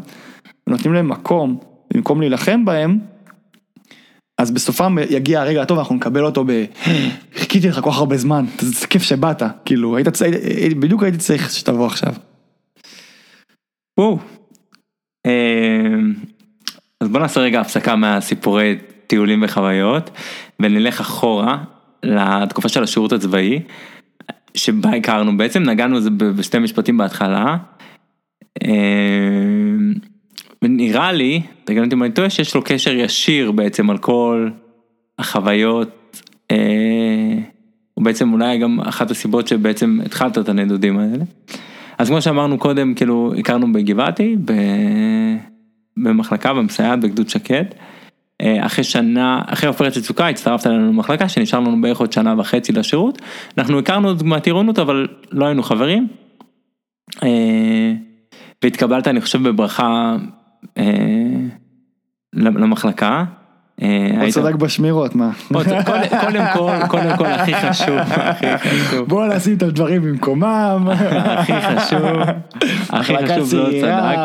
ונותנים 0.67 0.93
להם 0.93 1.09
מקום, 1.09 1.57
במקום 1.93 2.22
להילחם 2.22 2.65
בהם, 2.65 2.99
אז 4.42 4.52
בסופם 4.52 4.96
יגיע 5.10 5.42
הרגע 5.42 5.62
הטוב, 5.62 5.78
אנחנו 5.78 5.96
נקבל 5.96 6.26
אותו 6.26 6.44
ב... 6.48 6.66
חיכיתי 7.36 7.68
לך 7.68 7.80
כל 7.80 7.92
כך 7.92 7.98
הרבה 7.98 8.18
זמן, 8.18 8.46
זה 8.60 8.88
כיף 8.88 9.04
שבאת, 9.04 9.44
כאילו, 9.66 9.98
היית 9.98 10.10
צריך, 10.10 10.36
בדיוק 10.80 11.04
הייתי 11.04 11.18
צריך 11.18 11.52
שתבוא 11.52 11.86
עכשיו. 11.86 12.14
וואו. 14.00 14.20
אמ, 15.28 16.14
אז 17.02 17.08
בוא 17.08 17.20
נעשה 17.20 17.39
רגע 17.39 17.62
הפסקה 17.62 17.96
מהסיפורי 17.96 18.78
טיולים 19.08 19.44
וחוויות, 19.44 20.10
ונלך 20.60 21.00
אחורה 21.00 21.58
לתקופה 22.04 22.70
של 22.70 22.84
השירות 22.84 23.12
הצבאי, 23.12 23.60
שבה 24.56 24.89
הכרנו, 24.89 25.38
בעצם 25.38 25.64
נגענו 25.64 25.98
בזה 25.98 26.10
בשתי 26.10 26.60
משפטים 26.60 26.98
בהתחלה. 26.98 27.58
ונראה 30.62 31.12
לי, 31.12 31.41
תגיד 31.64 31.84
אותי 31.84 31.95
אם 31.95 32.03
אני 32.03 32.12
טועה, 32.12 32.30
שיש 32.30 32.55
לו 32.55 32.62
קשר 32.66 32.95
ישיר 32.95 33.51
בעצם 33.51 33.89
על 33.89 33.97
כל 33.97 34.49
החוויות, 35.20 36.22
אה, 36.51 37.38
הוא 37.93 38.05
בעצם 38.05 38.34
אולי 38.34 38.57
גם 38.57 38.80
אחת 38.80 39.12
הסיבות 39.12 39.47
שבעצם 39.47 39.99
התחלת 40.05 40.38
את 40.38 40.49
הנדודים 40.49 40.99
האלה. 40.99 41.24
אז 41.97 42.09
כמו 42.09 42.22
שאמרנו 42.22 42.57
קודם, 42.57 42.93
כאילו 42.93 43.34
הכרנו 43.38 43.74
בגבעתי, 43.74 44.36
במחלקה 45.97 46.53
במסייעת 46.53 46.99
בגדוד 46.99 47.30
שקד. 47.30 47.66
אה, 48.41 48.66
אחרי 48.66 48.84
שנה, 48.84 49.41
אחרי 49.45 49.68
עופרת 49.68 49.97
יצוקה 49.97 50.28
הצטרפת 50.28 50.68
אלינו 50.68 50.88
למחלקה 50.88 51.30
שנשאר 51.30 51.59
לנו 51.59 51.82
בערך 51.82 51.99
עוד 51.99 52.12
שנה 52.12 52.36
וחצי 52.38 52.72
לשירות. 52.72 53.22
אנחנו 53.57 53.80
הכרנו 53.80 54.07
עוד 54.07 54.24
מהטירונות 54.24 54.80
אבל 54.80 55.07
לא 55.32 55.45
היינו 55.45 55.64
חברים. 55.64 56.07
אה, 57.24 57.93
והתקבלת 58.64 59.07
אני 59.07 59.22
חושב 59.22 59.43
בברכה 59.47 60.16
למחלקה. 62.34 63.24
אה, 63.82 64.22
הוא 64.22 64.32
צדק 64.32 64.55
בשמירות, 64.55 65.16
מה? 65.16 65.30
קודם 65.53 65.84
כל, 65.86 66.88
קודם 66.88 67.18
כל, 67.18 67.26
הכי 67.26 67.53
חשוב, 67.55 67.97
הכי 67.97 68.57
חשוב. 68.57 69.07
בוא 69.07 69.26
נשים 69.26 69.57
את 69.57 69.64
הדברים 69.64 70.01
במקומם. 70.01 70.88
הכי 71.16 71.53
חשוב, 71.62 72.01
הכי 72.89 73.14
חשוב 73.28 73.53
לא 73.53 73.70
צדק. 73.82 74.18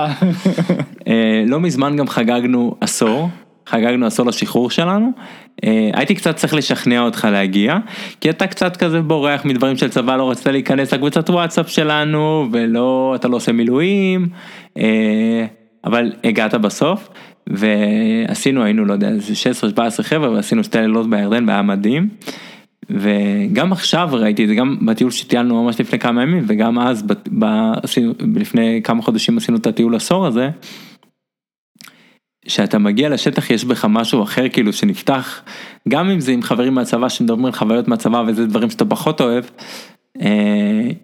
אה, 1.09 1.45
לא 1.47 1.61
מזמן 1.61 1.97
גם 1.97 2.09
חגגנו 2.09 2.74
עשור, 2.80 3.28
חגגנו 3.66 4.07
עשור 4.07 4.26
לשחרור 4.26 4.70
שלנו. 4.70 5.11
הייתי 5.93 6.14
קצת 6.14 6.37
צריך 6.37 6.55
לשכנע 6.55 7.01
אותך 7.01 7.28
להגיע, 7.32 7.76
כי 8.20 8.30
אתה 8.30 8.47
קצת 8.47 8.76
כזה 8.76 9.03
בורח 9.03 9.45
מדברים 9.45 9.76
של 9.76 9.89
צבא, 9.89 10.16
לא 10.16 10.30
רצית 10.30 10.47
להיכנס 10.47 10.95
לקבוצת 10.95 11.30
וואטסאפ 11.30 11.70
שלנו, 11.70 12.47
ולא, 12.53 13.12
אתה 13.16 13.28
לא 13.28 13.37
עושה 13.37 13.53
מילואים. 13.53 14.28
אבל 15.87 16.12
הגעת 16.24 16.55
בסוף, 16.55 17.09
ועשינו, 17.47 18.62
היינו, 18.62 18.84
לא 18.84 18.93
יודע, 18.93 19.11
16-17 20.01 20.03
חבר'ה, 20.03 20.30
ועשינו 20.30 20.64
שתי 20.64 20.78
לילות 20.78 21.11
בירדן, 21.11 21.49
והיה 21.49 21.62
מדהים. 21.62 22.09
וגם 22.91 23.72
עכשיו 23.72 24.09
ראיתי 24.12 24.45
את 24.45 24.49
זה, 24.49 24.55
גם 24.55 24.76
בטיול 24.87 25.11
שטיילנו 25.11 25.64
ממש 25.64 25.80
לפני 25.80 25.99
כמה 25.99 26.22
ימים, 26.22 26.45
וגם 26.49 26.78
אז, 26.78 27.03
ב, 27.03 27.12
ב, 27.39 27.45
עשינו, 27.82 28.12
לפני 28.34 28.80
כמה 28.84 29.03
חודשים 29.03 29.37
עשינו 29.37 29.59
את 29.59 29.66
הטיול 29.66 29.95
עשור 29.95 30.26
הזה. 30.26 30.51
שאתה 32.49 32.78
מגיע 32.78 33.09
לשטח 33.09 33.51
יש 33.51 33.64
בך 33.64 33.84
משהו 33.84 34.22
אחר 34.22 34.49
כאילו 34.49 34.72
שנפתח, 34.72 35.43
גם 35.89 36.11
אם 36.11 36.20
זה 36.20 36.32
עם 36.32 36.43
חברים 36.43 36.74
מהצבא 36.74 37.09
שמדברים 37.09 37.45
על 37.45 37.53
חוויות 37.53 37.89
מהצבא 37.89 38.24
וזה 38.26 38.47
דברים 38.47 38.70
שאתה 38.70 38.84
פחות 38.84 39.20
אוהב, 39.20 39.45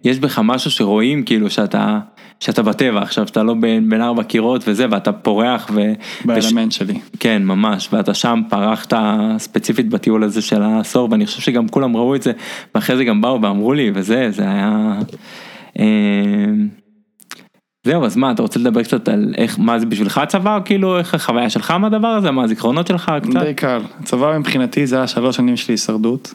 יש 0.05 0.19
בך 0.19 0.39
משהו 0.45 0.71
שרואים 0.71 1.23
כאילו 1.25 1.51
שאתה, 1.51 1.99
שאתה 2.41 2.63
בטבע 2.63 3.03
עכשיו, 3.03 3.27
שאתה 3.27 3.43
לא 3.43 3.55
בין, 3.55 3.91
בין 3.91 4.03
ארבע 4.03 4.23
קירות 4.23 4.65
וזה, 4.69 4.87
ואתה 4.91 5.13
פורח 5.13 5.71
ו... 5.75 5.93
באלמנט 6.25 6.73
וש... 6.73 6.79
שלי. 6.79 6.99
כן, 7.21 7.43
ממש, 7.45 7.89
ואתה 7.93 8.15
שם 8.15 8.41
פרחת 8.49 8.93
ספציפית 9.39 9.89
בטיול 9.89 10.25
הזה 10.25 10.43
של 10.43 10.63
העשור, 10.63 11.09
ואני 11.11 11.27
חושב 11.27 11.41
שגם 11.41 11.69
כולם 11.69 11.97
ראו 11.97 12.15
את 12.15 12.23
זה, 12.23 12.33
ואחרי 12.75 12.97
זה 12.97 13.05
גם 13.05 13.21
באו 13.21 13.43
ואמרו 13.43 13.73
לי, 13.73 13.91
וזה, 13.95 14.31
זה 14.31 14.43
היה... 14.43 14.99
אה, 15.79 15.85
זהו, 17.87 18.05
אז 18.05 18.17
מה, 18.17 18.31
אתה 18.31 18.43
רוצה 18.43 18.61
לדבר 18.61 18.83
קצת 18.83 19.09
על 19.09 19.35
איך, 19.39 19.59
מה 19.59 19.79
זה 19.79 19.87
בשבילך 19.87 20.19
הצבא, 20.19 20.59
כאילו 20.65 20.99
איך 20.99 21.15
החוויה 21.15 21.51
שלך 21.51 21.71
מהדבר 21.71 22.09
הזה, 22.09 22.31
מה 22.31 22.45
הזיכרונות 22.45 22.87
שלך 22.87 23.13
קצת? 23.23 23.41
די 23.41 23.55
קל, 23.55 23.81
הצבא 24.01 24.39
מבחינתי 24.39 24.87
זה 24.87 24.97
היה 24.97 25.07
שלוש 25.07 25.37
שנים 25.37 25.57
של 25.57 25.73
הישרדות. 25.73 26.35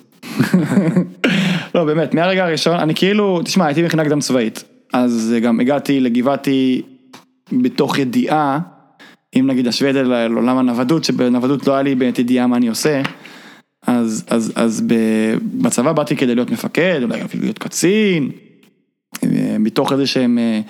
לא, 1.75 1.85
באמת, 1.85 2.13
מהרגע 2.13 2.45
הראשון, 2.45 2.79
אני 2.79 2.95
כאילו, 2.95 3.41
תשמע, 3.43 3.65
הייתי 3.65 3.83
מכינה 3.83 4.05
קדם 4.05 4.19
צבאית, 4.19 4.63
אז 4.93 5.35
גם 5.41 5.59
הגעתי 5.59 5.99
לגבעתי 5.99 6.81
בתוך 7.51 7.97
ידיעה, 7.97 8.59
אם 9.35 9.47
נגיד 9.47 9.67
אשווה 9.67 9.89
את 9.89 9.93
זה 9.93 10.03
לעולם 10.03 10.57
הנוודות, 10.57 11.03
שבנוודות 11.03 11.67
לא 11.67 11.73
היה 11.73 11.81
לי 11.81 11.95
באמת 11.95 12.19
ידיעה 12.19 12.47
מה 12.47 12.57
אני 12.57 12.67
עושה, 12.67 13.01
אז, 13.87 14.25
אז, 14.27 14.53
אז 14.55 14.83
בצבא 15.41 15.91
באתי 15.91 16.15
כדי 16.15 16.35
להיות 16.35 16.51
מפקד, 16.51 16.99
אולי 17.03 17.21
אפילו 17.21 17.43
להיות 17.43 17.59
קצין, 17.59 18.31
מתוך 19.59 19.91
איזה 19.91 20.07
שהם 20.07 20.37
אה, 20.37 20.61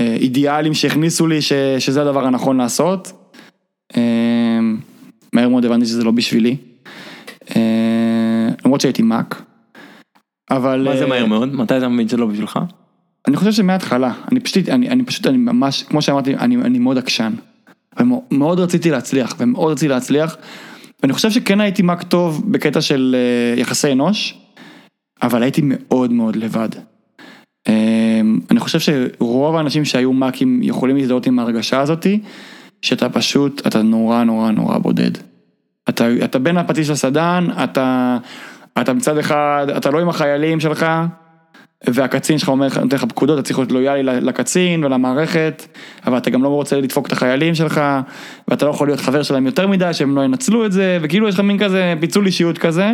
אה, 0.00 0.14
אידיאלים 0.14 0.74
שהכניסו 0.74 1.26
לי 1.26 1.42
ש, 1.42 1.52
שזה 1.78 2.02
הדבר 2.02 2.24
הנכון 2.24 2.56
לעשות. 2.56 3.12
אה, 3.96 4.60
מהר 5.32 5.48
מאוד 5.48 5.64
הבנתי 5.64 5.86
שזה 5.86 6.04
לא 6.04 6.10
בשבילי. 6.10 6.56
למרות 8.64 8.80
שהייתי 8.80 9.02
מאק. 9.02 9.42
אבל... 10.56 10.88
מה 10.88 10.96
זה 10.96 11.06
מהר 11.06 11.26
מאוד? 11.26 11.54
מתי 11.54 11.76
אתה 11.76 11.88
מבין 11.88 12.08
שזה 12.08 12.16
לא 12.16 12.26
בשבילך? 12.26 12.58
אני 13.28 13.36
חושב 13.36 13.52
שמההתחלה, 13.52 14.12
אני 14.32 14.40
פשוט, 14.40 14.68
אני, 14.68 14.88
אני 14.88 15.04
פשוט, 15.04 15.26
אני 15.26 15.38
ממש, 15.38 15.82
כמו 15.82 16.02
שאמרתי, 16.02 16.36
אני, 16.36 16.56
אני 16.56 16.78
מאוד 16.78 16.98
עקשן. 16.98 17.32
ומאוד 18.00 18.60
רציתי 18.60 18.90
להצליח, 18.90 19.34
ומאוד 19.38 19.72
רציתי 19.72 19.88
להצליח. 19.88 20.36
ואני 21.02 21.12
חושב 21.12 21.30
שכן 21.30 21.60
הייתי 21.60 21.82
מאק 21.82 22.02
טוב 22.02 22.52
בקטע 22.52 22.80
של 22.80 23.16
יחסי 23.56 23.92
אנוש, 23.92 24.38
אבל 25.22 25.42
הייתי 25.42 25.60
מאוד 25.64 26.12
מאוד 26.12 26.36
לבד. 26.36 26.68
אמ, 27.68 28.40
אני 28.50 28.60
חושב 28.60 28.78
שרוב 28.78 29.56
האנשים 29.56 29.84
שהיו 29.84 30.12
מאקים 30.12 30.62
יכולים 30.62 30.96
להזדהות 30.96 31.26
עם 31.26 31.38
ההרגשה 31.38 31.80
הזאתי, 31.80 32.20
שאתה 32.82 33.08
פשוט, 33.08 33.66
אתה 33.66 33.82
נורא 33.82 34.24
נורא 34.24 34.50
נורא 34.50 34.78
בודד. 34.78 35.10
אתה, 35.88 36.24
אתה 36.24 36.38
בין 36.38 36.56
הפטיש 36.56 36.90
לסדן, 36.90 37.46
אתה, 37.64 38.18
אתה 38.80 38.92
מצד 38.92 39.18
אחד, 39.18 39.66
אתה 39.76 39.90
לא 39.90 40.00
עם 40.00 40.08
החיילים 40.08 40.60
שלך, 40.60 40.86
והקצין 41.86 42.38
שלך 42.38 42.48
אומר, 42.48 42.68
נותן 42.82 42.96
לך 42.96 43.04
פקודות, 43.04 43.38
אתה 43.38 43.46
צריך 43.46 43.58
להיות 43.58 43.72
לויאלי 43.72 44.02
לקצין 44.02 44.84
ולמערכת, 44.84 45.66
אבל 46.06 46.18
אתה 46.18 46.30
גם 46.30 46.42
לא 46.42 46.48
רוצה 46.48 46.80
לדפוק 46.80 47.06
את 47.06 47.12
החיילים 47.12 47.54
שלך, 47.54 47.80
ואתה 48.48 48.66
לא 48.66 48.70
יכול 48.70 48.88
להיות 48.88 49.00
חבר 49.00 49.22
שלהם 49.22 49.46
יותר 49.46 49.66
מדי, 49.66 49.94
שהם 49.94 50.16
לא 50.16 50.20
ינצלו 50.20 50.66
את 50.66 50.72
זה, 50.72 50.98
וכאילו 51.02 51.28
יש 51.28 51.34
לך 51.34 51.40
מין 51.40 51.58
כזה 51.58 51.94
פיצול 52.00 52.26
אישיות 52.26 52.58
כזה, 52.58 52.92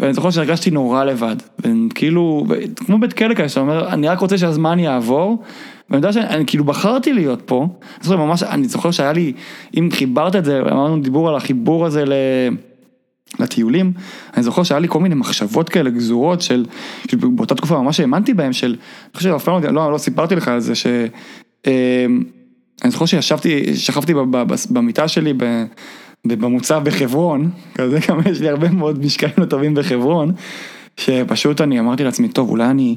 ואני 0.00 0.14
זוכר 0.14 0.30
שהרגשתי 0.30 0.70
נורא 0.70 1.04
לבד, 1.04 1.36
וכאילו, 1.58 2.46
כמו 2.86 2.98
בית 2.98 3.12
כלא 3.12 3.34
כזה, 3.34 3.48
שאתה 3.48 3.60
אומר, 3.60 3.88
אני 3.88 4.08
רק 4.08 4.18
רוצה 4.18 4.38
שהזמן 4.38 4.78
יעבור, 4.78 5.42
ואני 5.90 5.98
יודע 5.98 6.12
שאני 6.12 6.46
כאילו 6.46 6.64
בחרתי 6.64 7.12
להיות 7.12 7.42
פה, 7.42 7.60
אני 7.82 8.04
זוכר, 8.04 8.16
ממש, 8.16 8.42
אני 8.42 8.68
זוכר 8.68 8.90
שהיה 8.90 9.12
לי, 9.12 9.32
אם 9.74 9.88
חיברת 9.92 10.36
את 10.36 10.44
זה, 10.44 10.60
אמרנו 10.60 11.00
דיבור 11.00 11.28
על 11.28 11.36
החיבור 11.36 11.86
הזה 11.86 12.04
ל... 12.04 12.12
לטיולים, 13.38 13.92
אני 14.34 14.42
זוכר 14.42 14.62
שהיה 14.62 14.80
לי 14.80 14.88
כל 14.88 15.00
מיני 15.00 15.14
מחשבות 15.14 15.68
כאלה 15.68 15.90
גזורות 15.90 16.42
של, 16.42 16.66
באותה 17.12 17.54
תקופה 17.54 17.82
ממש 17.82 18.00
האמנתי 18.00 18.34
בהם 18.34 18.52
של, 18.52 18.66
אני 18.66 19.16
חושב 19.16 19.30
אף 19.30 19.44
פעם 19.44 19.62
לא, 19.62 19.92
לא 19.92 19.98
סיפרתי 19.98 20.36
לך 20.36 20.48
על 20.48 20.60
זה, 20.60 20.74
ש... 20.74 20.86
אני 22.84 22.90
זוכר 22.90 23.06
שישבתי, 23.06 23.76
שכבתי 23.76 24.14
במיטה 24.70 25.08
שלי 25.08 25.34
במוצב 26.24 26.80
בחברון, 26.84 27.50
כזה 27.74 27.98
גם 28.08 28.20
יש 28.30 28.40
לי 28.40 28.48
הרבה 28.48 28.70
מאוד 28.70 29.04
משקעים 29.04 29.32
לא 29.38 29.44
טובים 29.44 29.74
בחברון, 29.74 30.32
שפשוט 30.96 31.60
אני 31.60 31.80
אמרתי 31.80 32.04
לעצמי, 32.04 32.28
טוב, 32.28 32.50
אולי 32.50 32.64
אני 32.64 32.96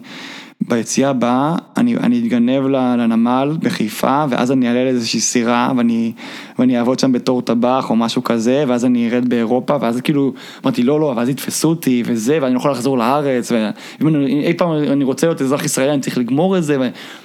ביציאה 0.68 1.10
הבאה, 1.10 1.55
אני, 1.78 1.97
אני 1.97 2.20
אתגנב 2.20 2.68
לנמל 2.68 3.57
בחיפה, 3.60 4.26
ואז 4.30 4.51
אני 4.51 4.68
אעלה 4.68 4.84
לאיזושהי 4.84 5.20
סירה, 5.20 5.72
ואני, 5.78 6.12
ואני 6.60 6.80
אעבוד 6.80 6.99
שם 6.99 7.12
בתור 7.12 7.41
טבח 7.41 7.89
או 7.89 7.95
משהו 7.95 8.24
כזה, 8.24 8.64
ואז 8.68 8.86
אני 8.86 9.10
ארד 9.10 9.30
באירופה, 9.30 9.78
ואז 9.82 10.01
כאילו, 10.01 10.34
אמרתי, 10.64 10.84
לא, 10.84 10.99
לא, 10.99 11.14
ואז 11.18 11.30
יתפסו 11.30 11.70
אותי, 11.70 12.03
וזה, 12.05 12.39
ואני 12.41 12.53
לא 12.53 12.60
יכול 12.60 12.72
לחזור 12.72 12.97
לארץ, 12.97 13.51
ואם 13.51 14.07
אני, 14.07 14.45
אי 14.45 14.53
פעם 14.53 14.72
אני 14.72 15.03
רוצה 15.03 15.28
להיות 15.28 15.41
אזרח 15.41 15.66
ישראלי, 15.66 15.93
אני 15.93 16.01
צריך 16.01 16.18
לגמור 16.18 16.57
את 16.57 16.64
זה, 16.64 16.78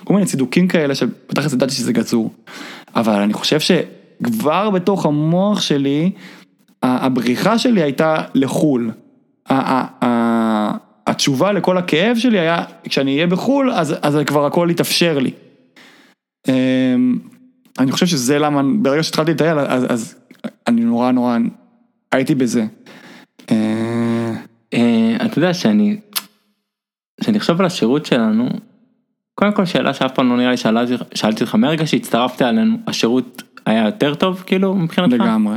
וכל 0.03 0.15
מיני 0.15 0.27
צידוקים 0.27 0.69
כאלה, 0.69 0.95
שבטח 0.95 1.53
ידעתי 1.53 1.75
שזה 1.75 1.93
גצור. 1.93 2.31
אבל 2.97 3.21
אני 3.21 3.33
חושב 3.33 3.59
שכבר 3.61 4.71
בתוך 4.71 5.07
המוח 5.07 5.61
שלי, 5.61 6.11
הבריחה 6.83 7.59
שלי 7.59 7.83
הייתה 7.83 8.17
לחו"ל. 8.35 8.91
התשובה 11.07 11.53
לכל 11.53 11.79
הכאב 11.79 12.17
שלי 12.17 12.39
היה, 12.39 12.65
כשאני 12.85 13.15
אהיה 13.15 13.27
בחו"ל, 13.27 13.71
אז, 13.71 13.95
אז 14.03 14.19
כבר 14.27 14.47
הכל 14.47 14.69
יתאפשר 14.71 15.19
לי. 15.19 15.31
אמ, 16.49 17.19
אני 17.79 17.93
חושב 17.93 18.07
שזה 18.07 18.39
למה, 18.39 18.63
ברגע 18.83 19.03
שהתחלתי 19.03 19.31
לטייל, 19.31 19.59
אז, 19.59 19.93
אז 19.93 20.15
אני 20.67 20.81
נורא 20.81 21.11
נורא 21.11 21.39
הייתי 22.13 22.35
בזה. 22.35 22.67
אה, 23.51 24.35
אה, 24.75 25.17
אתה 25.27 25.39
יודע 25.39 25.55
שאני, 25.55 25.97
כשאני 27.21 27.41
חושב 27.41 27.61
על 27.61 27.67
השירות 27.67 28.07
שלנו, 28.07 28.49
קודם 29.35 29.53
כל 29.53 29.65
שאלה 29.65 29.95
שאף 29.95 30.15
פעם 30.15 30.31
לא 30.31 30.37
נראה 30.37 30.51
לי 30.51 30.57
שאלתי 31.15 31.45
אותך, 31.45 31.55
מרגע 31.55 31.87
שהצטרפת 31.87 32.43
אלינו, 32.43 32.77
השירות 32.87 33.43
היה 33.67 33.85
יותר 33.85 34.15
טוב 34.15 34.43
כאילו 34.47 34.75
מבחינתך? 34.75 35.15
לגמרי. 35.15 35.57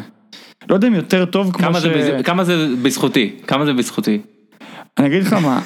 לא 0.69 0.75
יודע 0.75 0.87
אם 0.87 0.93
יותר 0.93 1.25
טוב 1.25 1.51
כמו 1.53 1.73
ש... 1.79 1.85
כמה 2.23 2.43
זה 2.43 2.67
בזכותי? 2.83 3.35
כמה 3.47 3.65
זה 3.65 3.73
בזכותי? 3.73 4.21
אני 4.97 5.07
אגיד 5.07 5.23
לך 5.23 5.33
מה, 5.33 5.59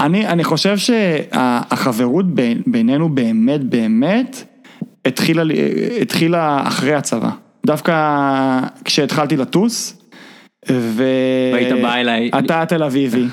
אני, 0.00 0.26
אני 0.26 0.44
חושב 0.44 0.76
שהחברות 0.76 2.26
בינינו 2.66 3.08
באמת 3.08 3.64
באמת 3.64 4.44
התחילה, 5.04 5.42
התחילה 6.02 6.62
אחרי 6.66 6.94
הצבא. 6.94 7.30
דווקא 7.66 7.94
כשהתחלתי 8.84 9.36
לטוס, 9.36 9.96
ו... 10.70 11.04
והיית 11.52 11.82
בא 11.82 11.94
אליי. 11.94 12.30
אתה 12.38 12.64
תל 12.68 12.82
אביבי. 12.82 13.26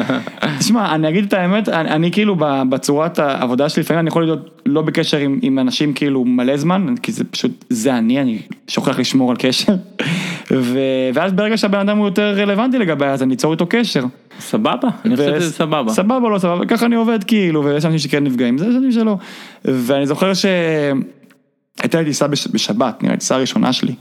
תשמע, 0.58 0.94
אני 0.94 1.08
אגיד 1.08 1.24
את 1.24 1.32
האמת, 1.32 1.68
אני, 1.68 1.90
אני 1.90 2.12
כאילו 2.12 2.36
בצורת 2.68 3.18
העבודה 3.18 3.68
שלי, 3.68 3.82
לפעמים 3.82 4.00
אני 4.00 4.08
יכול 4.08 4.24
להיות 4.24 4.60
לא 4.66 4.82
בקשר 4.82 5.16
עם, 5.16 5.38
עם 5.42 5.58
אנשים 5.58 5.92
כאילו 5.92 6.24
מלא 6.24 6.56
זמן, 6.56 6.94
כי 7.02 7.12
זה 7.12 7.24
פשוט, 7.24 7.64
זה 7.70 7.98
אני, 7.98 8.20
אני 8.20 8.38
שוכח 8.68 8.98
לשמור 8.98 9.30
על 9.30 9.36
קשר. 9.36 9.74
ו... 10.50 10.78
ואז 11.14 11.32
ברגע 11.32 11.56
שהבן 11.56 11.78
אדם 11.78 11.98
הוא 11.98 12.06
יותר 12.06 12.34
רלוונטי 12.36 12.78
לגבי, 12.78 13.06
אז 13.06 13.22
אני 13.22 13.34
אצור 13.34 13.52
איתו 13.52 13.66
קשר. 13.68 14.04
סבבה, 14.40 14.88
אני 15.04 15.16
חושב 15.16 15.40
שזה 15.40 15.52
סבבה. 15.52 15.92
סבבה, 15.92 16.28
לא 16.28 16.38
סבבה, 16.38 16.66
ככה 16.66 16.86
אני 16.86 16.94
עובד 16.94 17.24
כאילו, 17.24 17.64
ויש 17.64 17.84
אנשים 17.84 17.98
שכן 17.98 18.24
נפגעים, 18.24 18.58
זה 18.58 18.66
אנשים 18.66 18.92
שלא. 18.92 19.16
ואני 19.64 20.06
זוכר 20.06 20.32
שהייתה 20.34 21.98
לי 21.98 22.04
טיסה 22.04 22.26
בשבת, 22.28 23.02
נראה 23.02 23.14
לי 23.14 23.18
טיסה 23.18 23.34
הראשונה 23.34 23.72
שלי. 23.72 23.94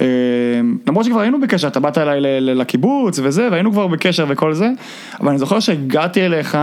אה, 0.00 0.06
למרות 0.86 1.04
שכבר 1.04 1.20
היינו 1.20 1.40
בקשר, 1.40 1.68
אתה 1.68 1.80
באת 1.80 1.98
אליי 1.98 2.20
לקיבוץ 2.40 3.18
וזה, 3.22 3.48
והיינו 3.50 3.72
כבר 3.72 3.86
בקשר 3.86 4.26
וכל 4.28 4.54
זה, 4.54 4.70
אבל 5.20 5.28
אני 5.28 5.38
זוכר 5.38 5.60
שהגעתי 5.60 6.26
אליך, 6.26 6.58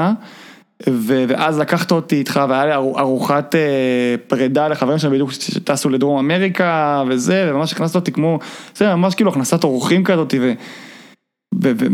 ואז 0.88 1.60
לקחת 1.60 1.92
אותי 1.92 2.16
איתך, 2.16 2.42
והיה 2.50 2.66
לי 2.66 2.74
ארוחת 2.74 3.56
אה, 3.56 4.16
פרידה 4.28 4.68
לחברים 4.68 4.98
שלי 4.98 5.10
בדיוק 5.10 5.32
שטסו 5.32 5.90
לדרום 5.90 6.18
אמריקה 6.18 7.04
וזה, 7.08 7.50
וממש 7.50 7.74
הכנסת 7.74 7.96
אותי 7.96 8.12
כמו, 8.12 8.40
זה 8.76 8.96
ממש 8.96 9.16
כאילו 9.16 9.32
הכנסת 9.32 9.64
אורחים 9.64 10.04
כזאת, 10.04 10.34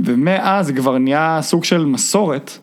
ומאז 0.05 0.71
כבר 0.71 0.97
נהיה 0.97 1.39
סוג 1.41 1.63
של 1.63 1.85
מסורת. 1.85 2.57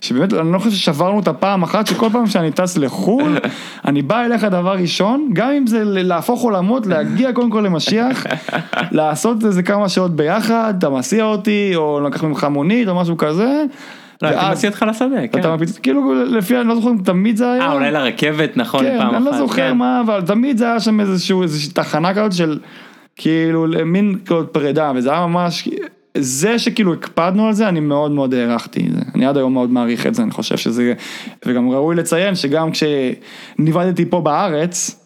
שבאמת, 0.00 0.32
אני 0.32 0.52
לא 0.52 0.58
חושב 0.58 0.76
ששברנו 0.76 1.20
את 1.20 1.28
הפעם 1.28 1.62
אחת, 1.62 1.86
שכל 1.86 2.08
פעם 2.12 2.26
שאני 2.26 2.52
טס 2.52 2.76
לחו"ל, 2.76 3.38
אני 3.88 4.02
בא 4.02 4.24
אליך 4.24 4.44
דבר 4.44 4.72
ראשון, 4.72 5.30
גם 5.32 5.50
אם 5.50 5.66
זה 5.66 5.82
להפוך 5.84 6.42
עולמות, 6.42 6.86
להגיע 6.86 7.32
קודם 7.32 7.50
כל 7.50 7.60
למשיח, 7.60 8.26
לעשות 8.92 9.44
איזה 9.44 9.62
כמה 9.62 9.88
שעות 9.88 10.16
ביחד, 10.16 10.74
אתה 10.78 10.90
מסיע 10.90 11.24
אותי, 11.24 11.72
או 11.76 12.00
לקח 12.00 12.24
ממך 12.24 12.46
מונית, 12.50 12.88
או 12.88 12.94
משהו 12.94 13.16
כזה. 13.16 13.64
לא, 14.22 14.28
הייתי 14.28 14.44
מסיע 14.52 14.70
אותך 14.70 14.84
לשדה, 14.88 15.28
כן. 15.32 15.40
אתה 15.40 15.54
מפיץ, 15.54 15.78
כאילו, 15.78 16.24
לפי, 16.24 16.60
אני 16.60 16.68
לא 16.68 16.74
זוכר 16.74 16.90
אם 16.90 16.98
תמיד 17.04 17.36
זה 17.36 17.52
היה. 17.52 17.62
אה, 17.62 17.72
אולי 17.72 17.90
לרכבת, 17.90 18.56
נכון, 18.56 18.84
פעם 18.84 19.00
אחת. 19.00 19.10
כן, 19.10 19.16
אני 19.16 19.24
לא 19.24 19.38
זוכר 19.38 19.70
כן. 19.70 19.76
מה, 19.76 20.00
אבל 20.00 20.20
תמיד 20.20 20.58
זה 20.58 20.64
היה 20.64 20.80
שם 20.80 21.00
איזושהי 21.00 21.72
תחנה 21.72 22.14
כזאת 22.14 22.32
של, 22.32 22.58
כאילו, 23.16 23.66
מין 23.86 24.18
פרידה, 24.52 24.92
וזה 24.94 25.10
היה 25.10 25.26
ממש... 25.26 25.68
זה 26.18 26.58
שכאילו 26.58 26.92
הקפדנו 26.92 27.46
על 27.46 27.52
זה, 27.52 27.68
אני 27.68 27.80
מאוד 27.80 28.10
מאוד 28.10 28.34
הערכתי 28.34 28.86
את 28.86 28.92
זה. 28.92 29.03
אני 29.14 29.26
עד 29.26 29.36
היום 29.36 29.52
מאוד 29.52 29.70
מעריך 29.70 30.06
את 30.06 30.14
זה, 30.14 30.22
אני 30.22 30.30
חושב 30.30 30.56
שזה, 30.56 30.92
וגם 31.46 31.70
ראוי 31.70 31.96
לציין 31.96 32.34
שגם 32.34 32.70
כשניבדתי 32.70 34.04
פה 34.04 34.20
בארץ, 34.20 35.00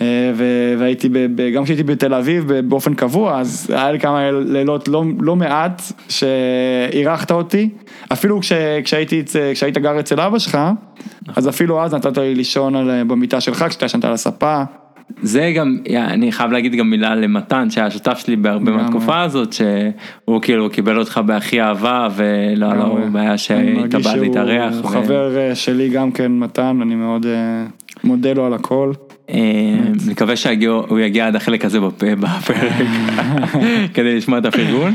אה, 0.00 0.32
והייתי, 0.78 1.08
גם 1.54 1.64
כשהייתי 1.64 1.82
בתל 1.82 2.14
אביב 2.14 2.52
באופן 2.52 2.94
קבוע, 2.94 3.40
אז 3.40 3.70
היה 3.70 3.92
לי 3.92 4.00
כמה 4.00 4.30
לילות 4.30 4.88
לא, 4.88 5.04
לא 5.20 5.36
מעט 5.36 5.82
שאירחת 6.08 7.30
אותי, 7.30 7.70
אפילו 8.12 8.40
כש, 8.40 8.52
כשהייתי, 8.84 9.22
כשהיית 9.54 9.78
גר 9.78 10.00
אצל 10.00 10.20
אבא 10.20 10.38
שלך, 10.38 10.58
אז 11.36 11.48
אפילו 11.48 11.82
אז 11.82 11.94
נתת 11.94 12.18
לי 12.18 12.34
לישון 12.34 12.76
על, 12.76 13.02
במיטה 13.06 13.40
שלך, 13.40 13.64
כשאתה 13.68 13.86
ישנת 13.86 14.04
על 14.04 14.12
הספה. 14.12 14.62
זה 15.22 15.52
גם, 15.56 15.78
אני 15.96 16.32
חייב 16.32 16.52
להגיד 16.52 16.74
גם 16.74 16.90
מילה 16.90 17.14
למתן 17.14 17.70
שהיה 17.70 17.90
שותף 17.90 18.18
שלי 18.18 18.36
בהרבה 18.36 18.72
מהתקופה 18.72 19.20
הזאת, 19.20 19.52
שהוא 19.52 20.42
כאילו 20.42 20.70
קיבל 20.70 20.98
אותך 20.98 21.20
בהכי 21.26 21.62
אהבה 21.62 22.08
ולא 22.16 22.66
היה 22.66 22.74
לו 22.74 22.98
בעיה 23.12 23.38
שהיית 23.38 23.94
בא 23.94 24.14
להתארח. 24.14 24.74
הוא 24.82 24.90
חבר 24.90 25.36
אה, 25.36 25.54
שלי 25.54 25.88
גם 25.88 26.12
כן 26.12 26.32
מתן, 26.32 26.78
אני 26.82 26.94
מאוד 26.94 27.26
אה, 27.26 27.64
מודה 28.04 28.32
לו 28.32 28.46
על 28.46 28.54
הכל. 28.54 28.92
אה, 29.30 29.36
מקווה 30.06 30.36
שהוא 30.36 30.98
יגיע 30.98 31.26
עד 31.26 31.36
החלק 31.36 31.64
הזה 31.64 31.80
בפרק 31.80 32.58
כדי 33.94 34.16
לשמוע 34.16 34.38
את 34.38 34.44
הפרגון. 34.44 34.94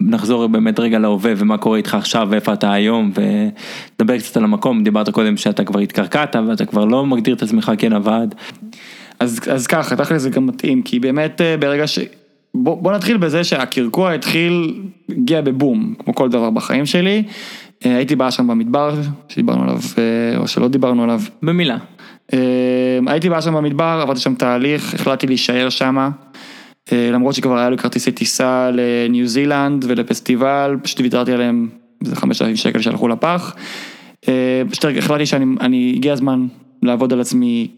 נחזור 0.00 0.46
באמת 0.46 0.80
רגע 0.80 0.98
להווה 0.98 1.32
ומה 1.36 1.58
קורה 1.58 1.78
איתך 1.78 1.94
עכשיו 1.94 2.28
ואיפה 2.30 2.52
אתה 2.52 2.72
היום 2.72 3.10
ונדבר 3.14 4.18
קצת 4.18 4.36
על 4.36 4.44
המקום, 4.44 4.84
דיברת 4.84 5.08
קודם 5.10 5.36
שאתה 5.36 5.64
כבר 5.64 5.80
התקרקעת 5.80 6.36
ואתה 6.48 6.64
כבר 6.64 6.84
לא 6.84 7.06
מגדיר 7.06 7.34
את 7.34 7.42
עצמך 7.42 7.72
כנווד. 7.78 8.34
אז, 9.20 9.40
אז 9.50 9.66
ככה, 9.66 9.96
תכל'ס 9.96 10.22
זה 10.22 10.30
גם 10.30 10.46
מתאים, 10.46 10.82
כי 10.82 11.00
באמת 11.00 11.40
אה, 11.40 11.56
ברגע 11.56 11.86
ש... 11.86 11.98
בוא, 12.54 12.82
בוא 12.82 12.92
נתחיל 12.92 13.16
בזה 13.16 13.44
שהקרקוע 13.44 14.12
התחיל, 14.12 14.82
הגיע 15.08 15.40
בבום, 15.40 15.94
כמו 15.98 16.14
כל 16.14 16.28
דבר 16.28 16.50
בחיים 16.50 16.86
שלי. 16.86 17.22
אה, 17.86 17.96
הייתי 17.96 18.16
בא 18.16 18.30
שם 18.30 18.46
במדבר, 18.46 18.94
שדיברנו 19.28 19.62
עליו, 19.62 19.78
אה, 19.98 20.38
או 20.38 20.48
שלא 20.48 20.68
דיברנו 20.68 21.02
עליו. 21.02 21.20
במילה. 21.42 21.78
הייתי 23.06 23.28
בא 23.28 23.40
שם 23.40 23.54
במדבר, 23.54 23.98
עברתי 24.02 24.20
שם 24.20 24.34
תהליך, 24.34 24.94
החלטתי 24.94 25.26
להישאר 25.26 25.68
שם. 25.68 26.10
למרות 26.92 27.34
שכבר 27.34 27.58
היה 27.58 27.70
לי 27.70 27.78
כרטיסי 27.78 28.12
טיסה 28.12 28.70
לניו 28.72 29.26
זילנד 29.26 29.84
ולפסטיבל, 29.88 30.76
פשוט 30.82 31.00
ויתרתי 31.00 31.32
עליהם, 31.32 31.68
איזה 32.04 32.16
חמשת 32.16 32.42
אלפים 32.42 32.56
שקל 32.56 32.80
שהלכו 32.80 33.08
לפח. 33.08 33.56
פשוט 34.70 34.84
החלטתי 34.98 35.26
שאני, 35.26 35.92
הגיע 35.96 36.12
הזמן 36.12 36.46
לעבוד 36.82 37.12
על 37.12 37.20
עצמי 37.20 37.68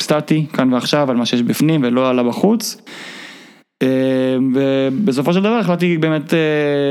סטטי, 0.00 0.46
כאן 0.52 0.72
ועכשיו, 0.72 1.10
על 1.10 1.16
מה 1.16 1.26
שיש 1.26 1.42
בפנים 1.42 1.80
ולא 1.84 2.10
עלה 2.10 2.22
בחוץ. 2.22 2.82
אה, 3.82 4.36
ובסופו 4.54 5.32
של 5.32 5.40
דבר 5.40 5.58
החלטתי 5.58 5.98
באמת 5.98 6.34
אה, 6.34 6.38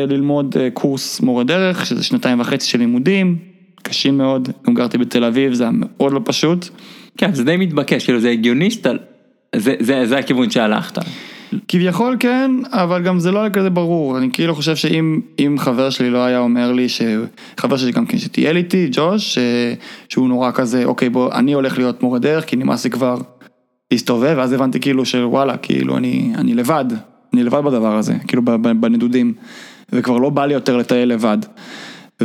ללמוד 0.07 0.55
אה, 0.59 0.69
קורס 0.73 1.21
מורה 1.21 1.43
דרך, 1.43 1.85
שזה 1.85 2.03
שנתיים 2.03 2.39
וחצי 2.39 2.67
של 2.67 2.79
לימודים, 2.79 3.37
קשים 3.83 4.17
מאוד, 4.17 4.49
גם 4.67 4.73
גרתי 4.73 4.97
בתל 4.97 5.23
אביב, 5.23 5.53
זה 5.53 5.63
היה 5.63 5.71
מאוד 5.75 6.13
לא 6.13 6.21
פשוט. 6.23 6.69
כן, 7.17 7.33
זה 7.33 7.43
די 7.43 7.57
מתבקש, 7.57 8.05
כאילו 8.05 8.19
זה 8.19 8.29
הגיוני 8.29 8.71
שאתה, 8.71 8.91
זה, 9.55 9.75
זה, 9.79 10.05
זה 10.05 10.17
הכיוון 10.17 10.49
שהלכת. 10.49 10.97
כביכול 11.67 12.17
כן, 12.19 12.51
אבל 12.71 13.03
גם 13.03 13.19
זה 13.19 13.31
לא 13.31 13.39
היה 13.39 13.49
כזה 13.49 13.69
ברור, 13.69 14.17
אני 14.17 14.29
כאילו 14.33 14.55
חושב 14.55 14.75
שאם 14.75 15.55
חבר 15.57 15.89
שלי 15.89 16.09
לא 16.09 16.25
היה 16.25 16.39
אומר 16.39 16.71
לי, 16.71 16.87
חבר 17.57 17.77
שלי 17.77 17.91
גם 17.91 18.05
כן 18.05 18.17
שטייל 18.17 18.57
איתי, 18.57 18.89
ג'וש, 18.91 19.37
שהוא 20.09 20.27
נורא 20.27 20.51
כזה, 20.51 20.85
אוקיי 20.85 21.09
בוא, 21.09 21.33
אני 21.33 21.53
הולך 21.53 21.77
להיות 21.77 22.03
מורה 22.03 22.19
דרך, 22.19 22.45
כי 22.45 22.55
נמאס 22.55 22.83
לי 22.83 22.89
כבר 22.89 23.17
להסתובב, 23.91 24.33
ואז 24.37 24.53
הבנתי 24.53 24.79
כאילו 24.79 25.05
שוואלה, 25.05 25.57
כאילו 25.57 25.97
אני, 25.97 26.31
אני 26.35 26.53
לבד, 26.53 26.85
אני 27.33 27.43
לבד 27.43 27.61
בדבר 27.65 27.95
הזה, 27.95 28.13
כאילו 28.27 28.41
בנדודים. 28.79 29.33
וכבר 29.91 30.17
לא 30.17 30.29
בא 30.29 30.45
לי 30.45 30.53
יותר 30.53 30.77
לטייל 30.77 31.09
לבד. 31.09 31.37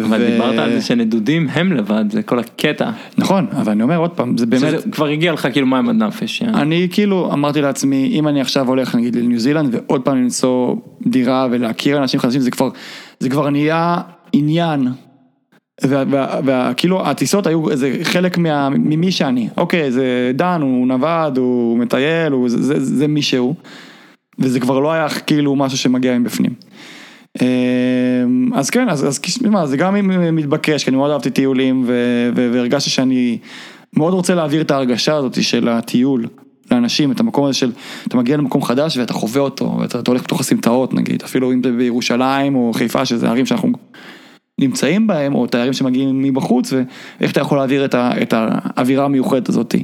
אבל 0.04 0.22
ו- 0.22 0.30
דיברת 0.30 0.58
על 0.58 0.72
זה 0.72 0.80
שנדודים 0.80 1.48
הם 1.52 1.72
לבד, 1.72 2.04
זה 2.10 2.22
כל 2.22 2.38
הקטע. 2.38 2.90
נכון, 3.18 3.46
אבל 3.52 3.72
אני 3.72 3.82
אומר 3.82 3.96
עוד 3.96 4.10
פעם, 4.10 4.38
זה 4.38 4.46
באמת, 4.46 4.62
שזה 4.62 4.90
כבר 4.92 5.06
הגיע 5.06 5.32
לך 5.32 5.48
כאילו 5.52 5.66
מים 5.66 5.88
עד 5.88 5.96
נפש. 5.96 6.42
אני 6.42 6.88
כאילו 6.90 7.32
אמרתי 7.32 7.60
לעצמי, 7.60 8.10
אם 8.14 8.28
אני 8.28 8.40
עכשיו 8.40 8.68
הולך 8.68 8.94
נגיד 8.94 9.16
לניו 9.16 9.38
זילנד 9.38 9.74
ועוד 9.74 10.02
פעם 10.02 10.16
למצוא 10.16 10.74
דירה 11.06 11.48
ולהכיר 11.50 11.98
אנשים 11.98 12.20
חדשים, 12.20 12.40
זה 12.40 12.50
כבר, 12.50 12.68
זה 13.20 13.28
כבר 13.30 13.50
נהיה 13.50 13.96
עניין. 14.32 14.88
וכאילו 16.44 17.06
הטיסות 17.06 17.46
היו 17.46 17.70
איזה 17.70 17.98
חלק 18.02 18.38
מה, 18.38 18.68
ממי 18.68 19.12
שאני, 19.12 19.48
אוקיי, 19.56 19.92
זה 19.92 20.32
דן, 20.34 20.60
הוא 20.62 20.86
נווד, 20.86 21.38
הוא 21.38 21.78
מטייל, 21.78 22.32
הוא, 22.32 22.48
זה, 22.48 22.62
זה, 22.62 22.84
זה 22.84 23.06
מי 23.08 23.22
שהוא, 23.22 23.54
וזה 24.38 24.60
כבר 24.60 24.80
לא 24.80 24.92
היה 24.92 25.08
כאילו 25.08 25.56
משהו 25.56 25.78
שמגיע 25.78 26.18
מבפנים. 26.18 26.54
אמ, 27.40 28.50
אז 28.54 28.70
כן, 28.70 28.88
אז, 28.88 29.06
אז 29.08 29.20
מה, 29.50 29.66
זה 29.66 29.76
גם 29.76 30.08
מתבקש, 30.32 30.84
כי 30.84 30.90
אני 30.90 30.96
מאוד 30.96 31.10
אהבתי 31.10 31.30
טיולים 31.30 31.84
ו, 31.86 31.92
ו, 32.36 32.50
והרגשתי 32.52 32.90
שאני 32.90 33.38
מאוד 33.96 34.14
רוצה 34.14 34.34
להעביר 34.34 34.60
את 34.60 34.70
ההרגשה 34.70 35.14
הזאת 35.14 35.42
של 35.42 35.68
הטיול 35.68 36.26
לאנשים, 36.70 37.12
את 37.12 37.20
המקום 37.20 37.44
הזה 37.44 37.54
של, 37.54 37.72
אתה 38.08 38.16
מגיע 38.16 38.36
למקום 38.36 38.62
חדש 38.62 38.96
ואתה 38.96 39.12
חווה 39.12 39.40
אותו, 39.40 39.78
ואתה 39.80 40.10
הולך 40.10 40.22
בתוך 40.22 40.40
הסמטאות 40.40 40.94
נגיד, 40.94 41.22
אפילו 41.22 41.52
אם 41.52 41.62
זה 41.62 41.72
בירושלים 41.72 42.56
או 42.56 42.72
חיפה, 42.74 43.04
שזה 43.04 43.28
ערים 43.28 43.46
שאנחנו 43.46 43.72
נמצאים 44.60 45.06
בהם, 45.06 45.34
או 45.34 45.46
תיירים 45.46 45.72
שמגיעים 45.72 46.22
מבחוץ, 46.22 46.72
ואיך 46.72 47.32
אתה 47.32 47.40
יכול 47.40 47.58
להעביר 47.58 47.84
את, 47.84 47.94
ה, 47.94 48.10
את 48.22 48.34
האווירה 48.36 49.04
המיוחדת 49.04 49.48
הזאת. 49.48 49.74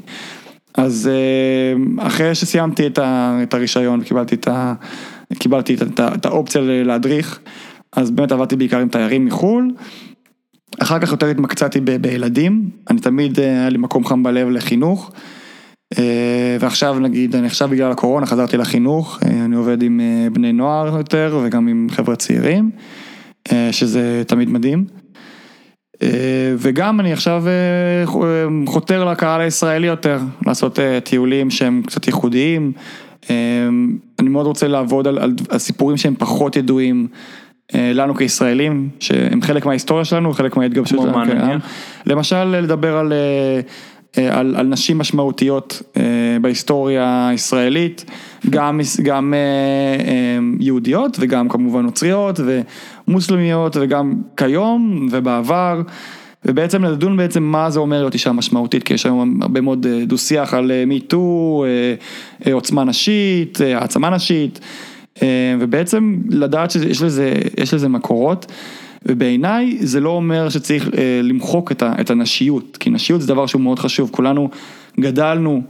אז 0.74 1.11
אה, 1.12 2.07
אחרי 2.07 2.34
שסיימתי 2.34 2.86
את, 2.86 2.98
ה, 2.98 3.38
את 3.42 3.55
הרישיון 3.55 4.00
וקיבלתי 4.00 4.34
את, 4.34 4.48
ה, 4.48 4.74
קיבלתי 5.38 5.74
את, 5.74 5.82
את, 5.82 6.00
את 6.00 6.26
האופציה 6.26 6.62
להדריך, 6.64 7.40
אז 7.96 8.10
באמת 8.10 8.32
עבדתי 8.32 8.56
בעיקר 8.56 8.78
עם 8.78 8.88
תיירים 8.88 9.24
מחו"ל. 9.24 9.70
אחר 10.78 10.98
כך 10.98 11.12
יותר 11.12 11.26
התמקצעתי 11.26 11.80
ב, 11.80 11.90
בילדים, 11.90 12.70
אני 12.90 13.00
תמיד 13.00 13.40
אה, 13.40 13.44
היה 13.44 13.68
לי 13.68 13.78
מקום 13.78 14.04
חם 14.04 14.22
בלב 14.22 14.48
לחינוך. 14.48 15.12
אה, 15.98 16.56
ועכשיו 16.60 16.98
נגיד, 16.98 17.36
אני 17.36 17.46
עכשיו 17.46 17.68
בגלל 17.68 17.90
הקורונה 17.90 18.26
חזרתי 18.26 18.56
לחינוך, 18.56 19.18
אני 19.22 19.56
עובד 19.56 19.82
עם 19.82 20.00
בני 20.32 20.52
נוער 20.52 20.96
יותר 20.96 21.40
וגם 21.44 21.68
עם 21.68 21.86
חבר'ה 21.90 22.16
צעירים. 22.16 22.70
שזה 23.70 24.22
תמיד 24.26 24.48
מדהים. 24.48 24.84
וגם 26.58 27.00
אני 27.00 27.12
עכשיו 27.12 27.44
חותר 28.66 29.04
לקהל 29.04 29.40
הישראלי 29.40 29.86
יותר, 29.86 30.18
לעשות 30.46 30.78
טיולים 31.04 31.50
שהם 31.50 31.82
קצת 31.86 32.06
ייחודיים. 32.06 32.72
אני 34.18 34.28
מאוד 34.28 34.46
רוצה 34.46 34.68
לעבוד 34.68 35.08
על, 35.08 35.18
על, 35.18 35.34
על 35.48 35.58
סיפורים 35.58 35.96
שהם 35.96 36.14
פחות 36.18 36.56
ידועים 36.56 37.06
לנו 37.74 38.14
כישראלים, 38.14 38.88
שהם 39.00 39.42
חלק 39.42 39.66
מההיסטוריה 39.66 40.04
שלנו, 40.04 40.32
חלק 40.32 40.56
מההתגבשות 40.56 41.00
שלנו. 41.00 41.24
נניח? 41.24 41.66
למשל 42.06 42.44
לדבר 42.44 42.96
על, 42.96 43.12
על, 44.30 44.56
על 44.56 44.66
נשים 44.66 44.98
משמעותיות 44.98 45.82
בהיסטוריה 46.40 47.28
הישראלית, 47.28 48.04
גם, 48.50 48.80
גם 49.02 49.34
יהודיות 50.60 51.16
וגם 51.20 51.48
כמובן 51.48 51.82
נוצריות 51.82 52.40
ומוסלמיות 53.08 53.76
וגם 53.80 54.14
כיום 54.36 55.08
ובעבר. 55.10 55.82
ובעצם 56.45 56.84
לדון 56.84 57.16
בעצם 57.16 57.43
מה 57.43 57.70
זה 57.70 57.80
אומר 57.80 57.99
להיות 57.99 58.14
אישה 58.14 58.32
משמעותית, 58.32 58.82
כי 58.82 58.95
יש 58.95 59.07
היום 59.07 59.43
הרבה 59.43 59.61
מאוד 59.61 59.86
דו 60.07 60.18
שיח 60.18 60.55
על 60.55 60.72
מיטו, 60.86 61.64
עוצמה 62.53 62.84
נשית, 62.84 63.61
העצמה 63.61 64.11
נשית, 64.11 64.61
ובעצם 65.61 66.18
לדעת 66.30 66.70
שיש 66.70 67.03
לזה, 67.03 67.34
לזה 67.72 67.88
מקורות, 67.88 68.47
ובעיניי 69.07 69.78
זה 69.80 70.01
לא 70.01 70.11
אומר 70.11 70.49
שצריך 70.49 70.90
למחוק 71.22 71.72
את 71.82 72.11
הנשיות, 72.11 72.76
כי 72.76 72.90
נשיות 72.90 73.20
זה 73.20 73.26
דבר 73.26 73.47
שהוא 73.47 73.62
מאוד 73.62 73.78
חשוב, 73.78 74.11
כולנו 74.12 74.49
גדלנו, 75.01 75.62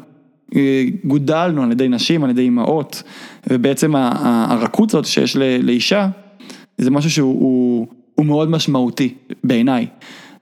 גודלנו 1.04 1.62
על 1.62 1.72
ידי 1.72 1.88
נשים, 1.88 2.24
על 2.24 2.30
ידי 2.30 2.42
אימהות, 2.42 3.02
ובעצם 3.50 3.94
הרכות 3.96 4.88
הזאת 4.88 5.06
שיש 5.06 5.36
לאישה, 5.36 6.08
זה 6.78 6.90
משהו 6.90 7.10
שהוא 7.10 7.86
מאוד 8.18 8.50
משמעותי 8.50 9.14
בעיניי. 9.44 9.86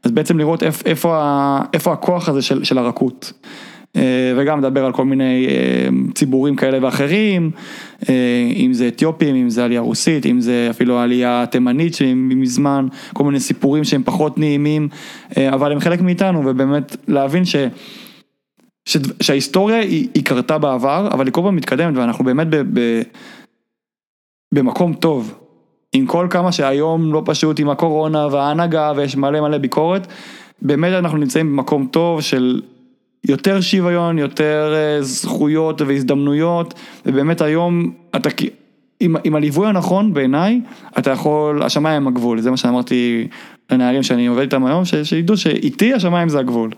אז 0.04 0.10
בעצם 0.10 0.38
לראות 0.38 0.62
איפה, 0.62 1.60
איפה 1.72 1.92
הכוח 1.92 2.28
הזה 2.28 2.42
של, 2.42 2.64
של 2.64 2.78
הרכות. 2.78 3.32
וגם 4.36 4.58
לדבר 4.58 4.84
על 4.84 4.92
כל 4.92 5.04
מיני 5.04 5.46
ציבורים 6.14 6.56
כאלה 6.56 6.78
ואחרים, 6.82 7.50
אם 8.56 8.70
זה 8.72 8.88
אתיופים, 8.88 9.36
אם 9.36 9.50
זה 9.50 9.64
עלייה 9.64 9.80
רוסית, 9.80 10.26
אם 10.26 10.40
זה 10.40 10.66
אפילו 10.70 10.98
עלייה 10.98 11.44
תימנית 11.50 11.94
שמזמן, 11.94 12.86
כל 13.12 13.24
מיני 13.24 13.40
סיפורים 13.40 13.84
שהם 13.84 14.02
פחות 14.04 14.38
נעימים, 14.38 14.88
אבל 15.36 15.72
הם 15.72 15.80
חלק 15.80 16.00
מאיתנו, 16.00 16.42
ובאמת 16.46 16.96
להבין 17.08 17.44
ש... 17.44 17.56
ש... 18.88 18.96
שההיסטוריה 19.20 19.78
היא, 19.78 20.08
היא 20.14 20.24
קרתה 20.24 20.58
בעבר, 20.58 21.08
אבל 21.12 21.26
היא 21.26 21.32
כל 21.32 21.42
פעם 21.42 21.56
מתקדמת, 21.56 21.96
ואנחנו 21.96 22.24
באמת 22.24 22.46
ב... 22.50 22.56
ב... 22.56 23.02
במקום 24.54 24.94
טוב. 24.94 25.34
עם 25.92 26.06
כל 26.06 26.26
כמה 26.30 26.52
שהיום 26.52 27.12
לא 27.12 27.22
פשוט 27.24 27.60
עם 27.60 27.70
הקורונה 27.70 28.26
וההנהגה 28.26 28.92
ויש 28.96 29.16
מלא 29.16 29.40
מלא 29.40 29.58
ביקורת, 29.58 30.06
באמת 30.62 30.92
אנחנו 30.92 31.18
נמצאים 31.18 31.52
במקום 31.52 31.86
טוב 31.86 32.20
של 32.20 32.60
יותר 33.24 33.60
שוויון, 33.60 34.18
יותר 34.18 34.74
זכויות 35.00 35.80
והזדמנויות, 35.80 36.74
ובאמת 37.06 37.40
היום 37.40 37.92
אתה, 38.16 38.28
עם, 39.00 39.16
עם 39.24 39.34
הליווי 39.34 39.68
הנכון 39.68 40.14
בעיניי, 40.14 40.60
אתה 40.98 41.10
יכול, 41.10 41.62
השמיים 41.62 41.96
הם 41.96 42.08
הגבול, 42.08 42.40
זה 42.40 42.50
מה 42.50 42.56
שאמרתי 42.56 43.28
לנערים 43.70 44.02
שאני 44.02 44.26
עובד 44.26 44.40
איתם 44.40 44.66
היום, 44.66 44.84
ש, 44.84 44.94
שידעו 44.94 45.36
שאיתי 45.36 45.94
השמיים 45.94 46.28
זה 46.28 46.38
הגבול. 46.38 46.70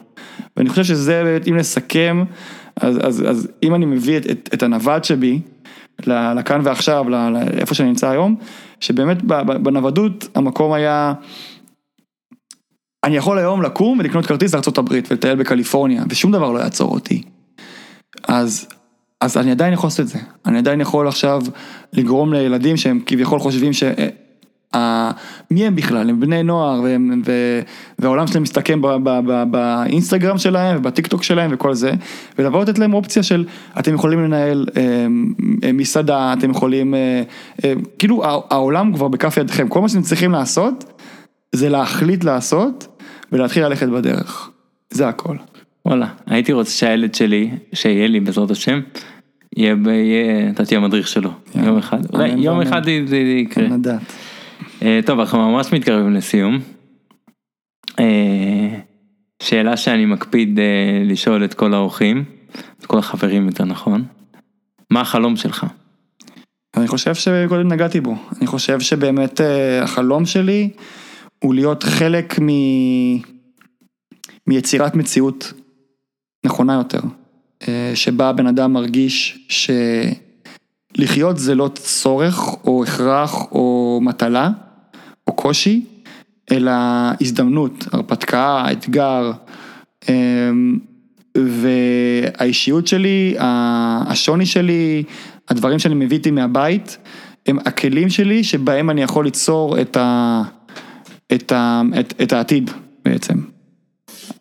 ואני 0.57 0.69
חושב 0.69 0.85
שזה, 0.85 1.39
אם 1.49 1.57
נסכם, 1.57 2.25
אז, 2.77 2.99
אז, 3.03 3.31
אז 3.31 3.49
אם 3.63 3.75
אני 3.75 3.87
מביא 3.87 4.17
את, 4.17 4.31
את, 4.31 4.51
את 4.55 4.63
הנווד 4.63 5.05
שבי, 5.05 5.41
לכאן 6.07 6.61
ועכשיו, 6.65 7.09
לאיפה 7.09 7.75
שאני 7.75 7.89
נמצא 7.89 8.11
היום, 8.11 8.37
שבאמת 8.81 9.23
בנוודות 9.63 10.29
המקום 10.35 10.73
היה, 10.73 11.13
אני 13.05 13.17
יכול 13.17 13.39
היום 13.39 13.63
לקום 13.63 13.99
ולקנות 13.99 14.27
כרטיס 14.27 14.55
לארה"ב 14.55 14.93
ולטייל 15.11 15.35
בקליפורניה, 15.35 16.03
ושום 16.09 16.33
דבר 16.33 16.53
לא 16.53 16.59
יעצור 16.59 16.95
אותי. 16.95 17.23
אז, 18.29 18.69
אז 19.21 19.37
אני 19.37 19.51
עדיין 19.51 19.73
יכול 19.73 19.87
לעשות 19.87 20.01
את 20.01 20.09
זה, 20.09 20.19
אני 20.47 20.59
עדיין 20.59 20.81
יכול 20.81 21.09
עכשיו 21.09 21.43
לגרום 21.93 22.33
לילדים 22.33 22.77
שהם 22.77 23.01
כביכול 23.07 23.39
חושבים 23.39 23.73
ש... 23.73 23.83
מי 25.51 25.67
הם 25.67 25.77
בכלל, 25.77 26.11
הם 26.11 26.21
בני 26.21 26.43
נוער 26.43 26.81
והם, 26.83 27.23
ו, 27.27 27.33
והעולם 27.99 28.27
שלהם 28.27 28.43
מסתכם 28.43 28.81
באינסטגרם 29.51 30.39
שלהם 30.39 30.77
ובטיק 30.79 31.07
טוק 31.07 31.23
שלהם 31.23 31.51
וכל 31.55 31.75
זה, 31.75 31.93
ולבוא 32.39 32.63
לתת 32.63 32.79
להם 32.79 32.95
אופציה 32.95 33.23
של 33.23 33.45
אתם 33.79 33.95
יכולים 33.95 34.25
לנהל 34.25 34.67
אה, 34.77 35.73
מסעדה, 35.73 36.33
אתם 36.33 36.51
יכולים, 36.51 36.95
אה, 36.95 37.23
אה, 37.65 37.73
כאילו 37.99 38.23
העולם 38.25 38.93
כבר 38.95 39.09
בכף 39.09 39.37
ידכם, 39.37 39.69
כל 39.69 39.81
מה 39.81 39.89
שאתם 39.89 40.03
צריכים 40.03 40.33
לעשות 40.33 41.01
זה 41.53 41.69
להחליט 41.69 42.25
לעשות 42.25 42.87
ולהתחיל 43.33 43.67
ללכת 43.67 43.89
בדרך, 43.89 44.51
זה 44.91 45.09
הכל. 45.09 45.37
וואלה, 45.87 46.07
הייתי 46.27 46.53
רוצה 46.53 46.71
שהילד 46.71 47.15
שלי, 47.15 47.51
שיהיה 47.73 48.09
לי 48.09 48.21
בעזרת 48.21 48.51
השם, 48.51 48.81
יהיה, 49.57 49.77
יהיה, 49.87 50.51
אתה 50.51 50.65
תהיה 50.65 50.81
המדריך 50.81 51.09
שלו, 51.09 51.31
יום 51.55 51.79
אחד, 51.79 51.99
אולי 52.13 52.29
יום 52.29 52.61
אחד 52.61 52.83
זה 53.07 53.17
יקרה. 53.17 53.67
נדעת. 54.83 55.07
טוב, 55.07 55.21
אנחנו 55.21 55.51
ממש 55.51 55.73
מתקרבים 55.73 56.15
לסיום. 56.15 56.59
שאלה 59.43 59.77
שאני 59.77 60.07
מקפיד 60.07 60.59
לשאול 61.05 61.45
את 61.45 61.55
כל 61.55 61.75
האורחים, 61.75 62.25
את 62.81 62.87
כל 62.87 62.99
החברים 62.99 63.47
יותר 63.47 63.65
נכון, 63.65 64.05
מה 64.91 65.01
החלום 65.01 65.37
שלך? 65.37 65.67
אני 66.77 66.89
חושב 66.89 67.15
שקודם 67.15 67.69
נגעתי 67.73 68.01
בו, 68.01 68.15
אני 68.39 68.47
חושב 68.47 68.81
שבאמת 68.81 69.41
החלום 69.83 70.27
שלי 70.27 70.71
הוא 71.39 71.55
להיות 71.55 71.83
חלק 71.83 72.41
מ... 72.41 72.47
מיצירת 74.47 74.95
מציאות 74.95 75.53
נכונה 76.47 76.75
יותר, 76.75 77.01
שבה 77.95 78.33
בן 78.33 78.47
אדם 78.47 78.73
מרגיש 78.73 79.49
שלחיות 80.97 81.39
זה 81.39 81.55
לא 81.55 81.71
צורך 81.75 82.65
או 82.65 82.85
הכרח 82.85 83.53
או 83.53 84.01
מטלה 84.03 84.51
קושי, 85.43 85.85
אלא 86.51 86.73
הזדמנות, 87.21 87.85
הרפתקה, 87.93 88.65
אתגר. 88.73 89.33
והאישיות 91.37 92.87
שלי, 92.87 93.35
השוני 93.39 94.47
שלי, 94.47 95.03
הדברים 95.49 95.79
שאני 95.79 95.95
מביא 95.95 96.17
איתי 96.17 96.31
מהבית, 96.31 96.99
הם 97.47 97.59
הכלים 97.59 98.11
שלי 98.11 98.45
שבהם 98.45 98.91
אני 98.91 99.03
יכול 99.03 99.25
ליצור 99.25 99.81
את, 99.81 99.97
ה, 99.97 100.43
את, 101.35 101.53
ה, 101.53 101.83
את, 102.01 102.15
את 102.23 102.33
העתיד 102.33 102.71
בעצם. 103.05 103.35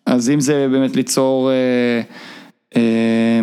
אז 0.06 0.30
אם 0.30 0.40
זה 0.40 0.68
באמת 0.72 0.96
ליצור 0.96 1.52
אה, 1.52 2.02
אה, 2.76 3.40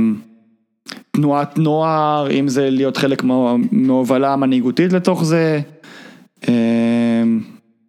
תנועת 1.10 1.58
נוער, 1.58 2.30
אם 2.30 2.48
זה 2.48 2.70
להיות 2.70 2.96
חלק 2.96 3.24
מההובלה 3.72 4.32
המנהיגותית 4.32 4.92
לתוך 4.92 5.24
זה, 5.24 5.60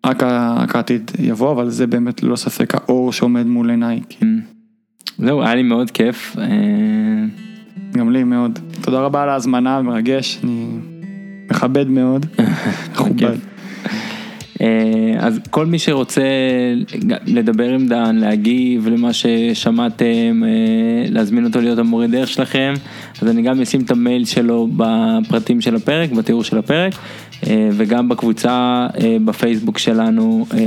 רק 0.06 0.24
ה- 0.24 0.56
רק 0.60 0.76
העתיד 0.76 1.12
יבוא, 1.20 1.52
אבל 1.52 1.70
זה 1.70 1.88
באמת 1.88 2.24
ללא 2.24 2.36
ספק 2.36 2.76
האור 2.76 3.14
שעומד 3.14 3.45
מול 3.45 3.70
עיניי. 3.70 4.00
כי 4.10 4.26
זהו, 5.18 5.41
היה 5.43 5.56
לי 5.56 5.64
מאוד 5.64 5.91
כיף. 5.91 6.36
אה, 6.39 6.45
גם 7.93 8.12
לי 8.12 8.24
מאוד. 8.24 8.60
תודה 8.82 9.00
רבה 9.00 9.24
על 9.24 9.30
ההזמנה, 9.30 9.82
מרגש, 9.82 10.39
אני 10.43 10.66
מכבד 11.52 11.88
מאוד. 11.89 12.26
מכובד. 12.91 13.36
אה, 14.62 14.68
אז 15.20 15.39
כל 15.50 15.66
מי 15.66 15.80
שרוצה 15.80 16.22
לדבר 17.26 17.70
עם 17.70 17.88
דן, 17.88 18.16
להגיב 18.16 18.88
למה 18.88 19.14
ששמעתם, 19.14 20.43
אה, 20.45 21.10
להזמין 21.10 21.45
אותו 21.45 21.62
להיות 21.62 21.80
המורה 21.80 22.08
דרך 22.08 22.28
שלכם, 22.30 22.74
אז 23.22 23.28
אני 23.28 23.41
גם 23.41 23.62
אשים 23.62 23.82
את 23.82 23.91
המייל 23.91 24.26
שלו 24.26 24.68
בפרטים 24.78 25.62
של 25.62 25.76
הפרק, 25.76 26.12
בתיאור 26.12 26.43
של 26.43 26.58
הפרק, 26.58 26.93
וגם 27.72 28.10
בקבוצה 28.10 28.88
אה, 29.02 29.18
בפייסבוק 29.26 29.78
שלנו, 29.78 30.46
אה, 30.54 30.60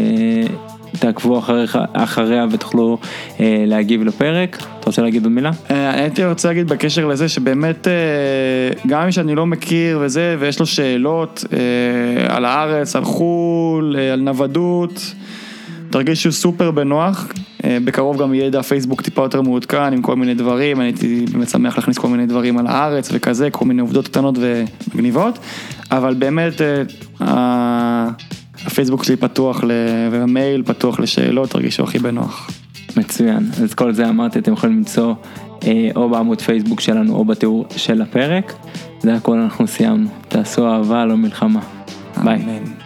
תעקבו 0.98 1.38
אחריך, 1.38 1.78
אחריה 1.92 2.46
ותוכלו 2.50 2.98
אה, 3.40 3.64
להגיב 3.66 4.02
לפרק. 4.02 4.56
אתה 4.56 4.86
רוצה 4.86 5.02
להגיד 5.02 5.24
עוד 5.24 5.32
מילה? 5.32 5.50
אה, 5.70 5.94
הייתי 5.94 6.24
רוצה 6.24 6.48
להגיד 6.48 6.68
בקשר 6.68 7.06
לזה 7.06 7.28
שבאמת 7.28 7.88
אה, 7.88 7.92
גם 8.86 9.12
שאני 9.12 9.34
לא 9.34 9.46
מכיר 9.46 9.98
וזה 10.02 10.36
ויש 10.38 10.60
לו 10.60 10.66
שאלות 10.66 11.44
אה, 11.52 12.36
על 12.36 12.44
הארץ, 12.44 12.96
על 12.96 13.04
חו"ל, 13.04 13.96
אה, 13.98 14.12
על 14.12 14.20
נוודות, 14.20 15.14
תרגישו 15.92 16.32
סופר 16.32 16.70
בנוח, 16.70 17.28
אה, 17.64 17.78
בקרוב 17.84 18.22
גם 18.22 18.34
יהיה 18.34 18.50
דף 18.50 18.66
פייסבוק 18.68 19.02
טיפה 19.02 19.22
יותר 19.22 19.42
מעודכן 19.42 19.92
עם 19.92 20.02
כל 20.02 20.16
מיני 20.16 20.34
דברים, 20.34 20.80
אני 20.80 20.88
הייתי 20.88 21.24
באמת 21.32 21.48
שמח 21.48 21.76
להכניס 21.76 21.98
כל 21.98 22.08
מיני 22.08 22.26
דברים 22.26 22.58
על 22.58 22.66
הארץ 22.66 23.08
וכזה, 23.12 23.50
כל 23.50 23.64
מיני 23.64 23.80
עובדות 23.80 24.08
קטנות 24.08 24.34
ומגניבות, 24.38 25.38
אבל 25.90 26.14
באמת 26.14 26.60
אה, 27.20 28.08
הפייסבוק 28.66 29.04
שלי 29.04 29.16
פתוח 29.16 29.64
ל- 29.64 30.08
והמייל 30.10 30.62
פתוח 30.62 31.00
לשאלות, 31.00 31.50
תרגישו 31.50 31.82
הכי 31.82 31.98
בנוח. 31.98 32.50
מצוין, 32.96 33.50
אז 33.62 33.74
כל 33.74 33.92
זה 33.92 34.08
אמרתי, 34.08 34.38
אתם 34.38 34.52
יכולים 34.52 34.76
למצוא 34.76 35.14
אה, 35.66 35.88
או 35.96 36.08
בעמוד 36.08 36.40
פייסבוק 36.40 36.80
שלנו 36.80 37.14
או 37.14 37.24
בתיאור 37.24 37.66
של 37.76 38.02
הפרק. 38.02 38.52
זה 39.00 39.14
הכל 39.14 39.38
אנחנו 39.38 39.66
סיימנו. 39.66 40.08
תעשו 40.28 40.66
אהבה, 40.66 41.04
לא 41.04 41.16
מלחמה. 41.16 41.60
ביי. 42.24 42.81